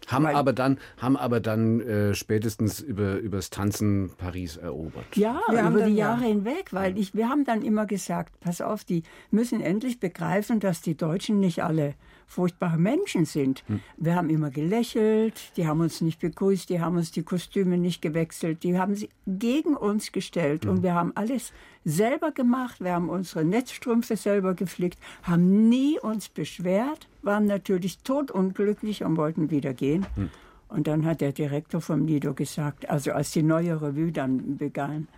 Haben 0.09 0.25
Weil- 0.25 0.35
aber 0.35 0.53
dann, 0.53 0.79
haben 0.99 1.17
aber 1.17 1.41
dann 1.41 1.81
äh, 1.81 2.15
spätestens 2.15 2.81
über 2.81 3.17
übers 3.19 3.51
Tanzen 3.51 4.11
Paris 4.17 4.57
erobert. 4.57 5.05
Ja, 5.17 5.41
Wir 5.51 5.65
haben 5.65 5.75
über 5.75 5.85
die 5.85 5.91
dann, 5.91 5.97
ja. 5.97 6.09
Jahre 6.11 6.25
hinweg, 6.25 6.73
weil 6.73 6.99
ich, 6.99 7.15
wir 7.15 7.29
haben 7.29 7.45
dann 7.45 7.63
immer 7.63 7.87
gesagt, 7.87 8.39
pass 8.41 8.61
auf, 8.61 8.85
die 8.85 9.03
müssen 9.31 9.61
endlich 9.61 10.01
begreifen, 10.01 10.61
dass 10.61 10.81
die 10.81 10.97
Deutschen 10.97 11.41
nicht 11.41 11.63
alle 11.63 11.95
furchtbare 12.27 12.79
Menschen 12.79 13.25
sind. 13.25 13.65
Wir 13.97 14.15
haben 14.15 14.31
immer 14.31 14.51
gelächelt, 14.51 15.53
die 15.57 15.67
haben 15.67 15.81
uns 15.81 16.01
nicht 16.01 16.21
begrüßt, 16.21 16.69
die 16.69 16.81
haben 16.81 16.97
uns 16.97 17.11
die 17.13 17.23
Kostüme 17.23 17.79
nicht 17.79 18.03
gewechselt, 18.03 18.63
die 18.63 18.79
haben 18.79 18.95
sie 18.95 19.09
gegen 19.27 19.77
uns 19.77 20.13
gestellt 20.13 20.67
und 20.67 20.83
wir 20.83 20.95
haben 20.95 21.13
alles 21.15 21.53
selber 21.85 22.33
gemacht, 22.33 22.81
wir 22.81 22.93
haben 22.93 23.09
unsere 23.09 23.45
Netzstrümpfe 23.45 24.17
selber 24.17 24.55
geflickt, 24.55 24.99
haben 25.23 25.69
nie 25.69 25.99
uns 26.01 26.29
beschwert, 26.29 27.09
waren 27.23 27.47
natürlich 27.47 27.99
totunglücklich 27.99 29.05
und 29.05 29.17
wollten 29.17 29.51
wieder 29.51 29.75
gehen. 29.75 30.07
Und 30.69 30.87
dann 30.87 31.05
hat 31.05 31.21
der 31.21 31.33
Direktor 31.33 31.81
vom 31.81 32.07
Lido 32.07 32.35
gesagt, 32.35 32.89
also 32.89 33.13
als 33.13 33.31
die 33.31 33.43
neue 33.43 33.81
Revue 33.81 34.11
dann 34.11 34.57
begann, 34.57 35.09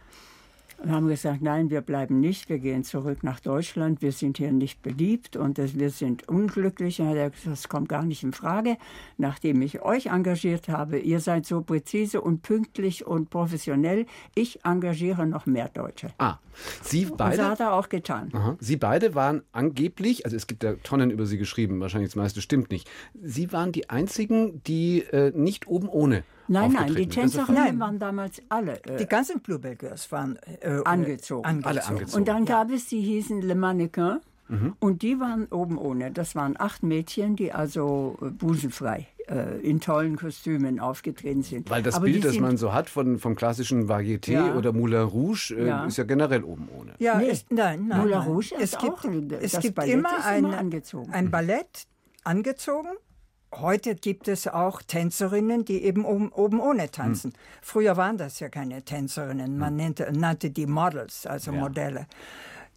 und 0.78 0.90
haben 0.90 1.08
gesagt, 1.08 1.42
nein, 1.42 1.70
wir 1.70 1.80
bleiben 1.80 2.20
nicht, 2.20 2.48
wir 2.48 2.58
gehen 2.58 2.84
zurück 2.84 3.22
nach 3.22 3.40
Deutschland, 3.40 4.02
wir 4.02 4.12
sind 4.12 4.38
hier 4.38 4.52
nicht 4.52 4.82
beliebt 4.82 5.36
und 5.36 5.58
wir 5.58 5.90
sind 5.90 6.28
unglücklich. 6.28 7.00
Und 7.00 7.08
hat 7.08 7.16
er 7.16 7.30
gesagt, 7.30 7.52
das 7.52 7.68
kommt 7.68 7.88
gar 7.88 8.04
nicht 8.04 8.22
in 8.22 8.32
Frage, 8.32 8.76
nachdem 9.16 9.62
ich 9.62 9.82
euch 9.82 10.06
engagiert 10.06 10.68
habe, 10.68 10.98
ihr 10.98 11.20
seid 11.20 11.46
so 11.46 11.62
präzise 11.62 12.20
und 12.20 12.42
pünktlich 12.42 13.06
und 13.06 13.30
professionell, 13.30 14.06
ich 14.34 14.64
engagiere 14.64 15.26
noch 15.26 15.46
mehr 15.46 15.68
Deutsche. 15.68 16.08
Ah, 16.18 16.36
Sie 16.82 17.06
Und 17.06 17.20
das 17.20 17.36
beide, 17.36 17.48
hat 17.48 17.60
er 17.60 17.72
auch 17.72 17.88
getan. 17.88 18.30
Aha. 18.32 18.56
Sie 18.60 18.76
beide 18.76 19.14
waren 19.14 19.42
angeblich, 19.52 20.24
also 20.24 20.36
es 20.36 20.46
gibt 20.46 20.62
da 20.62 20.74
Tonnen 20.74 21.10
über 21.10 21.26
Sie 21.26 21.38
geschrieben, 21.38 21.80
wahrscheinlich 21.80 22.10
das 22.10 22.16
meiste 22.16 22.40
stimmt 22.40 22.70
nicht. 22.70 22.88
Sie 23.22 23.52
waren 23.52 23.72
die 23.72 23.90
einzigen, 23.90 24.62
die 24.64 25.00
äh, 25.00 25.32
nicht 25.34 25.66
oben 25.66 25.88
ohne 25.88 26.24
Nein, 26.48 26.72
nein, 26.72 26.94
die 26.94 27.02
ist 27.02 27.12
Tänzerinnen 27.12 27.54
Nein. 27.64 27.80
waren 27.80 27.98
damals 27.98 28.40
alle 28.48 28.82
äh, 28.84 28.96
Die 28.98 29.06
ganzen 29.06 29.40
Bluebell 29.40 29.76
Girls 29.76 30.10
waren 30.12 30.38
äh, 30.60 30.80
Angezogen. 30.84 31.64
Alle 31.64 31.84
angezogen. 31.84 32.18
Und 32.20 32.28
dann 32.28 32.44
gab 32.44 32.70
es, 32.70 32.86
die 32.86 33.00
hießen 33.00 33.42
Le 33.42 33.54
Mannequin. 33.54 34.18
Und 34.78 35.02
die 35.02 35.18
waren 35.18 35.46
oben 35.46 35.76
ohne. 35.76 36.12
Das 36.12 36.36
waren 36.36 36.54
acht 36.56 36.84
Mädchen, 36.84 37.34
die 37.34 37.52
also 37.52 38.16
äh, 38.22 38.26
busenfrei 38.26 39.08
äh, 39.26 39.58
in 39.60 39.80
tollen 39.80 40.14
Kostümen 40.14 40.78
aufgetreten 40.78 41.42
sind. 41.42 41.68
Weil 41.68 41.82
das 41.82 41.96
Aber 41.96 42.04
Bild, 42.04 42.24
das 42.24 42.38
man 42.38 42.56
so 42.56 42.72
hat 42.72 42.88
von, 42.88 43.18
vom 43.18 43.34
klassischen 43.34 43.88
Varieté 43.88 44.34
Ja. 44.34 44.54
oder 44.54 44.72
Moulin 44.72 45.00
Rouge, 45.02 45.50
äh, 45.58 45.66
Ja. 45.66 45.84
ist 45.84 45.96
ja 45.98 46.04
generell 46.04 46.44
oben 46.44 46.68
ohne. 46.78 46.92
Ja, 47.00 47.18
Nee. 47.18 47.30
es, 47.30 47.44
nein, 47.50 47.88
nein. 47.88 47.98
Moulin 47.98 48.18
nein. 48.18 48.28
Rouge 48.28 48.54
ist 48.54 48.74
es 48.74 48.78
gibt, 48.78 48.92
auch- 48.92 49.02
das 49.02 49.42
es 49.54 49.58
gibt 49.58 49.74
Ballett 49.74 49.94
immer, 49.94 50.16
ist 50.16 50.26
ein, 50.26 50.44
immer 50.44 50.58
angezogen. 50.58 51.12
ein 51.12 51.28
Ballett 51.32 51.88
angezogen. 52.22 52.90
Heute 53.60 53.94
gibt 53.94 54.28
es 54.28 54.46
auch 54.48 54.82
Tänzerinnen, 54.82 55.64
die 55.64 55.82
eben 55.82 56.04
oben, 56.04 56.30
oben 56.30 56.60
ohne 56.60 56.90
tanzen. 56.90 57.32
Früher 57.62 57.96
waren 57.96 58.18
das 58.18 58.40
ja 58.40 58.48
keine 58.48 58.82
Tänzerinnen, 58.82 59.56
man 59.58 59.76
nannte, 59.76 60.10
nannte 60.12 60.50
die 60.50 60.66
Models, 60.66 61.26
also 61.26 61.52
Modelle. 61.52 62.06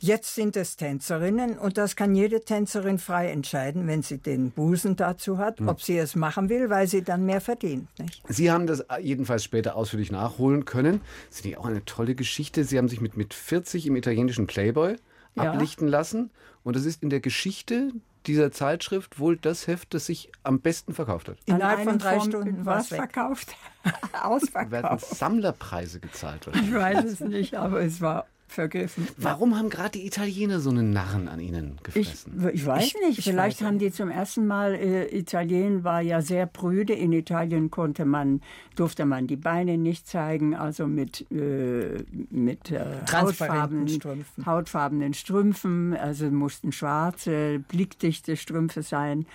Jetzt 0.01 0.33
sind 0.36 0.55
es 0.55 0.77
Tänzerinnen 0.77 1.57
und 1.59 1.77
das 1.77 1.98
kann 1.98 2.15
jede 2.15 2.39
Tänzerin 2.39 3.00
frei 3.00 3.31
entscheiden, 3.31 3.86
wenn 3.86 4.01
sie 4.01 4.17
den 4.17 4.51
Busen 4.51 4.95
dazu 4.95 5.38
hat, 5.38 5.59
ob 5.59 5.81
sie 5.81 5.98
es 5.98 6.15
machen 6.15 6.47
will, 6.47 6.69
weil 6.69 6.88
sie 6.88 7.01
dann 7.01 7.25
mehr 7.25 7.41
verdient. 7.41 7.89
Nicht? 7.99 8.23
Sie 8.30 8.49
haben 8.49 8.65
das 8.65 8.86
jedenfalls 9.01 9.43
später 9.43 9.75
ausführlich 9.75 10.10
nachholen 10.10 10.63
können. 10.63 11.01
Das 11.30 11.39
ist 11.39 11.45
ja 11.45 11.58
auch 11.58 11.65
eine 11.65 11.84
tolle 11.84 12.15
Geschichte. 12.15 12.63
Sie 12.63 12.77
haben 12.77 12.88
sich 12.88 13.01
mit, 13.01 13.17
mit 13.17 13.34
40 13.34 13.88
im 13.88 13.97
italienischen 13.97 14.47
Playboy 14.47 14.95
Ja. 15.36 15.51
ablichten 15.51 15.89
lassen. 15.89 16.32
Und 16.63 16.77
das 16.77 16.86
ist 16.86 17.04
in 17.04 17.10
der 17.10 17.19
Geschichte 17.19 17.91
dieser 18.27 18.51
Zeitschrift 18.51 19.19
wohl 19.19 19.38
das 19.38 19.67
Heft, 19.67 19.93
das 19.93 20.05
sich 20.05 20.32
am 20.43 20.60
besten 20.60 20.93
verkauft 20.93 21.29
hat. 21.29 21.38
Innerhalb 21.45 21.84
von 21.84 21.97
drei 21.99 22.17
Form- 22.17 22.29
Stunden 22.29 22.65
war 22.65 22.77
was 22.77 22.91
es 22.91 22.97
verkauft. 22.97 23.55
werden 23.84 24.15
Ausverkauft. 24.21 25.05
Sammlerpreise 25.05 25.99
gezahlt. 25.99 26.49
Ich 26.53 26.73
weiß 26.73 27.05
es 27.05 27.19
nicht, 27.21 27.55
aber 27.55 27.82
es 27.82 28.01
war 28.01 28.25
vergriffen. 28.51 29.07
Warum 29.17 29.57
haben 29.57 29.69
gerade 29.69 29.97
die 29.99 30.05
Italiener 30.05 30.59
so 30.59 30.69
einen 30.69 30.91
Narren 30.91 31.27
an 31.27 31.39
ihnen 31.39 31.77
gefressen? 31.83 32.49
ich 32.53 32.65
weiß 32.65 32.85
Ich- 32.88 32.95
nicht, 33.07 33.19
ich 33.19 33.25
vielleicht 33.25 33.62
weiß 33.62 33.67
haben 33.67 33.79
die 33.79 33.91
zum 33.91 34.09
ersten 34.09 34.45
Mal, 34.47 34.75
äh, 34.75 35.17
Italien 35.17 35.83
war 35.83 36.01
ja 36.01 36.21
sehr 36.21 36.45
prüde, 36.45 36.93
in 36.93 37.12
Italien 37.13 37.69
konnte 37.71 38.05
man, 38.05 38.41
durfte 38.75 39.05
man 39.05 39.27
die 39.27 39.35
Beine 39.38 39.77
nicht 39.77 40.07
zeigen, 40.07 40.55
also 40.55 40.88
mit, 40.88 41.25
äh, 41.31 42.03
mit 42.29 42.71
äh, 42.71 42.83
hautfarbenen 43.12 43.88
Strümpfen. 43.88 44.45
hautfarbenen 44.45 45.13
Strümpfen, 45.13 45.95
also 45.95 46.29
mussten 46.31 46.71
schwarze, 46.71 47.59
blickdichte 47.67 48.35
Strümpfe 48.38 48.83
sein. 48.83 49.25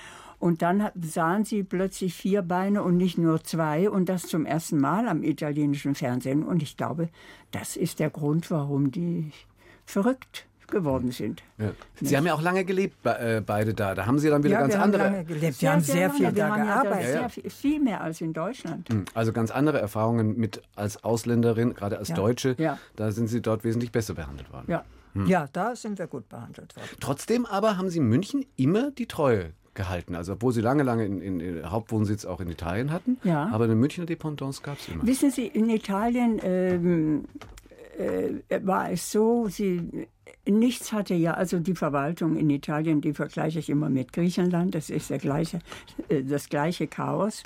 Und 0.45 0.61
dann 0.61 0.91
sahen 1.01 1.47
sie 1.47 1.63
plötzlich 1.63 2.13
vier 2.13 2.43
Beine 2.43 2.83
und 2.83 2.99
nicht 2.99 3.17
nur 3.17 3.43
zwei 3.43 3.89
und 3.89 4.11
das 4.11 4.25
zum 4.27 4.45
ersten 4.45 4.77
Mal 4.77 5.09
am 5.09 5.23
italienischen 5.23 5.95
Fernsehen. 5.95 6.43
Und 6.43 6.63
ich 6.63 6.77
glaube, 6.77 7.09
das 7.51 7.77
ist 7.77 7.99
der 7.99 8.11
Grund, 8.11 8.51
warum 8.51 8.91
die 8.91 9.33
verrückt 9.87 10.45
geworden 10.67 11.13
sind. 11.13 11.43
Ja. 11.57 11.71
Sie 11.99 12.15
haben 12.15 12.27
ja 12.27 12.35
auch 12.35 12.43
lange 12.43 12.67
gelebt, 12.67 12.95
äh, 13.07 13.41
beide 13.41 13.73
da. 13.73 13.95
Da 13.95 14.05
haben 14.05 14.19
Sie 14.19 14.29
dann 14.29 14.45
wieder 14.45 14.57
Ja, 14.57 14.61
ganz 14.61 14.75
wir 14.75 14.81
haben 14.81 14.85
andere, 14.85 15.03
lange 15.05 15.25
gelebt, 15.25 15.63
wir 15.63 15.73
haben 15.73 15.81
sehr, 15.81 16.11
viel 16.11 16.25
lange. 16.25 16.37
Wir 16.37 16.47
da 16.47 16.57
gearbeitet. 16.57 17.07
sehr 17.07 17.21
Ja, 17.23 17.29
viel, 17.31 17.49
viel 17.49 17.81
mehr 17.81 18.03
als 18.03 18.21
in 18.21 18.35
Deutschland. 18.35 18.87
Hm, 18.91 19.07
also 19.15 19.33
ganz 19.33 19.51
andere 19.51 19.81
Erfahrungen 19.81 20.37
mit 20.37 20.61
als 20.77 21.03
Ausländerin, 21.05 21.73
gerade 21.73 21.97
als 21.97 22.11
Ja. 22.11 22.17
Deutsche. 22.17 22.55
Ja. 22.59 22.79
Da 22.97 23.13
sind 23.13 23.29
Sie 23.29 23.41
dort 23.41 23.65
wesentlich 23.65 23.93
besser 23.93 24.13
behandelt 24.13 24.53
worden. 24.53 24.67
Ja. 24.69 24.85
Ja, 25.27 25.49
da 25.55 25.75
sind 25.75 25.99
wir 25.99 26.07
gut 26.07 26.29
behandelt 26.29 26.77
worden. 26.77 26.89
Trotzdem 27.01 27.47
aber 27.47 27.79
haben 27.79 27.89
Sie 27.89 28.01
München 28.01 28.45
immer 28.57 28.91
die 28.91 29.07
Treue 29.07 29.55
gehalten. 29.75 30.15
Also 30.15 30.35
obwohl 30.35 30.53
Sie 30.53 30.61
lange, 30.61 30.83
lange 30.83 31.05
in, 31.05 31.21
in, 31.21 31.41
in 31.41 31.71
Hauptwohnsitz 31.71 32.25
auch 32.25 32.41
in 32.41 32.49
Italien 32.49 32.91
hatten. 32.91 33.19
Ja. 33.25 33.49
Aber 33.53 33.65
eine 33.65 33.75
Münchner 33.75 34.07
Dependance 34.07 34.63
gab 34.63 34.79
es 34.79 34.89
immer. 34.89 35.07
Wissen 35.07 35.31
Sie, 35.31 35.47
in 35.47 35.69
Italien 35.71 36.41
ähm, 36.43 37.25
äh, 37.99 38.61
war 38.65 38.91
es 38.91 39.11
so, 39.11 39.49
sie 39.49 40.07
nichts 40.49 40.92
hatte 40.92 41.14
ja, 41.14 41.35
also 41.35 41.59
die 41.59 41.75
Verwaltung 41.75 42.37
in 42.37 42.51
Italien, 42.51 43.01
die 43.01 43.14
vergleiche 43.14 43.59
ich 43.59 43.70
immer 43.70 43.88
mit 43.88 44.12
Griechenland, 44.12 44.75
das 44.75 44.90
ist 44.90 45.11
der 45.11 45.18
gleiche, 45.18 45.61
äh, 46.09 46.23
das 46.23 46.49
gleiche 46.49 46.87
Chaos. 46.87 47.42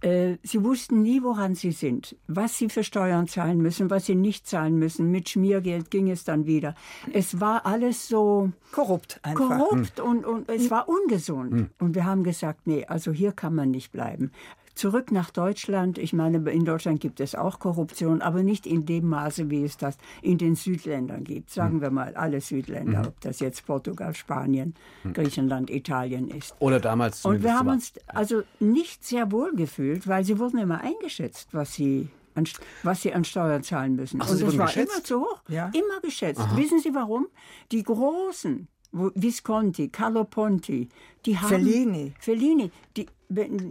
Äh, 0.00 0.36
sie 0.42 0.64
wussten 0.64 1.02
nie, 1.02 1.22
woran 1.22 1.54
sie 1.54 1.72
sind, 1.72 2.16
was 2.26 2.58
sie 2.58 2.68
für 2.68 2.84
Steuern 2.84 3.28
zahlen 3.28 3.58
müssen, 3.58 3.90
was 3.90 4.06
sie 4.06 4.16
nicht 4.16 4.46
zahlen 4.46 4.78
müssen. 4.78 5.10
Mit 5.10 5.28
Schmiergeld 5.28 5.90
ging 5.90 6.10
es 6.10 6.24
dann 6.24 6.46
wieder. 6.46 6.74
Es 7.12 7.40
war 7.40 7.66
alles 7.66 8.08
so 8.08 8.50
Korrupt 8.72 9.20
einfach. 9.22 9.58
korrupt 9.58 10.00
und, 10.00 10.24
und 10.24 10.48
es 10.48 10.70
war 10.70 10.88
ungesund. 10.88 11.70
Und 11.78 11.94
wir 11.94 12.04
haben 12.04 12.24
gesagt, 12.24 12.66
nee, 12.66 12.84
also 12.86 13.12
hier 13.12 13.32
kann 13.32 13.54
man 13.54 13.70
nicht 13.70 13.92
bleiben. 13.92 14.32
Zurück 14.74 15.12
nach 15.12 15.30
Deutschland. 15.30 15.98
Ich 15.98 16.12
meine, 16.12 16.38
in 16.50 16.64
Deutschland 16.64 17.00
gibt 17.00 17.20
es 17.20 17.34
auch 17.34 17.58
Korruption, 17.58 18.22
aber 18.22 18.42
nicht 18.42 18.66
in 18.66 18.86
dem 18.86 19.08
Maße, 19.08 19.50
wie 19.50 19.64
es 19.64 19.76
das 19.76 19.98
in 20.22 20.38
den 20.38 20.54
Südländern 20.54 21.24
gibt. 21.24 21.50
Sagen 21.50 21.80
wir 21.80 21.90
mal 21.90 22.14
alle 22.14 22.40
Südländer, 22.40 23.04
ob 23.06 23.20
das 23.20 23.40
jetzt 23.40 23.66
Portugal, 23.66 24.14
Spanien, 24.14 24.74
Griechenland, 25.12 25.70
Italien 25.70 26.28
ist. 26.28 26.54
Oder 26.58 26.80
damals 26.80 27.24
Und 27.24 27.42
wir 27.42 27.54
haben 27.54 27.68
uns 27.68 27.92
also 28.06 28.42
nicht 28.60 29.04
sehr 29.04 29.30
wohl 29.30 29.54
gefühlt, 29.54 30.08
weil 30.08 30.24
sie 30.24 30.38
wurden 30.38 30.58
immer 30.58 30.80
eingeschätzt, 30.80 31.48
was 31.52 31.74
sie 31.74 32.08
an, 32.34 32.48
was 32.82 33.02
sie 33.02 33.12
an 33.12 33.24
Steuern 33.24 33.62
zahlen 33.62 33.94
müssen. 33.94 34.20
Ach, 34.22 34.28
Und 34.30 34.40
das 34.40 34.46
wurden 34.46 34.58
war 34.58 34.66
geschätzt? 34.66 34.94
immer 34.94 35.04
zu 35.04 35.20
hoch. 35.20 35.42
Ja. 35.48 35.66
Immer 35.74 36.00
geschätzt. 36.00 36.40
Wissen 36.56 36.78
Sie 36.80 36.94
warum? 36.94 37.26
Die 37.72 37.82
Großen, 37.82 38.68
Visconti, 38.92 39.88
Carlo 39.88 40.24
Ponti, 40.24 40.88
die 41.26 41.38
haben... 41.38 41.48
Fellini. 41.48 42.14
Fellini. 42.18 42.70
Die 42.96 43.06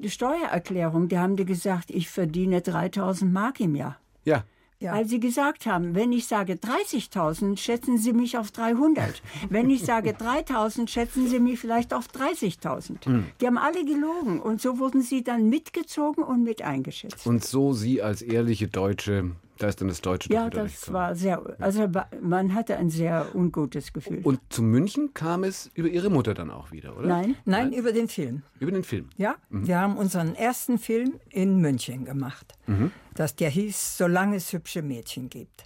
Steuererklärung, 0.10 1.08
die 1.08 1.18
haben 1.18 1.36
die 1.36 1.46
gesagt, 1.46 1.92
ich 1.92 2.10
verdiene 2.10 2.62
3000 2.62 3.32
Mark 3.32 3.60
im 3.60 3.76
Jahr. 3.76 3.98
Ja. 4.26 4.44
Ja. 4.82 4.94
Weil 4.94 5.08
sie 5.08 5.20
gesagt 5.20 5.68
haben, 5.68 5.94
wenn 5.94 6.12
ich 6.12 6.26
sage 6.26 6.54
30.000, 6.54 7.58
schätzen 7.58 8.00
Sie 8.00 8.14
mich 8.14 8.40
auf 8.40 8.50
300. 8.50 9.22
Wenn 9.48 9.70
ich 9.70 9.84
sage 9.84 10.14
3.000, 10.14 10.88
schätzen 10.88 11.28
Sie 11.28 11.40
mich 11.40 11.60
vielleicht 11.60 11.94
auf 11.94 12.08
30.000. 12.08 13.24
Die 13.40 13.46
haben 13.46 13.60
alle 13.60 13.86
gelogen 13.86 14.40
und 14.40 14.60
so 14.60 14.80
wurden 14.80 15.04
sie 15.04 15.24
dann 15.24 15.50
mitgezogen 15.50 16.24
und 16.24 16.44
mit 16.44 16.64
eingeschätzt. 16.64 17.28
Und 17.28 17.46
so 17.46 17.74
Sie 17.74 18.02
als 18.02 18.24
ehrliche 18.24 18.70
Deutsche 18.70 19.36
Da 19.62 19.68
ist 19.68 19.80
dann 19.80 19.90
das 19.90 20.02
Deutsche 20.02 20.34
Ja, 20.34 20.50
das 20.50 20.92
war 20.92 21.14
sehr, 21.14 21.40
also 21.60 21.88
man 22.20 22.56
hatte 22.56 22.78
ein 22.78 22.90
sehr 22.90 23.36
ungutes 23.36 23.94
Gefühl. 23.94 24.22
Und 24.24 24.40
zu 24.50 24.64
München 24.64 25.14
kam 25.14 25.44
es 25.44 25.70
über 25.76 25.88
Ihre 25.88 26.10
Mutter 26.10 26.34
dann 26.34 26.50
auch 26.50 26.72
wieder, 26.72 26.98
oder? 26.98 27.08
Nein, 27.08 27.36
Nein, 27.46 27.72
über 27.72 27.92
den 27.92 28.08
Film. 28.08 28.42
Über 28.60 28.72
den 28.72 28.84
Film. 28.84 29.10
Ja, 29.18 29.36
wir 29.52 29.80
haben 29.80 29.98
unseren 29.98 30.34
ersten 30.34 30.80
Film 30.80 31.20
in 31.30 31.62
München 31.62 32.06
gemacht. 32.06 32.56
Das, 33.14 33.36
der 33.36 33.52
hieß 33.52 33.98
Solange 33.98 34.38
es 34.38 34.52
hübsche 34.52 34.82
Mädchen 34.82 35.30
gibt. 35.30 35.66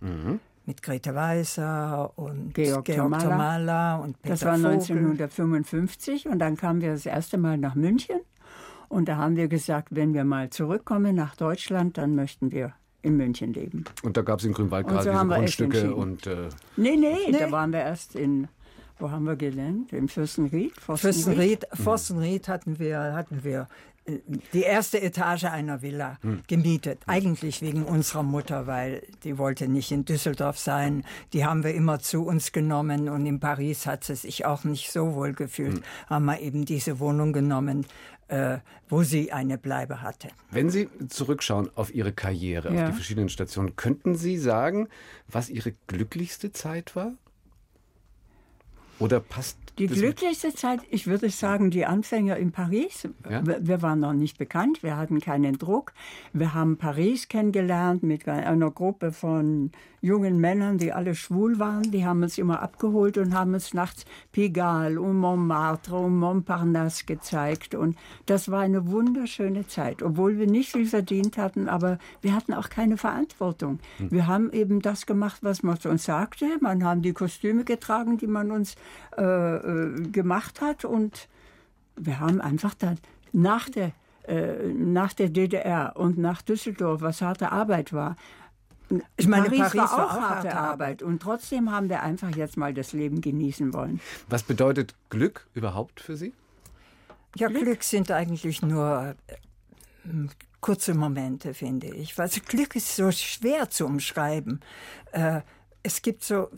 Mit 0.66 0.82
Grete 0.84 1.16
Weiser 1.16 2.12
und 2.18 2.54
Georg 2.54 2.84
Georg, 2.84 2.98
Tomala. 2.98 3.24
Tomala 3.24 3.96
und 3.98 4.22
Peter 4.22 4.34
das 4.34 4.44
war 4.44 4.56
Vogel. 4.56 4.72
1955 4.74 6.28
und 6.28 6.40
dann 6.40 6.58
kamen 6.58 6.82
wir 6.82 6.92
das 6.92 7.06
erste 7.06 7.38
Mal 7.38 7.58
nach 7.58 7.76
München 7.76 8.20
und 8.90 9.08
da 9.08 9.16
haben 9.16 9.38
wir 9.38 9.48
gesagt, 9.48 9.90
wenn 9.92 10.14
wir 10.14 10.26
mal 10.26 10.50
zurückkommen 10.50 11.16
nach 11.16 11.38
Deutschland, 11.38 11.98
dann 11.98 12.16
möchten 12.16 12.52
wir 12.52 12.74
in 13.06 13.18
München 13.18 13.54
leben. 13.54 13.86
Und 14.04 14.18
da 14.18 14.22
gab 14.22 14.40
es 14.40 14.46
in 14.46 14.54
Grünwald 14.54 14.88
gerade 14.88 15.04
so 15.04 15.12
diese 15.12 15.26
Grundstücke 15.28 15.96
und 15.96 16.28
äh, 16.28 16.50
Nee, 16.78 16.96
nee, 16.98 17.16
Nee. 17.30 17.38
da 17.40 17.52
waren 17.52 17.72
wir 17.72 17.80
erst 17.80 18.16
in, 18.16 18.48
wo 19.00 19.12
haben 19.12 19.26
wir 19.26 19.36
gelernt? 19.36 19.94
In 19.94 20.08
Fürstenried? 20.10 20.74
Fürstenried, 20.80 21.66
Forstenried 21.74 22.48
hatten 22.48 22.80
wir, 22.80 23.00
hatten 23.14 23.44
wir 23.44 23.68
die 24.54 24.62
erste 24.62 25.02
Etage 25.02 25.46
einer 25.46 25.82
Villa 25.82 26.20
gemietet. 26.48 27.00
Eigentlich 27.08 27.62
wegen 27.62 27.84
unserer 27.84 28.22
Mutter, 28.24 28.68
weil 28.68 29.02
die 29.24 29.38
wollte 29.40 29.68
nicht 29.68 29.92
in 29.92 30.06
Düsseldorf 30.06 30.60
sein. 30.60 31.04
Die 31.34 31.44
haben 31.44 31.64
wir 31.64 31.74
immer 31.74 32.00
zu 32.00 32.24
uns 32.26 32.52
genommen 32.52 33.10
und 33.10 33.26
in 33.26 33.40
Paris 33.40 33.88
hat 33.88 34.04
sie 34.04 34.16
sich 34.16 34.46
auch 34.46 34.64
nicht 34.64 34.92
so 34.92 35.16
wohl 35.16 35.34
gefühlt. 35.34 35.82
Haben 36.08 36.26
wir 36.26 36.40
eben 36.40 36.66
diese 36.66 37.00
Wohnung 37.00 37.34
genommen, 37.34 37.88
äh, 38.28 38.60
wo 38.90 39.02
sie 39.04 39.32
eine 39.32 39.58
Bleibe 39.58 40.02
hatte. 40.02 40.30
wenn 40.52 40.70
Sie 40.70 40.88
zurückschauen 41.10 41.70
auf 41.76 41.94
Ihre 41.94 42.12
Karriere, 42.12 42.70
auf 42.70 42.76
Ja. 42.76 42.88
die 42.88 42.94
verschiedenen 42.94 43.30
Stationen, 43.30 43.76
könnten 43.76 44.16
Sie 44.16 44.38
sagen, 44.38 44.88
was 45.28 45.50
Ihre 45.50 45.74
glücklichste 45.88 46.52
Zeit 46.52 46.96
war? 46.96 47.14
Oder 49.00 49.20
passt 49.20 49.58
Die 49.78 49.88
glücklichste 49.88 50.54
Zeit, 50.54 50.80
ich 50.90 51.06
würde 51.06 51.30
sagen, 51.30 51.70
die 51.70 51.86
Anfänge 51.86 52.38
in 52.38 52.52
Paris. 52.52 53.08
Ja? 53.30 53.42
Wir 53.46 53.82
waren 53.82 54.00
noch 54.00 54.14
nicht 54.14 54.38
bekannt, 54.38 54.84
wir 54.84 54.96
hatten 54.96 55.20
keinen 55.20 55.58
Druck. 55.58 55.94
Wir 56.32 56.54
haben 56.54 56.78
Paris 56.78 57.28
kennengelernt 57.28 58.02
mit 58.04 58.28
einer 58.28 58.72
Gruppe 58.72 59.12
von 59.12 59.72
jungen 60.06 60.40
Männern, 60.40 60.78
die 60.78 60.94
alle 60.94 61.16
schwul 61.16 61.58
waren. 61.58 61.90
Die 61.92 62.06
haben 62.06 62.22
uns 62.22 62.38
immer 62.38 62.62
abgeholt 62.62 63.18
und 63.18 63.34
haben 63.34 63.54
uns 63.54 63.74
nachts 63.74 64.06
Pigalle 64.32 65.02
und 65.02 65.18
Montmartre 65.18 65.98
und 65.98 66.18
Montparnasse 66.18 67.06
gezeigt. 67.06 67.74
Und 67.74 67.98
das 68.28 68.52
war 68.52 68.62
eine 68.62 68.88
wunderschöne 68.90 69.68
Zeit, 69.68 70.04
obwohl 70.04 70.38
wir 70.38 70.48
nicht 70.48 70.72
viel 70.72 70.86
verdient 70.86 71.38
hatten, 71.38 71.68
aber 71.68 71.98
wir 72.22 72.36
hatten 72.36 72.54
auch 72.54 72.70
keine 72.70 72.98
Verantwortung. 72.98 73.80
Wir 73.98 74.28
haben 74.28 74.52
eben 74.54 74.82
das 74.82 75.06
gemacht, 75.06 75.40
was 75.42 75.64
man 75.64 75.78
uns 75.86 76.06
sagte. 76.06 76.46
Man 76.62 76.84
haben 76.84 77.02
die 77.02 77.14
Kostüme 77.14 77.64
getragen, 77.64 78.18
die 78.18 78.28
man 78.28 78.52
uns 78.52 78.76
äh, 79.18 79.24
äh, 79.24 80.02
gemacht 80.12 80.62
hat 80.62 80.86
und 80.86 81.28
wir 81.98 82.20
haben 82.20 82.42
einfach 82.42 82.74
dann 82.76 83.00
nach 83.34 83.70
der, 83.70 83.92
äh, 84.28 84.68
nach 84.74 85.14
der 85.14 85.30
DDR 85.30 85.94
und 85.96 86.18
nach 86.18 86.42
Düsseldorf, 86.42 87.02
was 87.02 87.22
harte 87.22 87.52
Arbeit 87.52 87.92
war, 87.92 88.16
Ich 89.18 89.28
meine, 89.28 89.46
Paris, 89.46 89.60
Paris, 89.60 89.76
war 89.76 89.94
auch 89.94 90.12
harte 90.12 90.30
harte 90.30 90.56
Arbeit. 90.56 91.04
Und 91.04 91.22
trotzdem 91.22 91.72
haben 91.72 91.90
wir 91.90 92.04
einfach 92.04 92.36
jetzt 92.36 92.58
mal 92.58 92.74
das 92.74 92.94
Leben 92.94 93.22
genießen 93.22 93.74
wollen. 93.74 94.00
Was 94.30 94.44
bedeutet 94.44 94.94
Glück 95.10 95.48
überhaupt 95.54 96.00
für 96.00 96.16
Sie? 96.18 96.34
Ja, 97.36 97.48
Glück, 97.48 97.84
sind 97.84 98.12
eigentlich 98.12 98.62
nur 98.62 99.16
äh, 99.28 99.36
kurze 100.62 100.94
Momente, 100.94 101.54
finde 101.54 101.88
ich. 101.88 102.18
Weil 102.18 102.30
Glück 102.48 102.76
ist 102.76 102.96
so 102.96 103.12
schwer 103.12 103.70
zu 103.70 103.86
umschreiben. 103.86 104.62
Äh, 105.12 105.42
es 105.84 106.02
gibt 106.02 106.24
so 106.24 106.50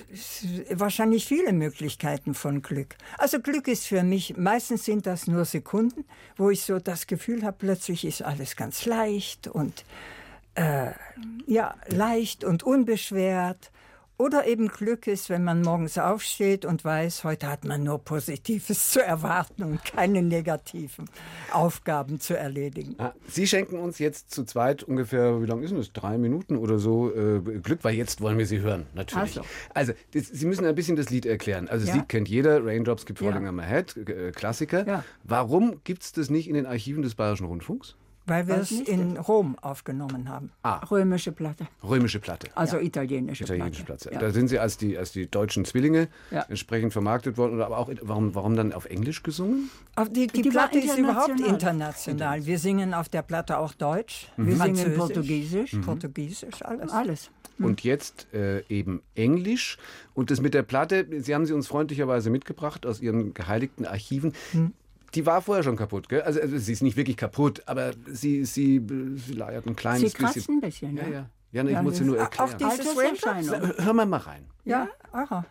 wahrscheinlich 0.71 1.25
viele 1.25 1.51
Möglichkeiten 1.51 2.33
von 2.33 2.61
Glück. 2.61 2.95
Also 3.17 3.41
Glück 3.41 3.67
ist 3.67 3.85
für 3.85 4.03
mich, 4.03 4.37
meistens 4.37 4.85
sind 4.85 5.05
das 5.05 5.27
nur 5.27 5.43
Sekunden, 5.43 6.05
wo 6.37 6.49
ich 6.49 6.63
so 6.63 6.79
das 6.79 7.07
Gefühl 7.07 7.43
habe, 7.43 7.57
plötzlich 7.59 8.05
ist 8.05 8.21
alles 8.21 8.55
ganz 8.55 8.85
leicht 8.85 9.47
und 9.47 9.83
äh, 10.57 10.91
ja, 11.45 11.75
leicht 11.87 12.43
und 12.43 12.63
unbeschwert. 12.63 13.71
Oder 14.19 14.47
eben 14.47 14.67
Glück 14.69 15.05
ist, 15.05 15.29
wenn 15.29 15.43
man 15.43 15.61
morgens 15.61 15.99
aufsteht 15.99 16.65
und 16.65 16.83
weiß, 16.83 17.23
heute 17.23 17.47
hat 17.51 17.65
man 17.65 17.83
nur 17.83 17.99
Positives 18.03 18.89
zu 18.89 18.99
erwarten 19.05 19.61
und 19.63 19.83
keine 19.85 20.23
negativen 20.23 21.07
Aufgaben 21.51 22.19
zu 22.19 22.35
erledigen. 22.35 22.95
Ah, 22.97 23.13
Sie 23.27 23.45
schenken 23.45 23.77
uns 23.77 23.99
jetzt 23.99 24.31
zu 24.31 24.43
zweit 24.43 24.81
ungefähr, 24.81 25.39
wie 25.39 25.45
lange 25.45 25.61
ist 25.65 25.69
denn 25.69 25.77
das? 25.77 25.93
Drei 25.93 26.17
Minuten 26.17 26.57
oder 26.57 26.79
so 26.79 27.13
äh, 27.13 27.39
Glück, 27.59 27.83
weil 27.83 27.93
jetzt 27.93 28.19
wollen 28.19 28.39
wir 28.39 28.47
Sie 28.47 28.59
hören, 28.59 28.87
natürlich. 28.95 29.37
Ach 29.39 29.43
so. 29.43 29.49
Also, 29.75 29.93
das, 30.15 30.25
Sie 30.29 30.47
müssen 30.47 30.65
ein 30.65 30.73
bisschen 30.73 30.95
das 30.95 31.11
Lied 31.11 31.27
erklären. 31.27 31.67
Also, 31.67 31.85
das 31.85 31.93
Ja. 31.93 32.01
Lied 32.01 32.09
kennt 32.09 32.27
jeder, 32.27 32.65
Raindrops 32.65 33.05
Ja. 33.07 33.13
Falling 33.15 33.47
on 33.47 33.55
My 33.55 33.65
Head, 33.67 34.33
Klassiker. 34.35 34.87
Ja. 34.87 35.03
Warum 35.25 35.81
gibt 35.83 36.01
es 36.01 36.11
das 36.11 36.31
nicht 36.31 36.47
in 36.47 36.55
den 36.55 36.65
Archiven 36.65 37.03
des 37.03 37.13
Bayerischen 37.13 37.45
Rundfunks? 37.45 37.95
Weil 38.27 38.47
wir 38.47 38.55
es 38.57 38.71
in 38.71 39.17
Rom 39.17 39.57
aufgenommen 39.61 40.29
haben. 40.29 40.51
Römische 40.91 41.31
Platte, 41.31 41.67
Römische 41.83 42.19
Platte. 42.19 42.49
also 42.55 42.77
italienische, 42.77 43.45
Italienische 43.45 43.83
Platte. 43.83 44.09
Platte. 44.09 44.25
Da 44.25 44.31
sind 44.31 44.49
Sie 44.49 44.59
als 44.59 44.77
die, 44.77 44.97
als 44.97 45.11
die 45.13 45.29
deutschen 45.31 45.65
Zwillinge 45.65 46.09
Ja. 46.29 46.41
entsprechend 46.49 46.91
vermarktet 46.93 47.37
worden. 47.37 47.61
Aber 47.61 47.77
auch, 47.77 47.89
warum, 48.01 48.35
warum 48.35 48.55
dann 48.55 48.73
auf 48.73 48.85
Englisch 48.85 49.23
gesungen? 49.23 49.69
Aber 49.95 50.09
die, 50.09 50.27
die, 50.27 50.41
Die 50.43 50.49
Platte 50.49 50.77
ist 50.77 50.97
überhaupt 50.97 51.39
international. 51.39 52.45
Wir 52.45 52.59
singen 52.59 52.93
auf 52.93 53.09
der 53.09 53.21
Platte 53.21 53.57
auch 53.57 53.73
Deutsch, 53.73 54.27
Wir 54.35 54.45
singen 54.45 54.57
Französisch, 54.57 54.97
Portugiesisch, 54.97 55.73
Mhm. 55.73 55.81
Portugiesisch, 55.81 56.61
alles. 56.63 56.91
alles. 56.91 57.29
Und 57.59 57.83
jetzt 57.83 58.27
äh, 58.33 58.61
eben 58.69 59.01
Englisch. 59.15 59.77
Und 60.13 60.29
das 60.31 60.41
mit 60.41 60.53
der 60.53 60.61
Platte, 60.63 61.07
Sie 61.21 61.33
haben 61.33 61.45
sie 61.45 61.53
uns 61.53 61.67
freundlicherweise 61.67 62.29
mitgebracht 62.29 62.85
aus 62.85 63.01
Ihren 63.01 63.33
geheiligten 63.33 63.85
Archiven. 63.85 64.33
Die 65.15 65.25
war 65.25 65.41
vorher 65.41 65.63
schon 65.63 65.75
kaputt, 65.77 66.09
gell? 66.09 66.21
Also, 66.21 66.41
also 66.41 66.57
sie 66.57 66.73
ist 66.73 66.81
nicht 66.83 66.97
wirklich 66.97 67.17
kaputt, 67.17 67.63
aber 67.65 67.91
sie, 68.07 68.45
sie, 68.45 68.81
sie 69.15 69.33
leiert 69.33 69.65
ein 69.65 69.75
kleines 69.75 70.11
Sie 70.11 70.17
kratzt 70.17 70.33
bisschen. 70.35 70.55
ein 70.57 70.61
bisschen, 70.61 70.97
Ja, 70.97 71.03
ja. 71.03 71.09
ja. 71.09 71.29
Ja, 71.53 71.63
ne, 71.63 71.69
ich 71.69 71.75
Ja, 71.75 71.81
muss 71.81 71.97
sie 71.97 72.03
nur 72.03 72.17
Auch 72.17 72.21
erklären. 72.23 72.57
dieses 72.59 72.97
Raindrops? 72.97 73.23
Alterserscheinung. 73.25 73.85
Hören 73.85 73.95
wir 73.95 74.05
mal 74.05 74.17
rein. 74.17 74.45
Ja, 74.65 74.87
aha. 75.13 75.45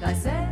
I 0.00 0.12
said 0.14 0.47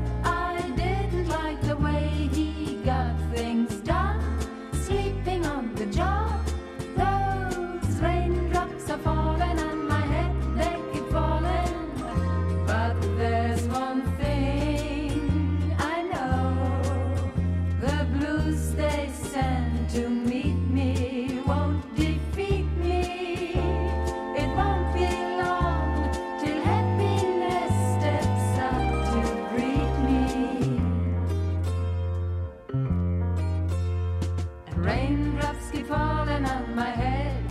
raindrops 34.87 35.71
keep 35.73 35.87
falling 35.89 36.45
on 36.47 36.75
my 36.77 36.91
head. 37.03 37.43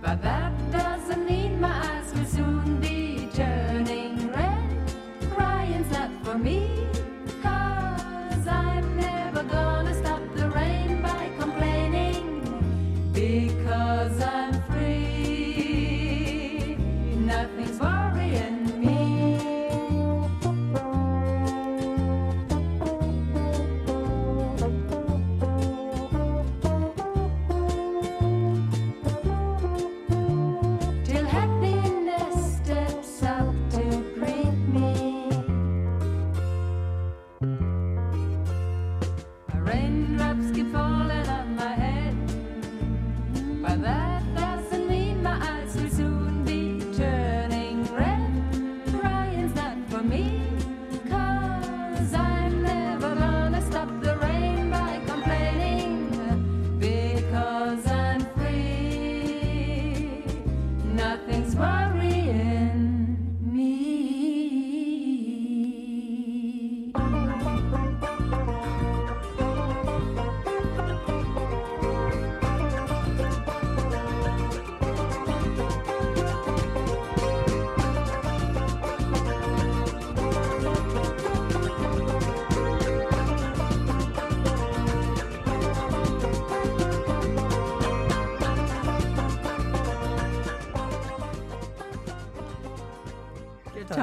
But 0.00 0.22
that 0.22 0.52
doesn't 0.70 1.26
mean 1.26 1.60
my 1.60 1.74
eyes 1.88 1.95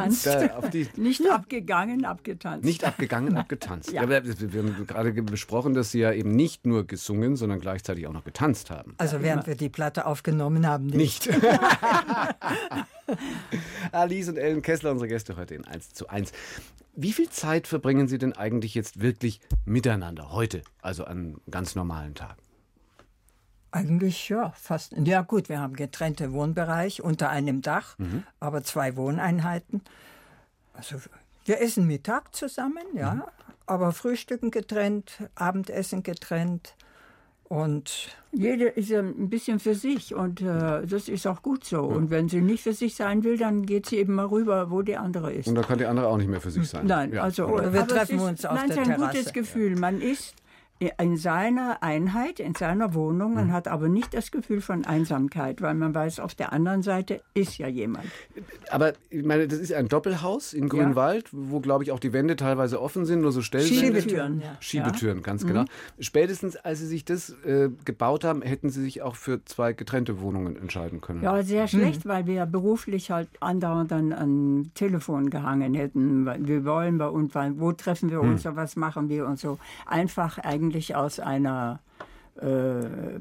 abgetanzt. 0.03 0.25
Da 0.25 0.57
auf 0.57 0.69
die- 0.69 0.87
Nicht 1.01 1.29
abgegangen, 1.29 2.05
abgetanzt. 2.05 2.65
Nicht 2.65 2.83
abgegangen, 2.83 3.35
abgetanzt. 3.43 3.91
Ja. 3.91 4.07
Wir 4.09 4.17
haben 4.17 4.85
gerade 4.87 5.13
ge- 5.13 5.23
besprochen, 5.23 5.73
dass 5.73 5.91
Sie 5.91 5.99
ja 5.99 6.11
eben 6.11 6.31
nicht 6.35 6.65
nur 6.65 6.85
gesungen, 6.85 7.35
sondern 7.35 7.59
gleichzeitig 7.59 8.07
auch 8.07 8.13
noch 8.13 8.23
getanzt 8.23 8.69
haben. 8.71 8.95
Also 8.97 9.21
während 9.21 9.47
wir 9.47 9.55
die 9.55 9.69
Platte 9.69 10.05
aufgenommen 10.05 10.67
haben, 10.67 10.87
nicht. 10.87 11.27
Nicht. 11.27 11.29
Alice 13.91 14.29
und 14.29 14.37
Ellen 14.37 14.61
Kessler, 14.61 14.91
unsere 14.91 15.07
Gäste 15.07 15.35
heute 15.37 15.55
in 15.55 15.65
1 15.65 15.93
zu 15.93 16.07
1. 16.09 16.31
Wie 16.95 17.11
viel 17.11 17.29
Zeit 17.29 17.67
verbringen 17.67 18.07
Sie 18.07 18.17
denn 18.17 18.33
eigentlich 18.33 18.75
jetzt 18.75 19.01
wirklich 19.01 19.39
miteinander 19.65 20.31
heute, 20.31 20.61
also 20.81 21.05
an 21.05 21.37
ganz 21.49 21.75
normalen 21.75 22.13
Tag? 22.15 22.37
Eigentlich 23.75 24.29
ja, 24.29 24.51
fast. 24.55 24.93
Ja 25.03 25.23
gut, 25.23 25.49
wir 25.49 25.59
haben 25.59 25.75
getrennte 25.75 26.31
Wohnbereich 26.31 27.01
unter 27.01 27.29
einem 27.31 27.63
Dach, 27.63 27.97
Mhm. 27.97 28.21
aber 28.39 28.61
zwei 28.63 28.95
Wohneinheiten. 28.95 29.81
Also 30.75 30.97
wir 31.45 31.59
essen 31.59 31.87
Mittag 31.87 32.35
zusammen, 32.35 32.83
ja, 32.93 33.15
Mhm. 33.15 33.23
aber 33.65 33.91
Frühstücken 33.91 34.51
getrennt, 34.51 35.23
Abendessen 35.33 36.03
getrennt 36.03 36.75
und 37.45 38.15
Jede 38.31 38.65
ist 38.65 38.89
ja 38.89 38.99
ein 38.99 39.29
bisschen 39.29 39.59
für 39.59 39.73
sich 39.75 40.13
und 40.15 40.41
äh, 40.41 40.85
das 40.87 41.07
ist 41.07 41.25
auch 41.27 41.41
gut 41.41 41.65
so. 41.65 41.81
Und 41.81 42.09
wenn 42.11 42.29
sie 42.29 42.41
nicht 42.41 42.63
für 42.63 42.73
sich 42.73 42.95
sein 42.95 43.23
will, 43.23 43.37
dann 43.37 43.63
geht 43.65 43.85
sie 43.87 43.97
eben 43.97 44.13
mal 44.15 44.25
rüber, 44.25 44.69
wo 44.71 44.81
die 44.83 44.97
andere 44.97 45.31
ist. 45.33 45.47
Und 45.47 45.55
da 45.55 45.61
kann 45.63 45.77
die 45.79 45.85
andere 45.85 46.07
auch 46.07 46.17
nicht 46.17 46.29
mehr 46.29 46.41
für 46.41 46.49
sich 46.51 46.67
sein. 46.69 46.85
Nein, 46.87 47.11
Ja. 47.13 47.21
also 47.23 47.45
Oder 47.47 47.71
wir 47.73 47.87
treffen 47.87 48.17
ist, 48.17 48.23
uns 48.23 48.45
auf 48.45 48.55
nein, 48.55 48.69
der 48.69 48.77
es 48.77 48.83
ist 48.83 48.89
ein 48.91 48.97
Terrasse. 48.99 49.17
gutes 49.17 49.33
Gefühl. 49.33 49.75
Man 49.77 49.99
ist 50.01 50.33
in 50.97 51.17
seiner 51.17 51.81
Einheit, 51.81 52.39
in 52.39 52.55
seiner 52.55 52.93
Wohnung, 52.93 53.33
man 53.35 53.51
hat 53.51 53.67
aber 53.67 53.87
nicht 53.89 54.13
das 54.13 54.31
Gefühl 54.31 54.61
von 54.61 54.85
Einsamkeit, 54.85 55.61
weil 55.61 55.73
man 55.75 55.93
weiß, 55.93 56.19
auf 56.19 56.35
der 56.35 56.53
anderen 56.53 56.81
Seite 56.81 57.21
ist 57.33 57.57
ja 57.57 57.67
jemand. 57.67 58.05
Aber 58.71 58.93
ich 59.09 59.23
meine, 59.23 59.47
das 59.47 59.59
ist 59.59 59.73
ein 59.73 59.87
Doppelhaus 59.87 60.53
in 60.53 60.69
Grünwald, 60.69 61.29
wo, 61.31 61.59
glaube 61.59 61.83
ich, 61.83 61.91
auch 61.91 61.99
die 61.99 62.13
Wände 62.13 62.35
teilweise 62.35 62.81
offen 62.81 63.05
sind, 63.05 63.21
nur 63.21 63.31
so 63.31 63.41
Stellwände. 63.41 63.75
Schiebetüren, 64.01 64.41
ja. 64.41 64.57
Schiebetüren, 64.59 65.17
Ja. 65.17 65.23
ganz 65.23 65.43
Mhm. 65.43 65.47
genau. 65.47 65.65
Spätestens, 65.99 66.55
als 66.55 66.79
Sie 66.79 66.87
sich 66.87 67.05
das 67.05 67.29
äh, 67.45 67.69
gebaut 67.85 68.23
haben, 68.23 68.41
hätten 68.41 68.69
Sie 68.69 68.81
sich 68.81 69.01
auch 69.01 69.15
für 69.15 69.43
zwei 69.45 69.73
getrennte 69.73 70.19
Wohnungen 70.21 70.55
entscheiden 70.57 71.01
können. 71.01 71.21
Ja, 71.23 71.43
sehr 71.43 71.67
schlecht, 71.67 72.05
weil 72.05 72.25
wir 72.25 72.45
beruflich 72.45 73.11
halt 73.11 73.29
andauernd 73.39 73.91
dann 73.91 74.11
an 74.13 74.71
Telefon 74.75 75.29
gehangen 75.29 75.73
hätten. 75.73 76.25
Wir 76.47 76.65
wollen 76.65 76.97
bei 76.97 77.07
uns, 77.07 77.33
wo 77.57 77.71
treffen 77.71 78.09
wir 78.09 78.21
uns, 78.21 78.43
Hm. 78.45 78.55
was 78.55 78.75
machen 78.75 79.09
wir 79.09 79.25
und 79.27 79.39
so. 79.39 79.59
Einfach 79.85 80.37
eigentlich 80.39 80.72
aus 80.95 81.19
einer 81.19 81.79
äh, 82.35 82.45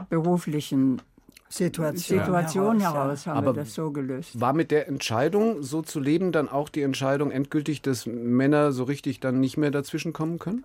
beruflichen 0.08 1.00
Situation, 1.48 2.18
Situation 2.18 2.80
heraus, 2.80 2.94
heraus, 2.94 3.24
ja. 3.26 3.32
haben 3.34 3.38
Aber 3.46 3.56
wir 3.56 3.62
das 3.64 3.74
so 3.74 3.90
gelöst. 3.90 4.40
War 4.40 4.54
mit 4.54 4.70
der 4.70 4.88
Entscheidung, 4.88 5.62
so 5.62 5.82
zu 5.82 6.00
leben, 6.00 6.32
dann 6.32 6.48
auch 6.48 6.68
die 6.70 6.80
Entscheidung 6.82 7.30
endgültig, 7.30 7.82
dass 7.82 8.06
Männer 8.06 8.72
so 8.72 8.84
richtig 8.84 9.20
dann 9.20 9.38
nicht 9.40 9.58
mehr 9.58 9.70
dazwischen 9.70 10.12
kommen 10.14 10.38
können? 10.38 10.64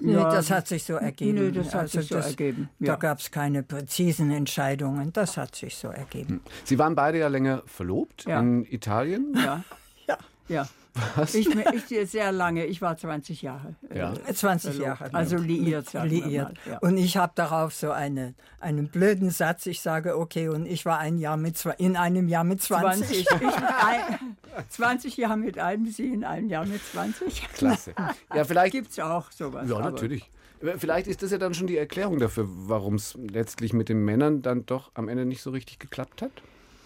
Nee, 0.00 0.12
Ja, 0.12 0.30
das 0.30 0.50
hat 0.50 0.66
sich 0.68 0.84
so 0.84 0.94
ergeben. 0.94 1.38
nee, 1.46 1.50
das 1.52 1.74
hat 1.74 1.88
sich 1.90 2.08
so 2.08 2.16
ergeben, 2.16 2.68
Da 2.80 2.86
ja. 2.86 2.96
gab 2.96 3.18
es 3.20 3.30
keine 3.30 3.62
präzisen 3.62 4.30
Entscheidungen. 4.30 5.12
Das 5.12 5.36
hat 5.36 5.54
sich 5.56 5.76
so 5.76 5.88
ergeben. 5.88 6.40
Sie 6.64 6.78
waren 6.78 6.94
beide 6.94 7.18
ja 7.18 7.28
länger 7.28 7.62
verlobt 7.66 8.24
Ja. 8.24 8.40
in 8.40 8.64
Italien. 8.64 9.34
Ja. 9.36 9.62
ja. 10.48 10.68
Was? 11.16 11.34
Ich, 11.34 11.48
ich 11.90 12.10
sehr 12.10 12.32
lange, 12.32 12.66
ich 12.66 12.80
war 12.82 12.96
20 12.96 13.42
Jahre. 13.42 13.74
äh, 13.90 13.98
Ja. 13.98 14.14
20 14.14 14.74
verlobt. 14.76 15.00
Jahre. 15.00 15.14
Also 15.14 15.36
liiert, 15.36 15.92
liiert. 15.92 16.54
mal. 16.66 16.72
Ja. 16.72 16.78
Und 16.78 16.96
ich 16.96 17.16
habe 17.16 17.32
darauf 17.34 17.74
so 17.74 17.90
eine, 17.90 18.34
einen 18.60 18.88
blöden 18.88 19.30
Satz. 19.30 19.66
Ich 19.66 19.80
sage, 19.80 20.18
okay, 20.18 20.48
und 20.48 20.66
ich 20.66 20.84
war 20.84 20.98
ein 20.98 21.18
Jahr 21.18 21.36
mit 21.36 21.62
in 21.78 21.96
einem 21.96 22.28
Jahr 22.28 22.44
mit 22.44 22.62
20. 22.62 23.06
20, 23.06 23.20
ich, 23.20 23.30
ein, 23.86 24.36
20 24.68 25.16
Jahre 25.16 25.36
mit 25.36 25.58
einem, 25.58 25.86
Sie 25.90 26.12
in 26.12 26.24
einem 26.24 26.48
Jahr 26.48 26.66
mit 26.66 26.82
20. 26.84 27.48
Klasse. 27.54 27.94
Ja, 28.34 28.44
vielleicht. 28.44 28.72
Gibt 28.72 28.90
es 28.90 28.98
auch 28.98 29.30
sowas. 29.32 29.68
Ja, 29.68 29.76
aber- 29.76 29.90
natürlich. 29.90 30.30
Vielleicht 30.78 31.06
ist 31.06 31.22
das 31.22 31.30
ja 31.30 31.38
dann 31.38 31.54
schon 31.54 31.68
die 31.68 31.76
Erklärung 31.76 32.18
dafür, 32.18 32.44
warum 32.48 32.94
es 32.96 33.16
letztlich 33.30 33.72
mit 33.72 33.88
den 33.88 34.04
Männern 34.04 34.42
dann 34.42 34.66
doch 34.66 34.90
am 34.94 35.08
Ende 35.08 35.24
nicht 35.24 35.40
so 35.40 35.50
richtig 35.50 35.78
geklappt 35.78 36.20
hat. 36.20 36.32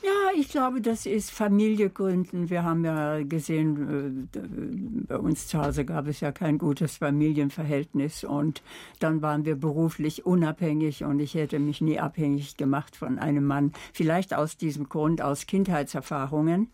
Ja, 0.05 0.31
ich 0.35 0.49
glaube, 0.49 0.81
das 0.81 1.07
ist 1.07 1.31
Familiegründen. 1.31 2.51
Wir 2.51 2.65
haben 2.65 2.85
ja 2.85 3.23
gesehen, 3.23 4.29
äh, 4.33 4.38
bei 5.07 5.17
uns 5.17 5.47
zu 5.47 5.62
Hause 5.62 5.85
gab 5.85 6.09
es 6.09 6.19
ja 6.19 6.33
kein 6.33 6.59
gutes 6.59 6.97
Familienverhältnis 6.97 8.25
und 8.25 8.62
dann 8.99 9.23
waren 9.23 9.45
wir 9.45 9.55
beruflich 9.55 10.27
unabhängig 10.27 11.05
und 11.05 11.21
ich 11.21 11.35
hätte 11.35 11.61
mich 11.61 11.81
nie 11.81 12.01
abhängig 12.01 12.57
gemacht 12.57 12.97
von 12.97 13.21
einem 13.21 13.47
Mann. 13.47 13.73
Vielleicht 13.93 14.35
aus 14.35 14.57
diesem 14.57 14.88
Grund, 14.88 15.23
aus 15.23 15.47
Kindheitserfahrungen. 15.47 16.69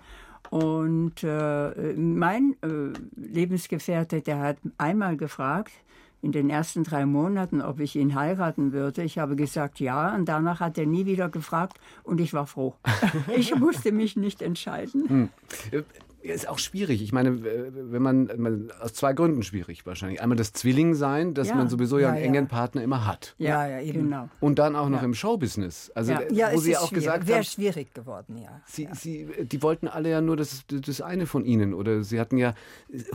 Und 0.48 1.22
äh, 1.22 1.92
mein 1.94 2.56
äh, 2.62 2.98
Lebensgefährte, 3.14 4.22
der 4.22 4.38
hat 4.38 4.56
einmal 4.78 5.18
gefragt, 5.18 5.72
in 6.20 6.32
den 6.32 6.50
ersten 6.50 6.82
drei 6.84 7.06
Monaten, 7.06 7.60
ob 7.62 7.80
ich 7.80 7.94
ihn 7.96 8.14
heiraten 8.14 8.72
würde. 8.72 9.02
Ich 9.04 9.18
habe 9.18 9.36
gesagt 9.36 9.80
ja 9.80 10.14
und 10.14 10.24
danach 10.26 10.60
hat 10.60 10.76
er 10.78 10.86
nie 10.86 11.06
wieder 11.06 11.28
gefragt 11.28 11.78
und 12.02 12.20
ich 12.20 12.32
war 12.32 12.46
froh. 12.46 12.74
ich 13.36 13.54
musste 13.54 13.92
mich 13.92 14.16
nicht 14.16 14.42
entscheiden. 14.42 15.08
Hm. 15.08 15.28
Äh, 15.70 15.82
Ist 16.20 16.48
auch 16.48 16.58
schwierig. 16.58 17.00
Ich 17.00 17.12
meine, 17.12 17.28
äh, 17.30 17.70
wenn 17.72 18.02
man, 18.02 18.28
man 18.36 18.72
aus 18.80 18.92
zwei 18.92 19.12
Gründen 19.12 19.44
schwierig 19.44 19.86
wahrscheinlich. 19.86 20.20
Einmal 20.20 20.36
das 20.36 20.52
Zwillingsein, 20.52 21.32
dass 21.32 21.48
Ja. 21.48 21.54
man 21.54 21.68
sowieso 21.68 21.98
ja 21.98 22.08
Ja, 22.08 22.14
einen 22.14 22.18
ja. 22.20 22.26
engen 22.40 22.48
Partner 22.48 22.82
immer 22.82 23.06
hat. 23.06 23.36
Ja, 23.38 23.66
ja, 23.68 23.80
eben. 23.80 24.02
Genau. 24.02 24.28
Und 24.40 24.58
dann 24.58 24.74
auch 24.74 24.88
noch 24.88 24.98
Ja. 24.98 25.04
im 25.04 25.14
Showbusiness. 25.14 25.92
Also 25.94 26.12
Ja. 26.12 26.18
äh, 26.20 26.34
Ja, 26.34 26.48
wo 26.52 26.56
es 26.58 26.64
Sie 26.64 26.72
ist 26.72 26.78
auch 26.78 26.88
schwierig. 26.88 27.04
gesagt 27.04 27.28
Wäre 27.28 27.38
haben, 27.38 27.44
schwierig 27.44 27.94
geworden, 27.94 28.36
ja. 28.38 28.60
Sie, 28.66 28.88
Sie, 28.94 29.28
die 29.44 29.62
wollten 29.62 29.86
alle 29.86 30.10
ja 30.10 30.20
nur 30.20 30.36
das, 30.36 30.64
das 30.66 31.00
eine 31.00 31.26
von 31.26 31.44
Ihnen. 31.44 31.72
Oder 31.72 32.02
Sie 32.02 32.18
hatten 32.18 32.36
ja 32.36 32.54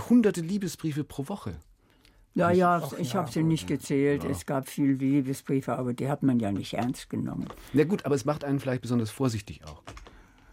hunderte 0.10 0.40
Liebesbriefe 0.40 1.04
pro 1.04 1.28
Woche. 1.28 1.56
Ja, 2.36 2.50
ja, 2.52 2.82
ich 2.98 3.14
ja, 3.14 3.20
habe 3.20 3.32
sie 3.32 3.44
nicht 3.44 3.68
gezählt. 3.68 4.24
Es 4.24 4.46
gab 4.46 4.68
viele 4.68 4.94
Liebesbriefe, 4.94 5.74
aber 5.78 5.94
die 5.94 6.10
hat 6.10 6.24
man 6.24 6.40
ja 6.40 6.52
nicht 6.52 6.74
ernst 6.74 7.10
genommen. 7.10 7.48
Na 7.74 7.84
gut, 7.84 8.06
aber 8.06 8.16
es 8.16 8.26
macht 8.26 8.44
einen 8.44 8.60
vielleicht 8.60 8.82
besonders 8.82 9.12
vorsichtig 9.12 9.62
auch. 9.66 9.84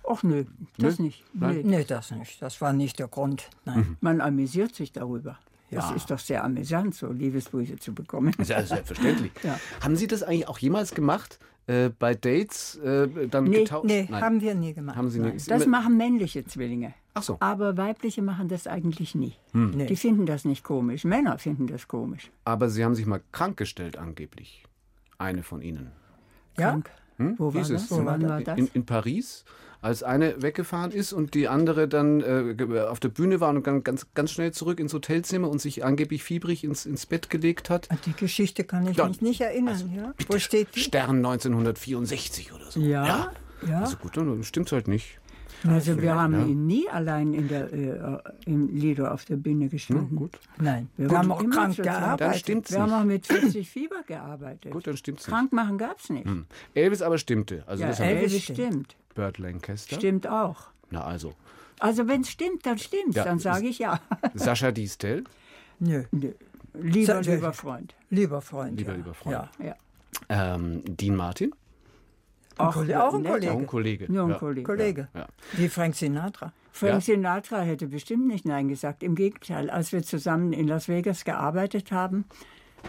Ach 0.07 0.23
nö, 0.23 0.45
das 0.77 0.99
Nö? 0.99 1.07
nicht. 1.07 1.25
Nein? 1.33 1.63
Nee. 1.65 1.85
Das 1.85 2.11
nicht. 2.11 2.43
Das 2.43 2.61
war 2.61 2.73
nicht 2.73 2.99
der 2.99 3.09
Grund. 3.09 3.49
Nein. 3.65 3.97
Man 4.01 4.21
amüsiert 4.21 4.75
sich 4.75 4.93
darüber. 4.93 5.39
Das 5.71 5.89
Ja. 5.91 5.95
ist 5.97 6.11
doch 6.11 6.19
sehr 6.19 6.43
amüsant, 6.43 6.97
so 6.97 7.13
Liebesbriefe 7.13 7.77
zu 7.79 7.95
bekommen. 7.95 8.33
Das 8.37 8.49
ist 8.49 8.51
ja 8.51 8.63
selbstverständlich. 8.67 9.31
Ja. 9.45 9.59
Haben 9.81 9.95
Sie 9.97 10.09
das 10.09 10.23
eigentlich 10.25 10.49
auch 10.49 10.59
jemals 10.59 10.95
gemacht? 10.95 11.39
Äh, 11.69 11.91
bei 11.97 12.15
Dates 12.15 12.75
äh, 12.79 13.29
dann 13.29 13.45
Nee, 13.45 13.59
getauscht? 13.63 13.85
Nee, 13.87 14.09
Nein. 14.11 14.21
haben 14.21 14.41
wir 14.41 14.55
nie 14.57 14.75
gemacht. 14.75 14.97
Haben 14.97 15.11
Sie 15.11 15.21
nicht? 15.21 15.49
Das 15.49 15.67
machen 15.67 15.97
männliche 15.97 16.45
Zwillinge. 16.45 16.93
Ach 17.15 17.23
so. 17.23 17.37
Aber 17.41 17.77
weibliche 17.77 18.23
machen 18.23 18.49
das 18.49 18.67
eigentlich 18.67 19.15
nie. 19.15 19.35
Nee. 19.53 19.87
Die 19.87 19.97
finden 19.97 20.27
das 20.27 20.45
nicht 20.45 20.63
komisch. 20.65 21.05
Männer 21.05 21.39
finden 21.39 21.67
das 21.67 21.89
komisch. 21.89 22.31
Aber 22.45 22.69
Sie 22.69 22.85
haben 22.85 22.95
sich 22.95 23.07
mal 23.07 23.21
krank 23.33 23.57
gestellt 23.57 23.97
angeblich. 23.99 24.65
Eine 25.19 25.43
von 25.43 25.61
Ihnen. 25.63 25.91
Ja? 26.59 26.71
Krank. 26.71 26.91
Hm? 27.19 27.35
Wo 27.39 27.51
Wie 27.51 27.57
war 27.57 27.63
ist 27.63 27.71
es? 27.71 27.89
das? 27.89 27.99
Wo 27.99 28.05
wann 28.07 28.27
war 28.29 28.41
das? 28.41 28.59
In, 28.59 28.71
in 28.73 28.87
Paris, 28.87 29.45
als 29.83 30.03
eine 30.03 30.41
weggefahren 30.41 30.91
ist 30.91 31.13
und 31.13 31.35
die 31.35 31.49
andere 31.49 31.87
dann 31.89 32.21
äh, 32.23 32.55
ge- 32.55 32.81
auf 32.87 33.01
der 33.01 33.09
Bühne 33.11 33.41
war 33.41 33.51
und 33.51 33.67
dann 33.67 33.83
ganz, 33.85 34.07
ganz 34.15 34.31
schnell 34.31 34.53
zurück 34.53 34.81
ins 34.81 34.95
Hotelzimmer 34.95 35.51
und 35.51 35.61
sich 35.61 35.85
angeblich 35.85 36.23
fiebrig 36.23 36.65
ins, 36.65 36.87
ins 36.87 37.05
Bett 37.07 37.29
gelegt 37.29 37.69
hat. 37.69 37.91
An 37.91 37.99
Die 38.07 38.13
Geschichte 38.15 38.65
kann 38.65 38.87
ich 38.87 38.97
Ja, 38.97 39.07
mich 39.09 39.21
nicht 39.21 39.41
erinnern. 39.43 39.93
ja? 39.95 40.15
Wo 40.29 40.39
steht 40.39 40.75
die? 40.75 40.81
Stern 40.81 41.17
1964 41.17 42.53
oder 42.55 42.71
so. 42.71 42.81
Ja? 42.81 43.33
Ja. 43.69 43.81
Also 43.81 43.97
gut, 43.99 44.17
dann 44.17 44.43
stimmt 44.43 44.73
halt 44.73 44.89
nicht. 44.89 45.20
Also 45.67 46.01
wir 46.01 46.15
haben 46.15 46.33
ja. 46.35 46.47
ihn 46.47 46.67
nie 46.67 46.89
allein 46.89 47.35
in 47.35 47.49
der, 47.49 47.73
äh, 47.73 48.19
im 48.47 48.69
Lido 48.75 49.07
auf 49.07 49.25
der 49.25 49.37
Bühne 49.37 49.69
gestanden. 49.69 50.17
Gut, 50.17 50.39
Nein, 50.59 50.89
wir 50.97 51.09
Gut. 51.09 51.17
haben 51.19 51.33
auch 51.33 51.43
Immer 51.43 51.55
krank 51.55 51.77
gearbeitet. 51.77 52.21
dann 52.21 52.35
stimmt's 52.35 52.71
Wir 52.73 52.81
haben 52.81 53.09
nicht. 53.09 53.31
auch 53.31 53.39
mit 53.39 53.41
40 53.43 53.71
Fieber 53.71 54.03
gearbeitet. 54.07 54.73
Gut, 54.73 54.87
dann 54.87 54.97
stimmt's 54.97 55.27
nicht. 55.27 55.35
Krank 55.35 55.53
machen 55.53 55.77
gab 55.79 55.99
es 55.99 56.09
nicht. 56.11 56.25
Hm. 56.27 56.47
Elvis 56.75 57.03
aber 57.03 57.19
stimmte. 57.19 57.63
Also 57.67 57.83
Ja, 57.83 57.89
das 57.89 58.01
haben 58.01 58.07
Elvis 58.09 58.33
Elvis 58.33 58.43
stimmt. 58.45 58.97
Burt 59.15 59.39
Lancaster. 59.39 59.97
Stimmt 59.97 60.27
auch. 60.27 60.69
Na 60.91 61.05
also. 61.05 61.35
Also 61.79 62.09
wenn 62.09 62.23
es 62.23 62.31
stimmt, 62.31 62.65
dann 62.67 62.79
stimmt's. 62.79 63.17
Ja, 63.17 63.25
dann 63.25 63.39
sage 63.39 63.67
ich 63.69 63.79
ja. 63.79 64.01
Sascha 64.35 64.71
Distel. 64.71 65.25
Nö, 65.79 66.05
Nö. 66.11 66.33
Lieber, 66.75 67.21
lieber 67.23 67.53
Freund. 67.53 67.95
lieber 68.11 68.41
Freund. 68.41 68.79
Lieber, 68.79 68.93
ja. 68.93 68.97
lieber 68.97 69.15
Freund. 69.15 69.49
Ja. 69.59 69.77
Ja. 70.29 70.55
Ähm, 70.55 70.83
Dean 70.85 71.17
Martin. 71.17 71.53
Auch, 72.69 72.75
Kollege- 72.75 73.03
auch 73.05 73.15
ein. 73.15 73.25
Kollege. 73.25 73.53
Auch 73.53 73.59
ein 73.59 73.67
Kollege. 73.67 74.13
Nur 74.13 74.25
ein 74.25 74.31
ja. 74.31 74.39
Kollege. 74.39 74.63
Kollege. 74.65 75.09
Ja. 75.15 75.27
Wie 75.53 75.69
Frank 75.69 75.95
Sinatra. 75.95 76.53
Frank 76.73 76.95
Ja. 76.95 77.01
Sinatra 77.01 77.61
hätte 77.61 77.87
bestimmt 77.89 78.27
nicht 78.27 78.45
Nein 78.45 78.69
gesagt. 78.69 79.03
Im 79.03 79.15
Gegenteil, 79.15 79.71
als 79.71 79.93
wir 79.93 80.03
zusammen 80.03 80.53
in 80.53 80.69
Las 80.69 80.89
Vegas 80.89 81.25
gearbeitet 81.25 81.91
haben, 81.93 82.25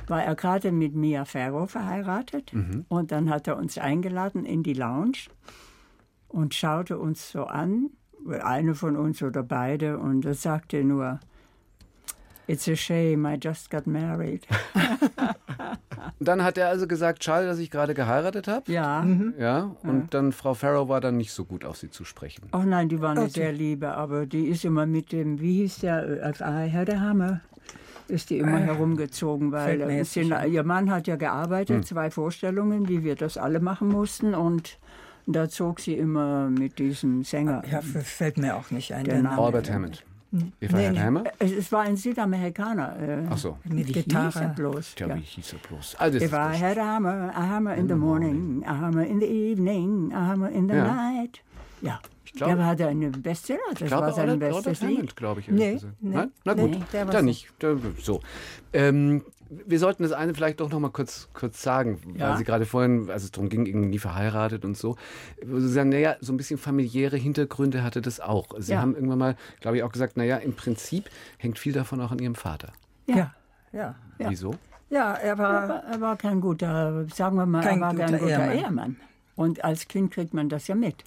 war 0.08 0.24
er 0.24 0.36
gerade 0.36 0.72
mit 0.72 0.96
Mia 0.96 1.26
Farrow 1.26 1.70
verheiratet. 1.70 2.54
Mhm. 2.54 2.86
Und 2.88 3.12
dann 3.12 3.30
hat 3.30 3.48
er 3.48 3.58
uns 3.58 3.78
eingeladen 3.78 4.46
in 4.46 4.64
die 4.64 4.74
Lounge 4.74 5.18
und 6.28 6.54
schaute 6.54 6.98
uns 6.98 7.32
so 7.32 7.44
an, 7.46 7.90
eine 8.42 8.76
von 8.76 8.96
uns 8.96 9.22
oder 9.24 9.44
beide, 9.44 9.98
und 9.98 10.24
er 10.26 10.36
sagte 10.36 10.84
nur, 10.84 11.20
It's 12.48 12.68
a 12.68 12.76
shame, 12.76 13.26
I 13.26 13.38
just 13.42 13.70
got 13.70 13.88
married. 13.88 14.46
dann 16.20 16.44
hat 16.44 16.58
er 16.58 16.68
also 16.70 16.88
gesagt, 16.88 17.24
schade, 17.24 17.46
dass 17.48 17.60
ich 17.60 17.72
gerade 17.72 17.94
geheiratet 17.94 18.48
habe. 18.48 18.72
Ja. 18.72 19.06
Ja, 19.38 19.76
und 19.84 20.14
dann 20.14 20.32
Frau 20.32 20.54
Farrow 20.54 20.90
war 20.90 21.02
dann 21.02 21.18
nicht 21.18 21.32
so 21.32 21.46
gut 21.46 21.64
auf 21.66 21.78
sie 21.78 21.90
zu 21.90 22.04
sprechen. 22.04 22.44
Ach 22.52 22.64
nein, 22.64 22.90
die 22.90 23.00
war 23.02 23.12
eine 23.12 23.22
Okay. 23.22 23.30
sehr 23.32 23.52
liebe, 23.54 23.90
aber 23.94 24.26
die 24.26 24.48
ist 24.48 24.66
immer 24.66 24.86
mit 24.86 25.12
dem, 25.12 25.40
wie 25.40 25.58
hieß 25.62 25.80
der, 25.80 26.24
als 26.24 26.42
ah, 26.42 26.60
Herr 26.60 26.86
der 26.86 27.00
Hammer, 27.02 27.42
ist 28.08 28.30
die 28.30 28.40
immer 28.40 28.58
herumgezogen, 28.60 29.52
weil 29.52 29.80
äh, 29.82 30.04
sie, 30.04 30.22
nicht 30.22 30.34
ein. 30.34 30.52
ihr 30.52 30.64
Mann 30.64 30.92
hat 30.92 31.08
ja 31.08 31.16
gearbeitet, 31.16 31.86
zwei 31.86 32.12
Vorstellungen, 32.12 32.90
wie 32.90 33.04
wir 33.04 33.16
das 33.16 33.38
alle 33.38 33.60
machen 33.60 33.88
mussten 33.88 34.34
und 34.36 34.80
da 35.28 35.48
zog 35.48 35.80
sie 35.80 35.94
immer 35.94 36.50
mit 36.50 36.80
diesem 36.80 37.24
Sänger. 37.24 37.64
Ja, 37.72 37.82
fällt 37.82 38.38
mir 38.38 38.56
auch 38.58 38.72
nicht 38.72 38.94
ein. 38.94 39.06
Der 39.06 39.16
Name. 39.22 39.30
Name. 39.36 39.42
Albert 39.42 39.72
Hammond. 39.72 40.04
Eva 40.62 40.78
Nee, 40.78 40.90
nee. 40.92 41.00
Hammer? 41.00 41.24
Es, 41.40 41.52
es 41.52 41.72
war 41.72 41.82
ein 41.82 41.98
Südamerikaner. 41.98 42.96
Äh, 43.00 43.28
Ach 43.30 43.38
so. 43.38 43.58
Mit 43.66 43.80
wie 43.90 43.94
hieß 43.94 43.94
Gitarre. 44.06 44.40
er 44.42 44.48
bloß? 44.50 44.96
Tja, 44.96 45.08
Ja. 45.08 45.16
wie 45.16 45.20
hieß 45.22 45.54
er 45.54 45.60
bloß? 45.68 45.96
Ah, 46.00 46.06
ist 46.06 46.16
I 46.16 46.32
wurscht. 46.32 46.62
had 46.62 46.78
a 46.78 46.86
hammer, 46.86 47.32
a 47.36 47.48
hammer 47.50 47.76
in 47.76 47.88
the 47.90 47.96
morning, 47.96 48.64
a 48.66 48.78
hammer 48.80 49.06
in 49.06 49.20
the 49.20 49.26
evening, 49.28 50.14
a 50.14 50.28
hammer 50.28 50.50
in 50.50 50.70
the 50.70 50.76
Ja. 50.76 50.86
night. 51.12 51.42
Ja, 51.82 52.00
glaube- 52.36 52.56
der 52.56 52.66
hatte 52.66 52.88
einen 52.88 53.12
Bestseller, 53.12 53.60
das 53.72 53.82
Ich 53.82 53.88
glaube, 53.88 54.04
war 54.06 54.14
sein 54.14 54.30
Albert, 54.30 54.54
bestes 54.64 54.82
Albert 54.82 55.00
Lied. 55.02 55.16
Glaube 55.18 55.40
ich. 55.42 55.48
Nee, 55.50 55.80
nee, 56.00 56.16
Nein? 56.16 56.32
Na 56.46 56.54
gut, 56.54 56.70
nee, 56.72 56.84
der 56.94 57.06
war 57.08 57.12
dann 57.14 57.22
so. 57.22 57.26
nicht. 57.26 57.48
So. 58.02 58.20
Ähm, 58.72 59.24
wir 59.66 59.80
sollten 59.80 60.04
das 60.04 60.14
eine 60.14 60.34
vielleicht 60.34 60.62
doch 60.62 60.70
noch 60.70 60.80
mal 60.80 60.90
kurz, 60.92 61.28
kurz 61.34 61.62
sagen, 61.62 62.00
Ja. 62.16 62.30
weil 62.30 62.38
Sie 62.38 62.46
gerade 62.46 62.66
vorhin, 62.66 63.10
als 63.10 63.24
es 63.26 63.32
darum 63.32 63.50
ging, 63.50 63.66
irgendwie 63.66 64.00
verheiratet 64.00 64.64
und 64.64 64.78
so, 64.78 64.96
Sie 65.46 65.68
sagen, 65.68 65.90
naja, 65.90 66.16
so 66.22 66.32
ein 66.32 66.38
bisschen 66.38 66.58
familiäre 66.58 67.18
Hintergründe 67.18 67.84
hatte 67.84 68.02
das 68.02 68.20
auch. 68.22 68.48
Sie 68.60 68.72
Ja. 68.72 68.80
haben 68.82 68.96
irgendwann 68.96 69.18
mal, 69.20 69.36
glaube 69.60 69.76
ich, 69.78 69.84
auch 69.84 69.92
gesagt, 69.92 70.16
naja, 70.16 70.38
im 70.38 70.54
Prinzip 70.54 71.10
hängt 71.38 71.60
viel 71.60 71.74
davon 71.74 72.00
auch 72.00 72.12
an 72.12 72.20
Ihrem 72.20 72.36
Vater. 72.36 72.72
Ja, 73.08 73.34
ja. 73.74 73.96
Ja. 74.20 74.30
Wieso? 74.30 74.56
Ja, 74.90 75.14
er 75.16 75.38
war. 75.38 75.84
er 75.86 76.02
war 76.02 76.16
kein 76.18 76.40
guter, 76.42 77.06
sagen 77.14 77.36
wir 77.38 77.46
mal, 77.46 77.62
Kein 77.64 77.78
er 77.78 77.82
war 77.82 77.96
kein 77.96 78.06
guter 78.08 78.20
guter 78.20 78.54
Ehemann. 78.54 78.58
Ehemann. 78.58 78.96
Und 79.36 79.64
als 79.64 79.88
Kind 79.88 80.12
kriegt 80.14 80.34
man 80.34 80.50
das 80.50 80.68
ja 80.68 80.76
mit. 80.76 81.04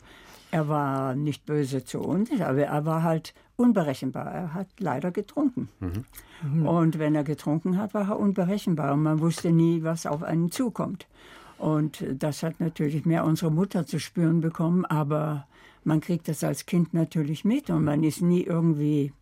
Er 0.55 0.69
war 0.69 1.17
nicht 1.17 1.47
böse 1.47 1.85
zu 1.85 1.99
uns, 1.99 2.31
aber 2.41 2.63
er 2.63 2.87
war 2.87 3.03
halt 3.03 3.35
unberechenbar. 3.57 4.31
Er 4.31 4.55
hat 4.55 4.69
leider 4.79 5.11
getrunken. 5.11 5.69
Und 6.65 7.01
wenn 7.01 7.17
er 7.17 7.25
getrunken 7.25 7.77
hat, 7.77 7.93
war 7.93 8.11
er 8.11 8.21
unberechenbar. 8.21 8.93
Und 8.95 9.03
man 9.03 9.19
wusste 9.19 9.51
nie, 9.51 9.83
was 9.83 10.07
auf 10.07 10.23
einen 10.23 10.53
zukommt. 10.53 11.09
Und 11.59 12.05
das 12.09 12.45
hat 12.45 12.61
natürlich 12.61 13.05
mehr 13.05 13.25
unsere 13.25 13.51
Mutter 13.51 13.85
zu 13.85 13.99
spüren 13.99 14.41
bekommen, 14.41 14.85
aber 14.85 15.49
man 15.83 16.01
kriegt 16.01 16.29
das 16.29 16.45
als 16.45 16.67
Kind 16.67 16.95
natürlich 16.95 17.45
mit 17.45 17.69
und 17.69 17.83
man 17.83 18.05
ist 18.05 18.23
nie 18.23 18.45
irgendwie 18.45 19.13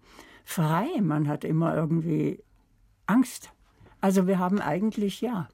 frei. 0.44 0.84
Man 1.00 1.28
hat 1.28 1.44
immer 1.44 1.74
irgendwie 1.74 2.40
Angst. 3.06 3.52
Also 4.02 4.26
wir 4.26 4.38
haben 4.38 4.60
eigentlich, 4.60 5.22
ja, 5.22 5.48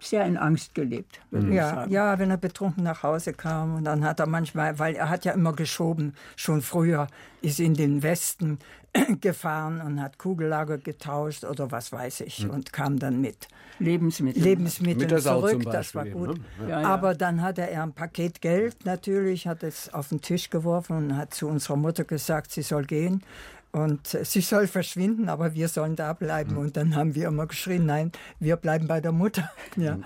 sehr 0.00 0.24
in 0.26 0.36
Angst 0.36 0.74
gelebt, 0.74 1.20
würde 1.30 1.48
ich 1.48 1.54
Ja, 1.56 1.70
sagen. 1.74 1.90
ja, 1.92 2.18
wenn 2.18 2.30
er 2.30 2.36
betrunken 2.36 2.84
nach 2.84 3.02
Hause 3.02 3.32
kam 3.32 3.74
und 3.76 3.84
dann 3.84 4.04
hat 4.04 4.20
er 4.20 4.26
manchmal, 4.26 4.78
weil 4.78 4.94
er 4.94 5.08
hat 5.10 5.24
ja 5.24 5.32
immer 5.32 5.52
geschoben, 5.52 6.14
schon 6.36 6.62
früher, 6.62 7.08
ist 7.42 7.58
in 7.58 7.74
den 7.74 8.02
Westen 8.02 8.58
gefahren 9.20 9.80
und 9.80 10.00
hat 10.00 10.18
Kugellager 10.18 10.78
getauscht 10.78 11.44
oder 11.44 11.70
was 11.70 11.92
weiß 11.92 12.20
ich 12.22 12.48
und 12.48 12.72
kam 12.72 12.98
dann 12.98 13.20
mit 13.20 13.48
Lebensmittel. 13.80 14.42
Lebensmitteln 14.42 15.20
Sau 15.20 15.40
zurück, 15.40 15.50
zum 15.52 15.62
das 15.72 15.94
war 15.94 16.04
Beispiel 16.04 16.26
gut. 16.26 16.38
ne? 16.58 16.68
Ja, 16.68 16.80
ja. 16.80 16.88
Aber 16.88 17.14
dann 17.14 17.42
hatte 17.42 17.68
er 17.68 17.82
ein 17.82 17.92
Paket 17.92 18.40
Geld 18.40 18.84
natürlich, 18.84 19.46
hat 19.46 19.62
es 19.62 19.92
auf 19.92 20.08
den 20.08 20.20
Tisch 20.20 20.50
geworfen 20.50 20.96
und 20.96 21.16
hat 21.16 21.34
zu 21.34 21.46
unserer 21.48 21.76
Mutter 21.76 22.04
gesagt, 22.04 22.50
sie 22.50 22.62
soll 22.62 22.84
gehen. 22.84 23.22
Und 23.70 24.06
sie 24.06 24.40
soll 24.40 24.66
verschwinden, 24.66 25.28
aber 25.28 25.54
wir 25.54 25.68
sollen 25.68 25.94
da 25.94 26.14
bleiben. 26.14 26.52
Hm. 26.52 26.58
Und 26.58 26.76
dann 26.78 26.96
haben 26.96 27.14
wir 27.14 27.28
immer 27.28 27.46
geschrien, 27.46 27.84
nein, 27.84 28.12
wir 28.40 28.56
bleiben 28.56 28.86
bei 28.86 29.00
der 29.00 29.12
Mutter. 29.12 29.50
Ja. 29.76 29.98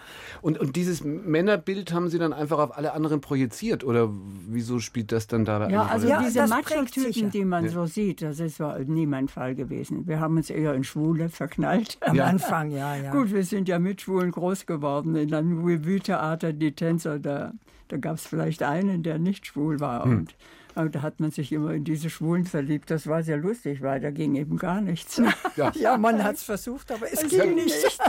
Und, 0.42 0.58
und 0.58 0.76
dieses 0.76 1.02
Männerbild 1.02 1.94
haben 1.94 2.10
Sie 2.10 2.18
dann 2.18 2.34
einfach 2.34 2.58
auf 2.58 2.76
alle 2.76 2.92
anderen 2.92 3.22
projiziert? 3.22 3.84
Oder 3.84 4.10
wieso 4.48 4.80
spielt 4.80 5.12
das 5.12 5.26
dann 5.26 5.46
da 5.46 5.60
Ja, 5.60 5.82
eine 5.82 5.90
also 5.90 6.08
Rolle? 6.08 6.20
Ja, 6.20 6.26
diese 6.26 6.46
Macho-Typen, 6.46 7.12
sicher. 7.12 7.28
die 7.28 7.44
man 7.44 7.68
so 7.68 7.86
sieht, 7.86 8.20
das 8.20 8.38
ist 8.40 8.60
war 8.60 8.78
nie 8.80 9.06
mein 9.06 9.28
Fall 9.28 9.54
gewesen. 9.54 10.06
Wir 10.06 10.20
haben 10.20 10.36
uns 10.36 10.50
eher 10.50 10.74
in 10.74 10.84
Schwule 10.84 11.30
verknallt. 11.30 11.96
Am 12.00 12.16
Ja. 12.16 12.24
Anfang, 12.26 12.70
ja, 12.70 12.96
ja. 12.96 13.12
Gut, 13.12 13.32
wir 13.32 13.44
sind 13.44 13.68
ja 13.68 13.78
mit 13.78 14.02
Schwulen 14.02 14.30
groß 14.32 14.66
geworden. 14.66 15.16
In 15.16 15.32
einem 15.32 15.64
Revue-Theater, 15.64 16.52
die 16.52 16.72
Tänzer, 16.72 17.18
da, 17.18 17.52
da 17.88 17.96
gab 17.96 18.16
es 18.16 18.26
vielleicht 18.26 18.62
einen, 18.62 19.02
der 19.02 19.18
nicht 19.18 19.46
schwul 19.46 19.80
war. 19.80 20.04
Hm. 20.04 20.18
Und 20.18 20.34
aber 20.74 20.88
da 20.88 21.02
hat 21.02 21.20
man 21.20 21.30
sich 21.30 21.52
immer 21.52 21.72
in 21.72 21.84
diese 21.84 22.10
Schwulen 22.10 22.44
verliebt. 22.44 22.90
Das 22.90 23.06
war 23.06 23.22
sehr 23.22 23.36
lustig, 23.36 23.82
weil 23.82 24.00
da 24.00 24.10
ging 24.10 24.34
eben 24.36 24.56
gar 24.56 24.80
nichts. 24.80 25.20
Ja, 25.56 25.96
man 25.98 26.22
hat 26.22 26.36
es 26.36 26.42
versucht, 26.42 26.90
aber 26.92 27.12
es 27.12 27.28
ging 27.28 27.54
nicht. 27.54 27.98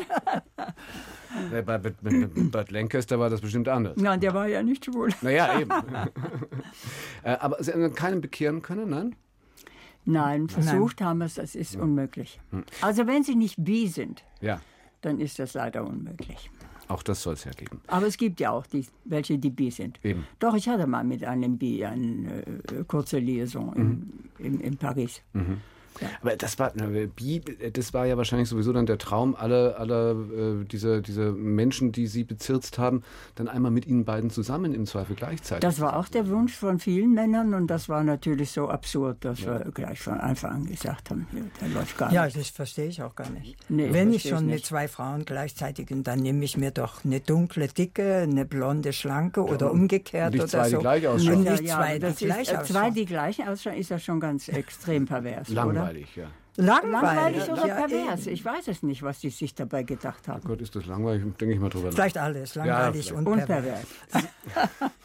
Bei, 1.49 1.63
bei, 1.63 1.79
bei 1.79 1.91
Burt 2.27 2.69
Lancaster 2.69 3.17
war 3.17 3.27
das 3.27 3.41
bestimmt 3.41 3.67
anders. 3.67 3.97
Nein, 3.97 4.19
der 4.19 4.35
war 4.35 4.47
ja 4.47 4.61
nicht 4.61 4.85
schwul. 4.85 5.09
Naja, 5.21 5.59
eben. 5.59 5.71
Äh, 7.23 7.37
Aber 7.39 7.63
Sie 7.63 7.71
haben 7.71 7.95
keinen 7.95 8.19
bekehren 8.21 8.61
können, 8.61 8.89
nein? 8.89 9.15
Nein, 10.05 10.49
versucht 10.49 10.99
haben 11.01 11.19
wir 11.19 11.25
es, 11.25 11.35
das 11.35 11.55
ist 11.55 11.75
unmöglich. 11.77 12.39
Also 12.81 13.07
wenn 13.07 13.23
sie 13.23 13.35
nicht 13.35 13.55
bi 13.57 13.87
sind, 13.87 14.23
Ja, 14.41 14.59
dann 15.01 15.19
ist 15.21 15.39
das 15.39 15.53
leider 15.53 15.85
unmöglich. 15.87 16.51
Auch 16.87 17.03
das 17.03 17.21
soll 17.21 17.33
es 17.33 17.43
ja 17.43 17.51
geben. 17.51 17.81
Aber 17.87 18.07
es 18.07 18.17
gibt 18.17 18.39
ja 18.39 18.51
auch 18.51 18.65
die, 18.67 18.85
welche, 19.05 19.37
die 19.37 19.49
bi 19.49 19.71
sind. 19.71 19.99
Eben. 20.03 20.25
Doch, 20.39 20.53
ich 20.55 20.67
hatte 20.67 20.87
mal 20.87 21.03
mit 21.03 21.23
einem 21.23 21.57
bi 21.57 21.85
eine 21.85 22.45
äh, 22.45 22.83
kurze 22.87 23.19
Liaison 23.19 23.73
in, 23.73 24.29
in, 24.39 24.59
in 24.59 24.77
Paris. 24.77 25.21
Aber 26.21 26.35
das 26.35 26.59
war, 26.59 26.71
das 27.73 27.93
war 27.93 28.05
ja 28.05 28.17
wahrscheinlich 28.17 28.49
sowieso 28.49 28.73
dann 28.73 28.85
der 28.85 28.97
Traum 28.97 29.35
aller, 29.35 29.79
aller 29.79 30.11
äh, 30.11 30.65
dieser, 30.65 31.01
dieser 31.01 31.31
Menschen, 31.31 31.91
die 31.91 32.07
Sie 32.07 32.23
bezirzt 32.23 32.77
haben, 32.77 33.03
dann 33.35 33.47
einmal 33.47 33.71
mit 33.71 33.85
Ihnen 33.87 34.05
beiden 34.05 34.29
zusammen 34.29 34.73
im 34.73 34.85
Zweifel 34.85 35.15
gleichzeitig. 35.15 35.61
Das 35.61 35.79
war 35.79 35.97
auch 35.97 36.07
der 36.07 36.27
Wunsch 36.29 36.53
von 36.53 36.79
vielen 36.79 37.13
Männern 37.13 37.53
und 37.53 37.67
das 37.67 37.89
war 37.89 38.03
natürlich 38.03 38.51
so 38.51 38.69
absurd, 38.69 39.23
dass 39.25 39.41
wir 39.45 39.59
gleich 39.73 39.99
von 39.99 40.19
Anfang 40.19 40.51
an 40.51 40.65
gesagt 40.65 41.09
haben, 41.09 41.27
ja, 41.31 41.41
der 41.61 41.69
läuft 41.69 41.97
gar 41.97 42.11
Ja, 42.11 42.25
nicht. 42.25 42.37
das 42.37 42.49
verstehe 42.49 42.87
ich 42.87 43.01
auch 43.01 43.15
gar 43.15 43.29
nicht. 43.29 43.55
Nee, 43.69 43.89
Wenn 43.91 44.11
ich 44.13 44.23
schon 44.23 44.33
es 44.33 44.41
mit 44.43 44.51
nicht. 44.55 44.65
zwei 44.65 44.87
Frauen 44.87 45.25
gleichzeitig, 45.25 45.87
dann 45.91 46.19
nehme 46.19 46.43
ich 46.45 46.57
mir 46.57 46.71
doch 46.71 47.03
eine 47.05 47.19
dunkle, 47.19 47.67
dicke, 47.67 48.17
eine 48.23 48.45
blonde, 48.45 48.93
schlanke 48.93 49.43
oder 49.43 49.71
umgekehrt 49.71 50.33
nicht 50.33 50.41
oder 50.43 50.49
zwei, 50.49 50.63
die 50.65 50.69
so. 50.71 50.79
gleich 50.79 51.07
ausschauen. 51.07 51.37
Und 51.37 51.43
Ja, 51.45 51.51
nicht 51.51 51.63
ja, 51.63 51.75
zwei, 51.77 51.99
die 51.99 52.25
gleich 52.25 52.39
äh, 52.49 52.51
zwei, 52.51 52.57
ausschauen. 52.61 52.93
die 52.93 53.05
gleich 53.05 53.47
ausschauen, 53.47 53.75
ist 53.75 53.89
ja 53.89 53.99
schon 53.99 54.19
ganz 54.19 54.47
extrem 54.47 55.05
pervers, 55.05 55.49
langweilig, 55.49 55.75
ja. 55.75 55.82
oder? 55.82 55.82
Langweilig, 55.83 56.15
Langweilig 56.55 57.49
oder 57.49 57.65
ja, 57.67 57.75
pervers? 57.75 58.27
Ich 58.27 58.45
weiß 58.45 58.67
es 58.67 58.83
nicht, 58.83 59.01
was 59.01 59.19
die 59.19 59.31
sich 59.31 59.55
dabei 59.55 59.81
gedacht 59.83 60.27
haben. 60.27 60.47
Gott, 60.47 60.61
ist 60.61 60.75
das 60.75 60.85
langweilig? 60.85 61.23
Denke 61.39 61.55
ich 61.55 61.59
mal 61.59 61.69
drüber 61.69 61.87
nach. 61.87 61.93
Vielleicht 61.93 62.17
alles, 62.17 62.53
langweilig 62.53 63.07
vielleicht. 63.07 63.17
und 63.17 63.27
Und 63.27 63.45
pervers. 63.45 63.85
pervers. 64.11 64.29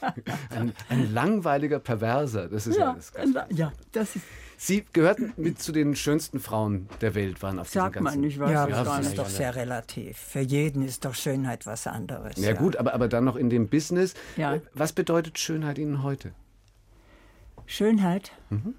Ein, 0.50 0.72
ein 0.90 1.14
langweiliger 1.14 1.78
Perverser, 1.78 2.48
das 2.48 2.66
ist 2.66 2.76
ja, 2.76 2.88
Ja, 2.88 2.92
das 2.94 3.12
Ganze. 3.12 3.46
ja, 3.50 3.72
das 3.92 4.16
ist, 4.16 4.24
Sie 4.58 4.84
gehörten 4.92 5.32
mit 5.36 5.62
zu 5.62 5.70
den 5.72 5.94
schönsten 5.96 6.40
Frauen 6.40 6.88
der 7.00 7.14
Welt, 7.14 7.40
waren 7.42 7.58
auf 7.60 7.68
sagt 7.70 7.94
diesen 7.94 8.04
ganzen... 8.04 8.20
man, 8.20 8.28
ich 8.28 8.38
weiß 8.38 8.50
Ja, 8.50 8.68
Ja, 8.68 8.84
das 8.84 8.98
nicht. 8.98 9.08
ist 9.10 9.18
doch 9.18 9.28
sehr 9.28 9.54
relativ. 9.54 10.18
Für 10.18 10.40
jeden 10.40 10.82
ist 10.82 11.04
doch 11.04 11.14
Schönheit 11.14 11.64
was 11.64 11.86
anderes. 11.86 12.36
Ja 12.36 12.52
gut, 12.54 12.76
aber, 12.76 12.92
aber 12.92 13.06
dann 13.08 13.24
noch 13.24 13.36
in 13.36 13.48
dem 13.50 13.68
Business. 13.68 14.14
Ja. 14.36 14.58
Was 14.74 14.92
bedeutet 14.92 15.38
Schönheit 15.38 15.78
Ihnen 15.78 16.02
heute? 16.02 16.32
Schönheit 17.66 18.32
Mhm. 18.50 18.74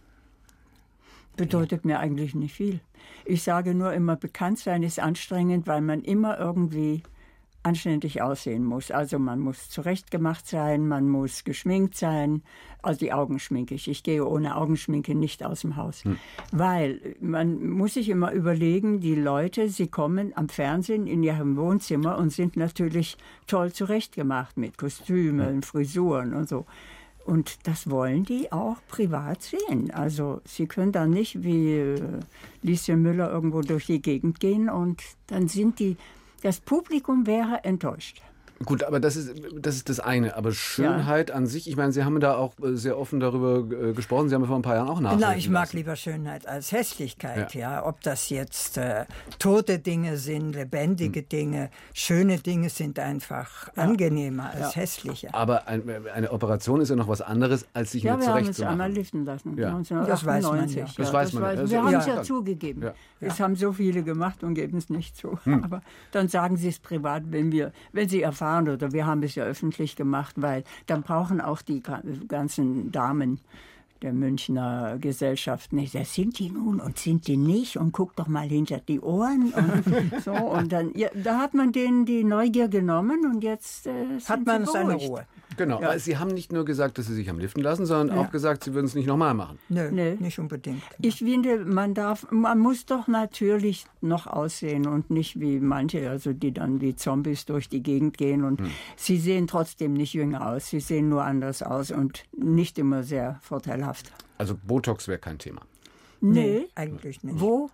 Bedeutet 1.40 1.86
mir 1.86 2.00
eigentlich 2.00 2.36
nicht 2.36 2.54
viel. 2.54 2.82
Ich 3.24 3.44
sage 3.44 3.74
nur 3.74 3.94
immer, 3.94 4.18
bekannt 4.18 4.60
sein 4.60 4.84
ist 4.84 5.00
anstrengend, 5.00 5.68
weil 5.68 5.80
man 5.80 6.02
immer 6.02 6.38
irgendwie 6.38 7.02
anständig 7.64 8.22
aussehen 8.22 8.66
muss. 8.66 8.92
Also 8.92 9.20
man 9.20 9.40
muss 9.40 9.70
zurechtgemacht 9.70 10.48
sein, 10.48 10.88
man 10.88 11.08
muss 11.08 11.46
geschminkt 11.46 11.96
sein. 11.96 12.44
Also 12.82 13.00
die 13.00 13.14
Augen 13.14 13.40
schminke 13.40 13.76
ich. 13.76 13.88
Ich 13.88 14.04
gehe 14.04 14.26
ohne 14.26 14.58
Augenschminke 14.58 15.16
nicht 15.16 15.44
aus 15.46 15.62
dem 15.62 15.78
Haus. 15.78 16.04
Weil 16.52 17.16
man 17.22 17.70
muss 17.70 17.94
sich 17.94 18.10
immer 18.10 18.34
überlegen, 18.34 19.00
die 19.00 19.16
Leute, 19.16 19.70
sie 19.70 19.88
kommen 19.88 20.34
am 20.36 20.50
Fernsehen 20.50 21.08
in 21.08 21.24
ihrem 21.24 21.56
Wohnzimmer 21.56 22.18
und 22.18 22.32
sind 22.32 22.58
natürlich 22.58 23.18
toll 23.48 23.72
zurechtgemacht 23.72 24.58
mit 24.58 24.78
Kostümen, 24.78 25.62
Frisuren 25.62 26.34
und 26.34 26.50
so. 26.50 26.66
Und 27.26 27.68
das 27.68 27.90
wollen 27.90 28.24
die 28.24 28.52
auch 28.52 28.78
privat 28.88 29.42
sehen. 29.42 29.92
Also 29.92 30.42
sie 30.46 30.66
können 30.66 30.92
da 30.92 31.06
nicht 31.06 31.44
wie 31.44 31.74
äh, 31.74 32.20
Lieschen 32.64 33.02
Müller 33.02 33.30
irgendwo 33.32 33.62
durch 33.62 33.86
die 33.86 34.02
Gegend 34.02 34.40
gehen 34.40 34.70
und 34.70 35.02
dann 35.28 35.48
sind 35.48 35.80
die, 35.80 35.98
das 36.42 36.60
Publikum 36.60 37.28
wäre 37.28 37.64
enttäuscht. 37.64 38.22
Gut, 38.66 38.84
aber 38.84 39.00
das 39.00 39.16
ist, 39.16 39.32
das 39.60 39.76
ist 39.76 39.88
das 39.90 40.00
eine. 40.02 40.36
Aber 40.36 40.52
Schönheit 40.52 41.32
an 41.32 41.48
sich, 41.48 41.70
ich 41.70 41.78
meine, 41.78 41.94
Sie 41.94 42.04
haben 42.04 42.20
da 42.20 42.36
auch 42.36 42.54
äh, 42.62 42.76
sehr 42.76 42.98
offen 43.00 43.20
darüber 43.22 43.60
äh, 43.90 43.94
gesprochen. 43.94 44.28
Sie 44.28 44.36
haben 44.36 44.42
ja 44.42 44.48
vor 44.48 44.58
ein 44.58 44.62
paar 44.62 44.76
Jahren 44.76 44.90
auch 44.90 45.00
nachdenken 45.00 45.26
Na, 45.30 45.38
ich 45.38 45.50
mag 45.50 45.62
lassen. 45.68 45.78
lieber 45.78 45.96
Schönheit 45.96 46.46
als 46.46 46.72
Hässlichkeit, 46.74 47.54
ja. 47.56 47.86
Ob 47.86 48.02
das 48.02 48.30
jetzt 48.30 48.78
äh, 48.78 49.06
tote 49.40 49.80
Dinge 49.80 50.18
sind, 50.18 50.54
lebendige 50.54 51.22
Hm. 51.22 51.30
Dinge, 51.30 51.70
schöne 51.94 52.38
Dinge 52.40 52.70
sind 52.70 53.00
einfach 53.00 53.70
angenehmer 53.78 54.50
als 54.54 54.76
hässliche. 54.76 55.34
Aber 55.34 55.68
ein, 55.70 55.84
eine 56.14 56.32
Operation 56.32 56.82
ist 56.82 56.90
ja 56.90 56.96
noch 56.98 57.08
was 57.08 57.22
anderes, 57.22 57.66
als 57.74 57.92
sich 57.94 58.04
Ja, 58.04 58.14
nur 58.18 58.22
wir 58.22 58.28
haben 58.28 58.34
uns 58.40 58.58
zurechtzumachen. 58.58 58.72
einmal 58.82 58.92
liften 58.92 59.26
lassen. 59.26 59.58
Ja. 59.58 59.68
1998. 59.70 60.06
Das 60.06 60.26
weiß 60.26 60.44
man 60.44 60.70
ja. 60.70 60.86
Das 60.98 61.14
weiß 61.14 61.34
man 61.34 61.44
ja. 61.44 61.50
Also 61.50 61.72
Wir 61.72 61.82
haben 61.84 61.92
ja 61.92 62.00
es 62.00 62.06
ja 62.08 62.24
zugegeben. 62.24 62.82
Ja. 62.84 62.94
Es 63.22 63.40
haben 63.40 63.56
so 63.56 63.72
viele 63.72 64.04
gemacht 64.04 64.44
und 64.44 64.54
geben 64.54 64.78
es 64.78 64.90
nicht 64.90 65.16
zu. 65.16 65.40
Hm. 65.46 65.64
Aber 65.64 65.82
dann 66.12 66.28
sagen 66.28 66.58
sie 66.58 66.68
es 66.70 66.80
privat, 66.80 67.24
wenn 67.32 67.52
wir, 67.54 67.72
wenn 67.94 68.10
sie 68.10 68.22
erfahren 68.22 68.49
oder 68.58 68.92
wir 68.92 69.06
haben 69.06 69.22
es 69.24 69.36
ja 69.36 69.44
öffentlich 69.44 69.96
gemacht, 69.96 70.36
weil 70.38 70.64
dann 70.88 71.02
brauchen 71.04 71.40
auch 71.42 71.62
die 71.62 71.82
ga- 71.82 72.02
ganzen 72.28 72.92
Damen 72.92 73.40
der 74.02 74.14
Münchner 74.14 74.98
Gesellschaft 75.00 75.74
nicht. 75.74 75.94
Das 75.94 76.14
sind 76.14 76.40
die 76.40 76.50
nun 76.50 76.80
und 76.80 76.98
sind 76.98 77.28
die 77.28 77.36
nicht 77.36 77.76
und 77.78 77.92
guck 77.92 78.16
doch 78.16 78.28
mal 78.28 78.48
hinter 78.48 78.80
die 78.80 79.02
Ohren 79.02 79.54
und 79.54 80.24
so 80.24 80.32
und 80.32 80.72
dann 80.72 80.92
ja, 80.96 81.10
da 81.14 81.38
hat 81.40 81.54
man 81.54 81.72
denen 81.74 82.06
die 82.06 82.24
Neugier 82.24 82.70
genommen 82.70 83.26
und 83.26 83.44
jetzt 83.44 83.88
äh, 83.88 83.92
Hat 84.28 84.46
man 84.46 84.66
seine. 84.66 84.96
Ruhe. 84.96 85.26
Genau, 85.58 85.82
Ja. 85.82 85.98
Sie 86.00 86.18
haben 86.18 86.30
nicht 86.32 86.52
nur 86.54 86.64
gesagt, 86.64 86.98
dass 86.98 87.08
Sie 87.08 87.14
sich 87.16 87.28
haben 87.28 87.40
liften 87.40 87.62
lassen, 87.62 87.86
sondern 87.86 88.16
Ja. 88.18 88.24
auch 88.24 88.32
gesagt, 88.32 88.64
Sie 88.64 88.74
würden 88.74 88.86
es 88.86 88.96
nicht 88.96 89.08
nochmal 89.08 89.34
machen. 89.34 89.60
Nö, 89.70 89.90
Nee. 89.92 90.16
nicht 90.20 90.40
unbedingt. 90.40 90.82
Ich 91.02 91.20
finde, 91.20 91.66
man 91.66 91.94
darf, 91.94 92.28
man 92.32 92.60
muss 92.60 92.86
doch 92.86 93.08
natürlich 93.08 93.86
noch 94.02 94.28
aussehen 94.28 94.88
und 94.88 95.10
nicht 95.10 95.40
wie 95.40 95.60
manche, 95.60 96.10
also 96.10 96.34
die 96.34 96.54
dann 96.54 96.82
wie 96.82 96.96
Zombies 96.96 97.46
durch 97.46 97.68
die 97.68 97.82
Gegend 97.84 98.18
gehen 98.18 98.44
und 98.44 98.62
sie 98.96 99.18
sehen 99.18 99.48
trotzdem 99.48 99.94
nicht 99.94 100.14
jünger 100.14 100.48
aus, 100.50 100.70
sie 100.70 100.80
sehen 100.80 101.10
nur 101.10 101.24
anders 101.24 101.62
aus 101.64 101.92
und 101.92 102.24
nicht 102.38 102.78
immer 102.80 103.04
sehr 103.04 103.40
vorteilhaft. 103.42 104.12
Also 104.38 104.56
Botox 104.56 105.08
wäre 105.08 105.20
kein 105.20 105.40
Thema. 105.40 105.62
Nee, 106.22 106.68
eigentlich 106.76 107.24
nicht. 107.24 107.40
wo? 107.40 107.70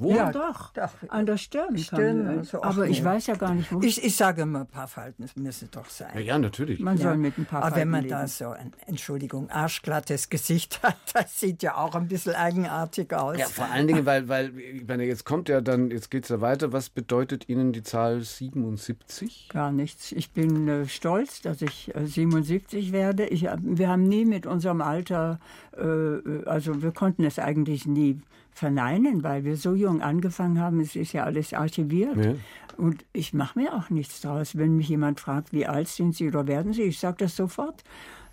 Wo? 0.00 0.14
Ja, 0.14 0.30
doch. 0.30 0.72
Doch. 0.74 0.90
An 1.08 1.26
der 1.26 1.36
Stirn. 1.36 1.76
Stirn, 1.76 2.24
kann, 2.24 2.48
ach 2.62 2.62
aber 2.62 2.86
ich 2.86 3.02
weiß 3.02 3.26
ja 3.26 3.34
gar 3.34 3.52
nicht, 3.52 3.72
wo. 3.72 3.80
Ich, 3.80 4.02
ich 4.04 4.14
sage 4.14 4.42
immer, 4.42 4.60
ein 4.60 4.66
paar 4.68 4.86
Falten 4.86 5.24
es 5.24 5.34
müsse 5.34 5.66
doch 5.66 5.88
sein. 5.88 6.10
Ja, 6.14 6.20
ja 6.20 6.38
natürlich. 6.38 6.78
man 6.78 6.96
soll 6.96 7.16
mit 7.16 7.36
ein 7.36 7.46
paar 7.46 7.64
Aber 7.64 7.74
wenn 7.74 7.90
Falten 7.90 7.90
man 7.90 8.02
leben. 8.02 8.10
da 8.10 8.28
so 8.28 8.50
ein, 8.50 8.72
Entschuldigung, 8.86 9.50
arschglattes 9.50 10.28
Gesicht 10.28 10.80
hat, 10.84 10.96
das 11.14 11.40
sieht 11.40 11.64
ja 11.64 11.76
auch 11.76 11.96
ein 11.96 12.06
bisschen 12.06 12.36
eigenartig 12.36 13.12
aus. 13.12 13.38
Ja, 13.38 13.46
vor 13.46 13.66
allen 13.66 13.88
Dingen, 13.88 14.06
weil, 14.06 14.28
weil 14.28 14.56
ich 14.56 14.86
meine, 14.86 15.04
jetzt 15.04 15.24
kommt 15.24 15.48
ja 15.48 15.60
dann, 15.60 15.90
jetzt 15.90 16.12
geht 16.12 16.22
es 16.22 16.30
ja 16.30 16.40
weiter. 16.40 16.72
Was 16.72 16.90
bedeutet 16.90 17.48
Ihnen 17.48 17.72
die 17.72 17.82
Zahl 17.82 18.20
77? 18.20 19.48
Gar 19.52 19.72
nichts. 19.72 20.12
Ich 20.12 20.30
bin 20.30 20.68
äh, 20.68 20.86
stolz, 20.86 21.42
dass 21.42 21.60
ich 21.60 21.92
äh, 21.96 22.06
77 22.06 22.92
werde. 22.92 23.26
Ich, 23.26 23.42
wir 23.42 23.88
haben 23.88 24.04
nie 24.04 24.24
mit 24.24 24.46
unserem 24.46 24.80
Alter, 24.80 25.40
äh, 25.76 25.82
äh, 25.82 26.44
also 26.46 26.82
wir 26.82 26.92
konnten 26.92 27.24
es 27.24 27.40
eigentlich 27.40 27.84
nie 27.84 28.20
verneinen, 28.58 29.22
weil 29.22 29.44
wir 29.44 29.56
so 29.56 29.74
jung 29.74 30.02
angefangen 30.02 30.60
haben. 30.60 30.80
Es 30.80 30.94
ist 30.96 31.12
ja 31.12 31.24
alles 31.24 31.54
archiviert. 31.54 32.16
Ja. 32.16 32.34
Und 32.76 33.04
ich 33.12 33.32
mache 33.34 33.58
mir 33.58 33.74
auch 33.74 33.90
nichts 33.90 34.20
draus. 34.20 34.56
Wenn 34.56 34.76
mich 34.76 34.88
jemand 34.88 35.18
fragt, 35.20 35.52
wie 35.52 35.66
alt 35.66 35.88
sind 35.88 36.14
Sie 36.14 36.28
oder 36.28 36.46
werden 36.46 36.72
Sie, 36.72 36.82
ich 36.82 36.98
sage 37.00 37.16
das 37.20 37.34
sofort. 37.34 37.82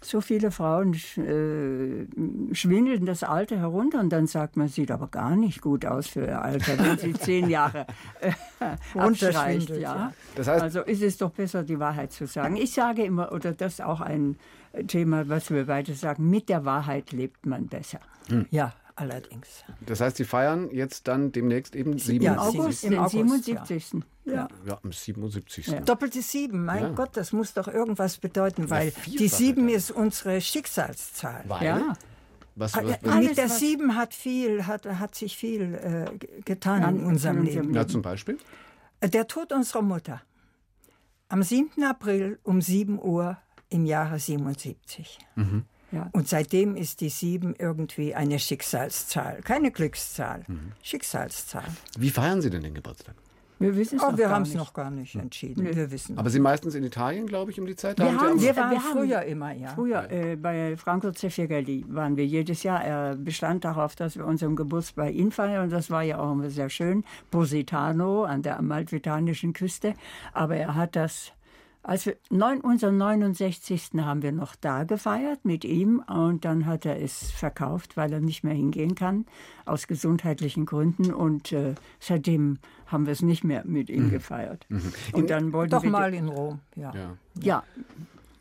So 0.02 0.22
viele 0.22 0.52
Frauen 0.52 0.94
äh, 0.94 2.06
schwindeln 2.54 3.08
das 3.08 3.24
Alter 3.24 3.58
herunter 3.58 4.00
und 4.02 4.10
dann 4.12 4.28
sagt 4.28 4.56
man, 4.56 4.68
sieht 4.68 4.92
aber 4.92 5.08
gar 5.08 5.36
nicht 5.36 5.62
gut 5.62 5.84
aus 5.84 6.08
für 6.08 6.26
ihr 6.28 6.42
Alter, 6.44 6.78
wenn 6.78 6.98
sie 7.00 7.14
zehn 7.20 7.50
Jahre 7.50 7.88
äh, 8.22 8.32
abstreicht. 9.00 9.70
Ja. 9.72 10.14
Das 10.36 10.48
heißt- 10.48 10.62
also 10.62 10.82
ist 10.82 11.02
es 11.02 11.18
doch 11.18 11.32
besser, 11.32 11.64
die 11.64 11.80
Wahrheit 11.80 12.12
zu 12.12 12.28
sagen. 12.28 12.56
Ich 12.56 12.72
sage 12.74 13.04
immer, 13.04 13.32
oder 13.32 13.54
das 13.54 13.74
ist 13.74 13.82
auch 13.84 14.02
ein 14.02 14.38
Thema, 14.88 15.28
was 15.28 15.50
wir 15.50 15.66
beide 15.66 15.96
sagen, 15.96 16.30
mit 16.30 16.50
der 16.50 16.66
Wahrheit 16.66 17.12
lebt 17.12 17.46
man 17.48 17.66
besser. 17.68 18.00
Ja, 18.52 18.74
allerdings. 18.96 19.64
Das 19.86 20.00
heißt, 20.02 20.18
Sie 20.18 20.26
feiern 20.26 20.70
jetzt 20.72 21.08
dann 21.08 21.32
demnächst 21.32 21.76
eben 21.76 21.94
Im 21.94 22.00
77. 22.00 22.60
August, 22.60 22.84
im 22.84 23.00
August, 23.00 23.12
77. 23.46 23.86
Ja. 24.26 24.48
Ja, 24.66 24.80
am 24.84 24.92
77. 24.92 25.68
Ja. 25.68 25.80
Doppelte 25.82 26.22
Sieben, 26.22 26.66
mein 26.66 26.82
Ja. 26.84 26.90
Gott, 26.90 27.12
das 27.18 27.32
muss 27.32 27.54
doch 27.54 27.68
irgendwas 27.68 28.18
bedeuten, 28.18 28.70
weil 28.70 28.92
die 29.06 29.28
Sieben 29.28 29.68
dann. 29.68 29.76
ist 29.76 29.92
unsere 29.92 30.42
Schicksalszahl. 30.42 31.44
Weil? 31.48 31.64
ja. 31.66 31.94
Was, 32.58 32.74
was, 32.76 32.84
ja, 32.90 32.98
was, 33.02 33.16
Mit 33.18 33.38
der 33.38 33.50
Sieben 33.50 33.96
hat 33.98 34.14
viel, 34.14 34.66
hat, 34.66 34.86
hat 34.86 35.14
sich 35.14 35.36
viel 35.36 35.76
äh, 35.76 36.42
getan 36.46 36.84
An- 36.84 37.00
in 37.00 37.06
unserem 37.06 37.44
Leben. 37.44 37.72
na, 37.72 37.86
zum 37.86 38.02
Beispiel? 38.02 38.38
Der 39.04 39.28
Tod 39.28 39.52
unserer 39.52 39.82
Mutter. 39.82 40.22
Am 41.28 41.44
7. 41.44 41.84
April 41.84 42.40
um 42.44 42.62
7 42.62 42.98
Uhr 43.02 43.38
im 43.68 43.86
Jahre 43.86 44.20
77. 44.20 45.20
Ja. 45.96 46.10
Und 46.12 46.28
seitdem 46.28 46.76
ist 46.76 47.02
die 47.02 47.10
7 47.10 47.56
irgendwie 47.58 48.14
eine 48.14 48.38
Schicksalszahl. 48.38 49.42
Keine 49.44 49.72
Glückszahl. 49.72 50.44
Schicksalszahl. 50.84 51.64
Wie 51.98 52.10
feiern 52.10 52.42
Sie 52.42 52.50
denn 52.50 52.62
den 52.64 52.74
Geburtstag? 52.74 53.16
Wir 53.58 53.74
wissen 53.78 53.96
es 53.98 54.04
Oh, 54.04 54.12
noch 54.12 54.18
wir 54.18 54.26
gar 54.26 54.36
haben 54.36 54.42
es 54.42 54.50
nicht. 54.50 54.58
noch 54.58 54.74
gar 54.74 54.92
nicht 54.92 55.16
entschieden. 55.16 55.64
Wir 55.74 55.90
wissen. 55.90 56.18
Aber 56.18 56.30
Sie 56.30 56.42
meistens 56.42 56.76
in 56.76 56.84
Italien, 56.84 57.26
glaube 57.26 57.52
ich, 57.52 57.60
um 57.60 57.66
die 57.66 57.78
Zeit? 57.78 57.98
Wir 57.98 58.08
Sie 58.10 58.12
haben 58.18 58.38
sehr- 58.38 58.54
wir 58.54 58.62
waren 58.62 58.72
wir 58.72 58.84
haben- 58.84 58.92
früher 58.92 59.22
immer, 59.24 59.54
ja. 59.54 59.70
Früher 59.70 60.12
äh, 60.12 60.36
bei 60.36 60.76
Franco 60.76 61.12
Zeffirelli 61.12 61.86
waren 61.88 62.18
wir 62.18 62.26
jedes 62.26 62.64
Jahr. 62.64 62.84
Er 62.84 63.16
bestand 63.16 63.64
darauf, 63.64 63.96
dass 63.96 64.18
wir 64.18 64.26
unseren 64.26 64.58
Geburtstag 64.58 64.96
bei 64.98 65.12
ihm 65.12 65.32
feiern. 65.32 65.64
Und 65.64 65.70
das 65.72 65.90
war 65.90 66.04
ja 66.04 66.20
auch 66.20 66.34
immer 66.34 66.50
sehr 66.50 66.70
schön. 66.70 67.06
Positano 67.32 68.26
an 68.26 68.42
der 68.42 68.60
amalfitanischen 68.60 69.54
Küste. 69.54 69.94
Aber 70.34 70.58
er 70.58 70.76
hat 70.76 70.98
das, 70.98 71.32
als 71.88 72.08
wir 72.08 72.18
neun, 72.32 72.62
unseren 72.62 72.98
69. 72.98 73.92
haben 73.98 74.24
wir 74.24 74.32
noch 74.32 74.56
da 74.56 74.86
gefeiert 74.86 75.46
mit 75.46 75.64
ihm. 75.64 76.00
Und 76.00 76.44
dann 76.44 76.66
hat 76.66 76.86
er 76.86 77.00
es 77.00 77.32
verkauft, 77.32 77.96
weil 77.96 78.12
er 78.12 78.22
nicht 78.22 78.44
mehr 78.44 78.56
hingehen 78.56 78.96
kann, 78.96 79.26
aus 79.66 79.86
gesundheitlichen 79.86 80.66
Gründen. 80.66 81.14
Und 81.14 81.52
äh, 81.52 81.76
seitdem 82.00 82.58
haben 82.88 83.06
wir 83.06 83.14
es 83.14 83.22
nicht 83.22 83.44
mehr 83.44 83.64
mit 83.66 83.92
ihm 83.92 84.10
gefeiert. 84.10 84.66
Und 85.14 85.30
dann 85.30 85.54
wollten 85.54 85.72
Doch 85.72 85.84
wir 85.84 85.92
mal 85.92 86.14
in 86.14 86.28
Rom, 86.28 86.60
ja. 86.76 86.92
Ja. 86.96 87.18
Ja, 87.42 87.64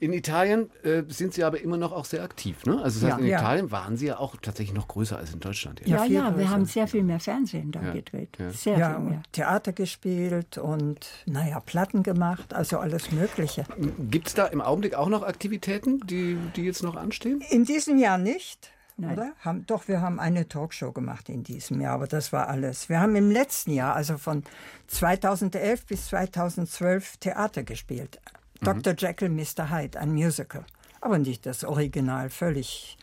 In 0.01 0.13
Italien 0.13 0.71
äh, 0.83 1.03
sind 1.09 1.35
Sie 1.35 1.45
aber 1.45 1.61
immer 1.61 1.77
noch 1.77 1.93
auch 1.93 2.05
sehr 2.05 2.23
aktiv, 2.23 2.65
ne? 2.67 2.81
Also 2.83 3.01
das 3.01 3.11
heißt, 3.13 3.19
Ja. 3.21 3.25
in 3.25 3.31
Ja. 3.31 3.39
Italien 3.39 3.71
waren 3.71 3.97
Sie 3.97 4.07
ja 4.07 4.19
auch 4.19 4.37
tatsächlich 4.43 4.75
noch 4.75 4.89
größer 4.89 5.17
als 5.17 5.33
in 5.33 5.41
Deutschland. 5.41 5.81
ja, 5.87 6.03
viel 6.03 6.15
ja, 6.17 6.37
wir 6.37 6.51
haben 6.51 6.65
sehr 6.67 6.87
viel 6.89 7.03
mehr 7.03 7.21
Fernsehen 7.21 7.71
da 7.73 7.81
Ja, 7.83 7.93
gedreht. 7.93 8.37
ja. 8.39 8.51
Sehr 8.51 8.79
Ja, 8.79 8.91
viel 8.95 9.05
mehr. 9.05 9.17
und 9.19 9.33
Theater 9.33 9.73
gespielt 9.73 10.59
und, 10.59 11.07
naja, 11.27 11.61
Platten 11.61 12.03
gemacht, 12.03 12.53
also 12.55 12.79
alles 12.79 13.13
Mögliche. 13.13 13.65
Gibt 14.11 14.29
es 14.29 14.35
da 14.35 14.47
im 14.47 14.61
Augenblick 14.61 14.95
auch 14.95 15.09
noch 15.09 15.23
Aktivitäten, 15.23 16.01
die, 16.07 16.37
die 16.57 16.63
jetzt 16.63 16.83
noch 16.83 16.97
anstehen? 16.97 17.43
In 17.51 17.65
diesem 17.65 17.99
Jahr 17.99 18.19
nicht, 18.19 18.71
Nein. 18.97 19.13
oder? 19.13 19.33
Haben, 19.41 19.65
doch, 19.67 19.89
wir 19.89 20.01
haben 20.01 20.19
eine 20.21 20.49
Talkshow 20.49 20.93
gemacht 20.93 21.29
in 21.29 21.43
diesem 21.45 21.81
Jahr, 21.81 21.95
aber 21.95 22.07
das 22.09 22.33
war 22.33 22.49
alles. 22.49 22.89
Wir 22.89 23.01
haben 23.01 23.15
im 23.17 23.31
letzten 23.31 23.73
Jahr, 23.73 23.95
also 23.95 24.19
von 24.19 24.43
2011 24.89 25.87
bis 25.87 26.07
2012, 26.09 27.17
Theater 27.19 27.63
gespielt. 27.63 28.21
Mhm. 28.65 28.83
Dr. 28.83 28.95
Jekyll, 28.97 29.29
Mr. 29.31 29.71
Hyde, 29.71 29.99
ein 30.01 30.13
Musical. 30.13 30.65
Aber 31.01 31.19
nicht 31.19 31.45
das 31.47 31.65
Original, 31.65 32.31
völlig, 32.31 32.97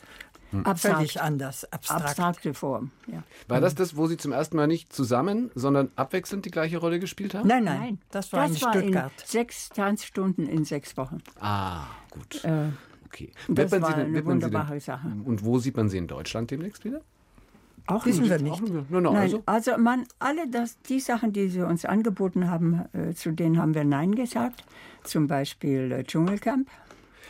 Abstrakt. 0.64 0.80
völlig 0.97 1.22
anders, 1.22 1.72
abstrakt. 1.72 2.03
Abstrakte 2.05 2.53
Form. 2.53 2.91
Ja. 3.07 3.24
War 3.47 3.62
das 3.62 3.76
das, 3.76 3.95
wo 3.95 4.07
Sie 4.07 4.18
zum 4.18 4.32
ersten 4.32 4.57
Mal 4.57 4.68
nicht 4.68 4.91
zusammen, 4.91 5.51
sondern 5.55 5.91
abwechselnd 5.95 6.43
die 6.45 6.51
gleiche 6.51 6.78
Rolle 6.80 6.99
gespielt 6.99 7.34
haben? 7.36 7.47
Nein, 7.47 7.64
nein, 7.64 7.99
das 8.09 8.34
war 8.34 8.45
in 8.47 8.55
Stuttgart. 8.55 9.12
in 9.22 9.26
sechs 9.28 9.70
Tanzstunden 9.70 10.47
in 10.47 10.66
sechs 10.66 10.97
Wochen. 10.97 11.20
Ah, 11.39 11.86
gut. 12.09 12.43
Äh, 12.43 12.70
Okay. 13.05 13.32
das 13.49 13.72
war 13.74 13.80
Sie 13.80 13.86
denn- 13.88 13.93
eine 13.99 14.07
Sie 14.09 14.14
denn- 14.16 14.26
wunderbare 14.26 14.80
Sache. 14.80 15.07
Und 15.26 15.43
wo 15.45 15.59
sieht 15.59 15.76
man 15.78 15.89
Sie 15.89 15.97
in 15.97 16.07
Deutschland 16.07 16.49
demnächst 16.49 16.84
wieder? 16.86 17.01
auch 17.88 18.05
Wissen 18.05 18.22
nicht. 18.22 18.30
wir 18.30 18.39
nicht. 18.39 18.62
No, 18.89 19.01
no, 19.01 19.12
Nein, 19.12 19.24
also. 19.24 19.43
also 19.45 19.78
man, 19.78 20.05
alle 20.20 20.47
das, 20.49 20.80
die 20.84 20.99
Sachen, 21.01 21.34
die 21.34 21.49
sie 21.49 21.62
uns 21.62 21.84
angeboten 21.84 22.49
haben, 22.49 22.86
äh, 22.93 23.14
zu 23.14 23.32
denen 23.32 23.57
haben 23.57 23.74
wir 23.74 23.84
Nein 23.84 24.16
gesagt. 24.16 24.64
Zum 25.04 25.28
Beispiel 25.28 25.91
äh, 25.91 26.04
Dschungelcamp 26.04 26.70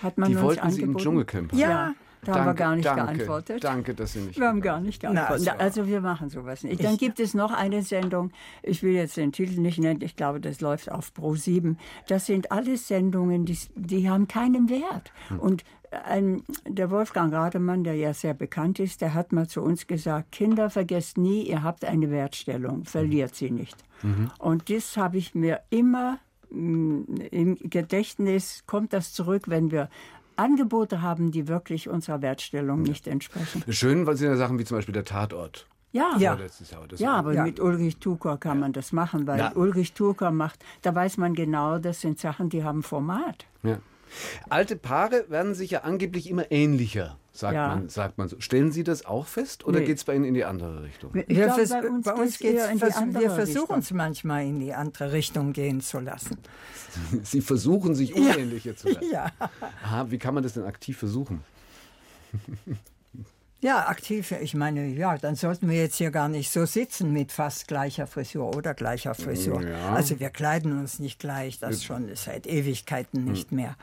hat 0.04 0.18
man 0.18 0.30
Die 0.30 0.36
uns 0.36 0.44
wollten 0.44 0.70
Sie 0.72 0.84
angeboten. 0.84 0.92
im 0.92 0.98
Dschungelcamp 0.98 1.52
haben. 1.52 1.60
Ja, 1.60 1.94
da 2.24 2.34
haben 2.34 2.40
wir 2.40 2.46
Danke, 2.46 2.60
gar 2.60 2.76
nicht 2.76 2.86
danke, 2.86 3.14
geantwortet. 3.14 3.64
Danke, 3.64 3.94
dass 3.96 4.14
Sie 4.14 4.20
nicht. 4.20 4.40
Wir 4.40 4.48
haben 4.48 4.62
gar 4.62 4.80
nicht 4.80 5.02
Na, 5.04 5.12
geantwortet. 5.12 5.48
also- 5.50 5.82
also 5.82 5.88
wir 5.88 6.02
machen 6.02 6.30
sowas 6.30 6.64
nicht. 6.64 6.84
Dann 6.84 6.98
gibt 6.98 7.20
es 7.20 7.34
noch 7.34 7.52
eine 7.52 7.82
Sendung, 7.82 8.32
ich 8.62 8.84
will 8.84 8.94
jetzt 8.94 9.18
den 9.18 9.32
Titel 9.32 9.60
nicht 9.60 9.80
nennen, 9.80 10.02
ich 10.02 10.16
glaube, 10.16 10.40
das 10.40 10.62
läuft 10.62 10.92
auf 10.92 11.14
Pro 11.16 11.34
7. 11.36 11.78
Das 12.08 12.28
sind 12.28 12.52
alles 12.52 12.88
Sendungen, 12.88 13.46
die, 13.46 13.58
die 13.76 14.08
haben 14.10 14.28
keinen 14.28 14.70
Wert. 14.70 15.12
Und 15.40 15.64
ein, 16.06 16.44
der 16.68 16.90
Wolfgang 16.92 17.34
Rademann, 17.34 17.84
der 17.84 17.96
ja 17.96 18.14
sehr 18.14 18.34
bekannt 18.36 18.80
ist, 18.80 19.02
der 19.02 19.14
hat 19.16 19.32
mal 19.34 19.48
zu 19.48 19.62
uns 19.62 19.88
gesagt, 19.88 20.32
Kinder, 20.32 20.70
vergesst 20.70 21.18
nie, 21.18 21.42
ihr 21.50 21.64
habt 21.64 21.84
eine 21.86 22.12
Wertstellung, 22.12 22.86
verliert 22.86 23.36
sie 23.36 23.50
nicht. 23.52 23.76
Und 24.38 24.70
das 24.70 24.96
habe 24.96 25.18
ich 25.18 25.34
mir 25.36 25.62
immer 25.70 26.20
im 26.52 27.58
Gedächtnis, 27.64 28.64
kommt 28.68 28.93
das 28.93 29.14
zurück, 29.14 29.43
wenn 29.47 29.72
wir 29.72 29.89
Angebote 30.36 31.02
haben, 31.02 31.32
die 31.32 31.47
wirklich 31.47 31.89
unserer 31.89 32.22
Wertstellung 32.22 32.82
nicht 32.82 33.08
entsprechen. 33.08 33.64
Schön, 33.70 34.06
weil 34.06 34.16
Sie 34.18 34.26
ja 34.26 34.36
Sachen 34.36 34.60
wie 34.60 34.64
zum 34.66 34.78
Beispiel 34.78 34.93
der 34.93 35.06
Tatort. 35.06 35.68
Ja, 35.93 36.12
Ja. 36.18 36.38
Ja 36.97 37.14
aber 37.16 37.34
Ja. 37.34 37.43
mit 37.43 37.60
Ulrich 37.60 37.97
Tucker 37.97 38.38
kann 38.38 38.60
man 38.60 38.72
das 38.72 38.91
machen, 38.93 39.28
weil 39.28 39.39
Ja. 39.39 39.52
Ulrich 39.56 39.93
Tucker 39.93 40.32
macht, 40.32 40.64
da 40.84 40.95
weiß 40.95 41.18
man 41.18 41.34
genau, 41.36 41.80
das 41.80 41.99
sind 42.02 42.18
Sachen, 42.20 42.49
die 42.49 42.64
haben 42.64 42.82
Format. 42.82 43.45
Ja. 43.64 43.80
Alte 44.49 44.76
Paare 44.78 45.26
werden 45.30 45.54
sich 45.54 45.72
ja 45.72 45.82
angeblich 45.82 46.30
immer 46.30 46.49
ähnlicher, 46.52 47.18
sagt, 47.34 47.54
Ja. 47.56 47.68
man, 47.70 47.90
sagt 47.90 48.18
man 48.18 48.28
so. 48.28 48.40
Stellen 48.42 48.72
Sie 48.72 48.84
das 48.84 49.06
auch 49.06 49.26
fest 49.28 49.66
oder 49.66 49.80
Nee. 49.80 49.86
geht 49.86 49.98
es 49.98 50.04
bei 50.04 50.16
Ihnen 50.16 50.26
in 50.26 50.34
die 50.34 50.44
andere 50.46 50.84
Richtung? 50.84 51.12
Ich 51.16 51.28
Wir 51.30 51.46
glaube, 51.46 51.66
vers- 51.66 51.70
bei 51.70 51.90
uns 51.90 52.06
bei 52.06 52.14
uns 52.14 52.38
geht's 52.40 52.66
in 52.68 52.78
die 52.80 52.84
andere 52.94 53.24
wir 53.24 53.32
versuchen 53.32 53.80
es 53.80 53.92
manchmal 53.92 54.44
in 54.46 54.60
die 54.60 54.74
andere 54.74 55.12
Richtung 55.14 55.54
gehen 55.54 55.80
zu 55.82 56.00
lassen. 56.00 56.38
Sie 57.24 57.42
versuchen 57.42 57.96
sich 57.96 58.14
unähnlicher 58.16 58.76
zu 58.76 58.90
lassen. 58.90 59.06
Ja. 59.12 59.32
Aha, 59.84 60.12
wie 60.12 60.18
kann 60.18 60.34
man 60.34 60.44
das 60.44 60.54
denn 60.54 60.64
aktiv 60.66 60.98
versuchen? 60.98 61.42
Ja, 63.64 63.88
aktiv. 63.90 64.32
Ich 64.42 64.56
meine, 64.56 64.88
ja, 64.88 65.20
dann 65.20 65.36
sollten 65.36 65.70
wir 65.70 65.78
jetzt 65.78 65.98
hier 65.98 66.10
gar 66.10 66.28
nicht 66.28 66.52
so 66.52 66.66
sitzen 66.66 67.14
mit 67.14 67.32
fast 67.32 67.68
gleicher 67.68 68.08
Frisur 68.08 68.56
oder 68.56 68.74
gleicher 68.74 69.14
Frisur. 69.14 69.62
Ja. 69.62 69.94
Also 69.94 70.20
wir 70.20 70.32
kleiden 70.32 70.80
uns 70.80 70.98
nicht 70.98 71.20
gleich, 71.20 71.60
das 71.60 71.84
schon 71.84 72.10
seit 72.16 72.48
Ewigkeiten 72.48 73.24
nicht 73.24 73.52
mehr. 73.52 73.76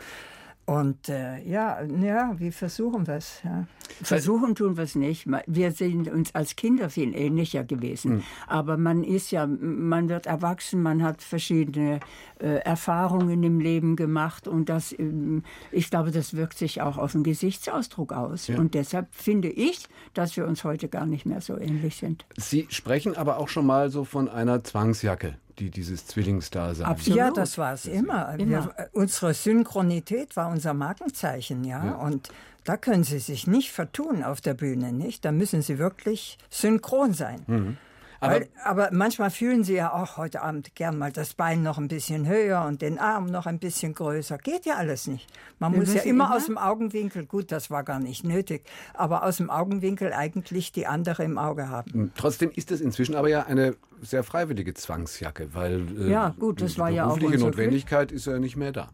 Und 0.69 1.09
äh, 1.09 1.43
ja, 1.45 1.83
ja, 1.83 2.35
wie 2.37 2.51
versuchen 2.51 3.07
wir 3.07 3.15
es? 3.15 3.41
Ja. 3.43 3.67
Versuchen 4.03 4.55
tun 4.55 4.77
wir 4.77 4.85
es 4.85 4.97
nicht. 4.97 5.27
Wir 5.47 5.73
sind 5.73 6.11
uns 6.11 6.35
als 6.35 6.57
Kinder 6.57 6.91
viel 6.91 7.17
ähnlicher 7.17 7.65
gewesen. 7.65 8.17
Hm. 8.17 8.23
Aber 8.47 8.77
man 8.77 9.03
ist 9.03 9.31
ja, 9.31 9.47
man 9.47 10.11
wird 10.11 10.27
erwachsen, 10.27 10.83
man 10.83 11.03
hat 11.03 11.23
verschiedene 11.23 12.01
äh, 12.39 12.59
Erfahrungen 12.59 13.43
im 13.43 13.61
Leben 13.61 13.97
gemacht 13.97 14.47
und 14.47 14.69
das, 14.69 14.93
ähm, 14.99 15.43
ich 15.73 15.89
glaube, 15.89 16.11
das 16.11 16.37
wirkt 16.37 16.59
sich 16.59 16.83
auch 16.83 16.99
auf 16.99 17.13
den 17.13 17.23
Gesichtsausdruck 17.23 18.13
aus. 18.13 18.49
Ja. 18.49 18.59
Und 18.59 18.75
deshalb 18.75 19.07
finde 19.15 19.49
ich, 19.49 19.87
dass 20.13 20.37
wir 20.37 20.47
uns 20.47 20.65
heute 20.65 20.89
gar 20.89 21.07
nicht 21.07 21.25
mehr 21.25 21.41
so 21.41 21.57
ähnlich 21.57 21.97
sind. 21.97 22.27
Sie 22.37 22.67
sprechen 22.69 23.17
aber 23.17 23.39
auch 23.39 23.49
schon 23.49 23.65
mal 23.65 23.89
so 23.89 24.05
von 24.05 24.29
einer 24.29 24.63
Zwangsjacke, 24.63 25.35
die 25.59 25.71
dieses 25.71 26.07
Zwillingsdasein. 26.07 26.97
Ja, 27.05 27.31
das 27.31 27.59
war 27.59 27.73
es 27.73 27.87
immer. 27.87 28.35
Immer. 28.39 28.75
Wir, 28.77 28.91
unsere 28.93 29.35
Synchronität 29.35 30.37
war 30.37 30.49
unser 30.51 30.75
Markenzeichen, 30.75 31.65
ja? 31.65 31.85
Ja. 31.85 31.95
Und 31.97 32.31
da 32.65 32.77
können 32.77 33.05
Sie 33.05 33.19
sich 33.19 33.47
nicht 33.47 33.73
vertun 33.73 34.23
auf 34.23 34.41
der 34.41 34.55
Bühne, 34.55 34.93
nicht? 34.93 35.25
Da 35.25 35.33
müssen 35.33 35.63
Sie 35.63 35.79
wirklich 35.79 36.39
synchron 36.51 37.15
sein. 37.15 37.43
Mhm. 37.47 37.77
Aber- 38.21 38.35
Aber, 38.35 38.45
aber 38.65 38.89
manchmal 38.93 39.31
fühlen 39.31 39.63
Sie 39.63 39.75
ja 39.75 39.93
auch 39.93 40.17
heute 40.17 40.43
Abend 40.43 40.75
gern 40.75 40.99
mal 40.99 41.13
das 41.13 41.35
Bein 41.35 41.63
noch 41.63 41.79
ein 41.79 41.87
bisschen 41.89 42.27
höher 42.27 42.65
und 42.67 42.83
den 42.83 42.99
Arm 42.99 43.27
noch 43.27 43.47
ein 43.47 43.59
bisschen 43.61 43.95
größer. 43.95 44.39
Geht 44.39 44.67
ja 44.67 44.75
alles 44.75 45.07
nicht. 45.07 45.29
Man 45.61 45.73
Wir 45.73 45.81
muss 45.81 45.95
ja 45.95 46.01
immer 46.03 46.25
immer- 46.27 46.35
aus 46.37 46.47
dem 46.47 46.59
Augenwinkel, 46.59 47.27
gut, 47.27 47.53
das 47.53 47.71
war 47.71 47.85
gar 47.85 48.01
nicht 48.01 48.25
nötig, 48.25 48.65
aber 48.95 49.23
aus 49.23 49.37
dem 49.37 49.51
Augenwinkel 49.51 50.13
eigentlich 50.13 50.73
die 50.73 50.87
andere 50.89 51.23
im 51.23 51.39
Auge 51.39 51.69
haben. 51.69 52.13
Trotzdem 52.17 52.51
ist 52.55 52.73
es 52.73 52.81
inzwischen 52.81 53.15
aber 53.15 53.29
ja 53.29 53.45
eine 53.47 53.77
sehr 54.03 54.25
freiwillige 54.25 54.75
Zwangsjacke, 54.75 55.55
weil 55.55 55.87
äh, 56.01 56.11
Ja, 56.11 56.35
gut, 56.39 56.61
das 56.61 56.75
die 56.75 56.79
war 56.81 56.91
ja 56.91 57.07
auch 57.07 57.19
berufliche 57.19 57.45
Notwendigkeit 57.45 58.11
ist 58.13 58.27
ja 58.27 58.39
nicht 58.39 58.57
mehr 58.57 58.73
da. 58.73 58.89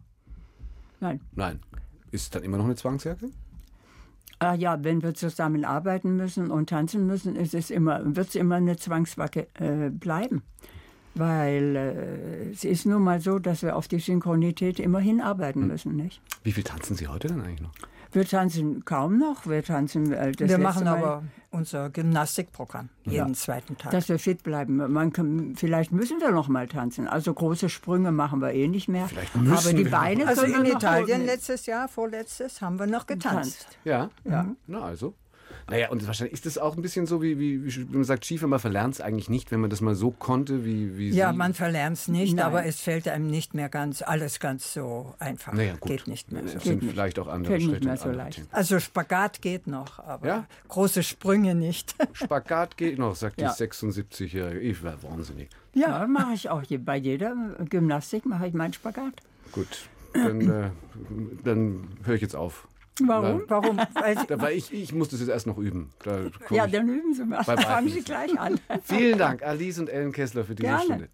Nein. 0.99 1.19
Nein. 1.33 1.59
Ist 2.11 2.21
es 2.21 2.29
dann 2.29 2.43
immer 2.43 2.57
noch 2.57 2.65
eine 2.65 2.75
Zwangsjacke? 2.75 3.29
Ah 4.39 4.53
ja, 4.53 4.83
wenn 4.83 5.01
wir 5.01 5.13
zusammen 5.13 5.63
arbeiten 5.65 6.15
müssen 6.17 6.51
und 6.51 6.69
tanzen 6.69 7.07
müssen, 7.07 7.35
ist 7.35 7.53
es 7.53 7.69
immer, 7.71 8.01
wird 8.03 8.27
es 8.29 8.35
immer 8.35 8.55
eine 8.55 8.75
Zwangswacke 8.77 9.47
äh, 9.55 9.89
bleiben. 9.89 10.43
Weil 11.13 11.75
äh, 11.77 12.49
es 12.51 12.65
ist 12.65 12.85
nun 12.85 13.01
mal 13.01 13.21
so, 13.21 13.39
dass 13.39 13.61
wir 13.63 13.77
auf 13.77 13.87
die 13.87 13.99
Synchronität 13.99 14.79
immer 14.81 14.99
hinarbeiten 14.99 15.61
Hm. 15.61 15.67
müssen, 15.69 15.95
nicht? 15.95 16.21
Wie 16.43 16.51
viel 16.51 16.63
tanzen 16.63 16.95
Sie 16.97 17.07
heute 17.07 17.29
denn 17.29 17.39
eigentlich 17.41 17.61
noch? 17.61 17.71
Wir 18.11 18.25
tanzen 18.25 18.85
kaum 18.85 19.17
noch, 19.17 19.45
wir 19.45 19.63
tanzen 19.63 20.11
äh, 20.11 20.31
das 20.31 20.49
wir 20.49 20.57
machen 20.57 20.85
Mal, 20.85 20.97
aber 20.97 21.23
unser 21.51 21.89
Gymnastikprogramm 21.89 22.89
jeden 23.03 23.15
Ja. 23.29 23.33
zweiten 23.33 23.77
Tag. 23.77 23.91
dass 23.91 24.09
wir 24.09 24.19
fit 24.19 24.43
bleiben. 24.43 24.77
Man 24.91 25.13
kann, 25.13 25.53
vielleicht 25.55 25.91
müssen 25.91 26.19
wir 26.19 26.31
noch 26.31 26.47
mal 26.47 26.67
tanzen. 26.67 27.07
Also 27.07 27.33
große 27.33 27.69
Sprünge 27.69 28.11
machen 28.11 28.41
wir 28.41 28.51
eh 28.53 28.67
nicht 28.67 28.87
mehr. 28.87 29.07
müssen 29.33 29.51
aber 29.53 29.73
die 29.73 29.85
wir 29.85 29.91
Beine 29.91 30.27
Also 30.27 30.41
können 30.41 30.53
wir 30.53 30.59
in 30.61 30.67
noch 30.73 30.75
Italien 30.81 31.25
letztes 31.25 31.65
Jahr, 31.65 31.87
vorletztes, 31.87 32.61
haben 32.61 32.77
wir 32.79 32.87
noch 32.87 33.07
getanzt. 33.07 33.67
Ja? 33.83 34.09
Ja. 34.23 34.47
Na 34.67 34.81
also. 34.81 35.13
Naja, 35.67 35.89
und 35.89 36.05
wahrscheinlich 36.05 36.33
ist 36.33 36.45
das 36.45 36.59
auch 36.59 36.75
ein 36.75 36.83
bisschen 36.83 37.07
so, 37.07 37.23
wie, 37.23 37.39
wie, 37.39 37.65
wie 37.75 37.85
man 37.95 38.03
sagt, 38.03 38.23
Skifahren, 38.23 38.51
man 38.51 38.59
verlernt 38.59 38.93
es 38.95 39.01
eigentlich 39.01 39.29
nicht, 39.29 39.51
wenn 39.51 39.59
man 39.61 39.71
das 39.71 39.81
mal 39.81 39.95
so 39.95 40.11
konnte, 40.11 40.63
wie, 40.63 40.95
wie 40.95 41.09
Ja, 41.09 41.31
Sie. 41.31 41.37
man 41.37 41.55
verlernt 41.55 41.97
es 41.97 42.07
nicht, 42.07 42.35
Nein. 42.35 42.45
aber 42.45 42.65
es 42.65 42.79
fällt 42.81 43.07
einem 43.07 43.25
nicht 43.27 43.55
mehr 43.55 43.67
ganz, 43.69 44.03
alles 44.03 44.39
ganz 44.39 44.73
so 44.73 45.15
einfach. 45.17 45.53
Naja, 45.53 45.73
gut. 45.79 45.89
Geht 45.91 46.07
nicht 46.07 46.31
mehr 46.31 46.47
so. 46.47 46.57
Es 46.57 46.63
sind 46.65 46.83
vielleicht 46.83 47.17
auch 47.17 47.27
andere 47.27 47.53
Fällt 47.53 47.61
nicht 47.63 47.71
Schritte. 47.71 47.87
mehr 47.87 47.97
so 47.97 48.09
leicht. 48.11 48.35
Themen. 48.35 48.47
Also 48.51 48.79
Spagat 48.79 49.41
geht 49.41 49.65
noch, 49.65 49.97
aber 49.97 50.27
Ja? 50.27 50.45
große 50.67 51.01
Sprünge 51.01 51.55
nicht. 51.55 51.95
Spagat 52.13 52.77
geht 52.77 52.99
noch, 52.99 53.15
sagt 53.15 53.41
Ja. 53.41 53.51
die 53.51 53.63
76-Jährige. 53.63 54.59
Ich 54.59 54.83
war 54.83 55.01
wahnsinnig. 55.01 55.49
Ja, 55.73 56.05
mache 56.05 56.33
ich 56.33 56.49
auch. 56.49 56.61
Bei 56.79 56.95
jeder 56.97 57.35
Gymnastik 57.69 58.25
mache 58.27 58.45
ich 58.47 58.53
meinen 58.53 58.73
Spagat. 58.73 59.13
Gut, 59.51 59.89
dann, 60.13 60.41
äh, 60.41 60.69
dann 61.43 61.87
höre 62.03 62.15
ich 62.15 62.21
jetzt 62.21 62.35
auf. 62.35 62.67
Warum? 63.01 63.41
Weil, 63.41 63.49
Warum? 63.49 63.77
Weil 63.93 64.15
da, 64.27 64.41
weil 64.41 64.57
ich, 64.57 64.73
ich 64.73 64.93
muss 64.93 65.09
das 65.09 65.19
jetzt 65.19 65.29
erst 65.29 65.47
noch 65.47 65.57
üben. 65.57 65.91
Da 66.03 66.19
Ja, 66.49 66.65
dann 66.65 66.87
üben 66.87 67.13
Sie 67.13 67.25
mal. 67.25 67.43
Fangen 67.43 67.89
Sie 67.89 68.01
gleich 68.01 68.39
an. 68.39 68.59
Vielen 68.83 69.17
Dank, 69.17 69.43
Alice 69.43 69.79
und 69.79 69.89
Ellen 69.89 70.11
Kessler, 70.13 70.45
für 70.45 70.55
diese 70.55 70.67
Gerne. 70.67 70.83
Stunde. 70.83 71.03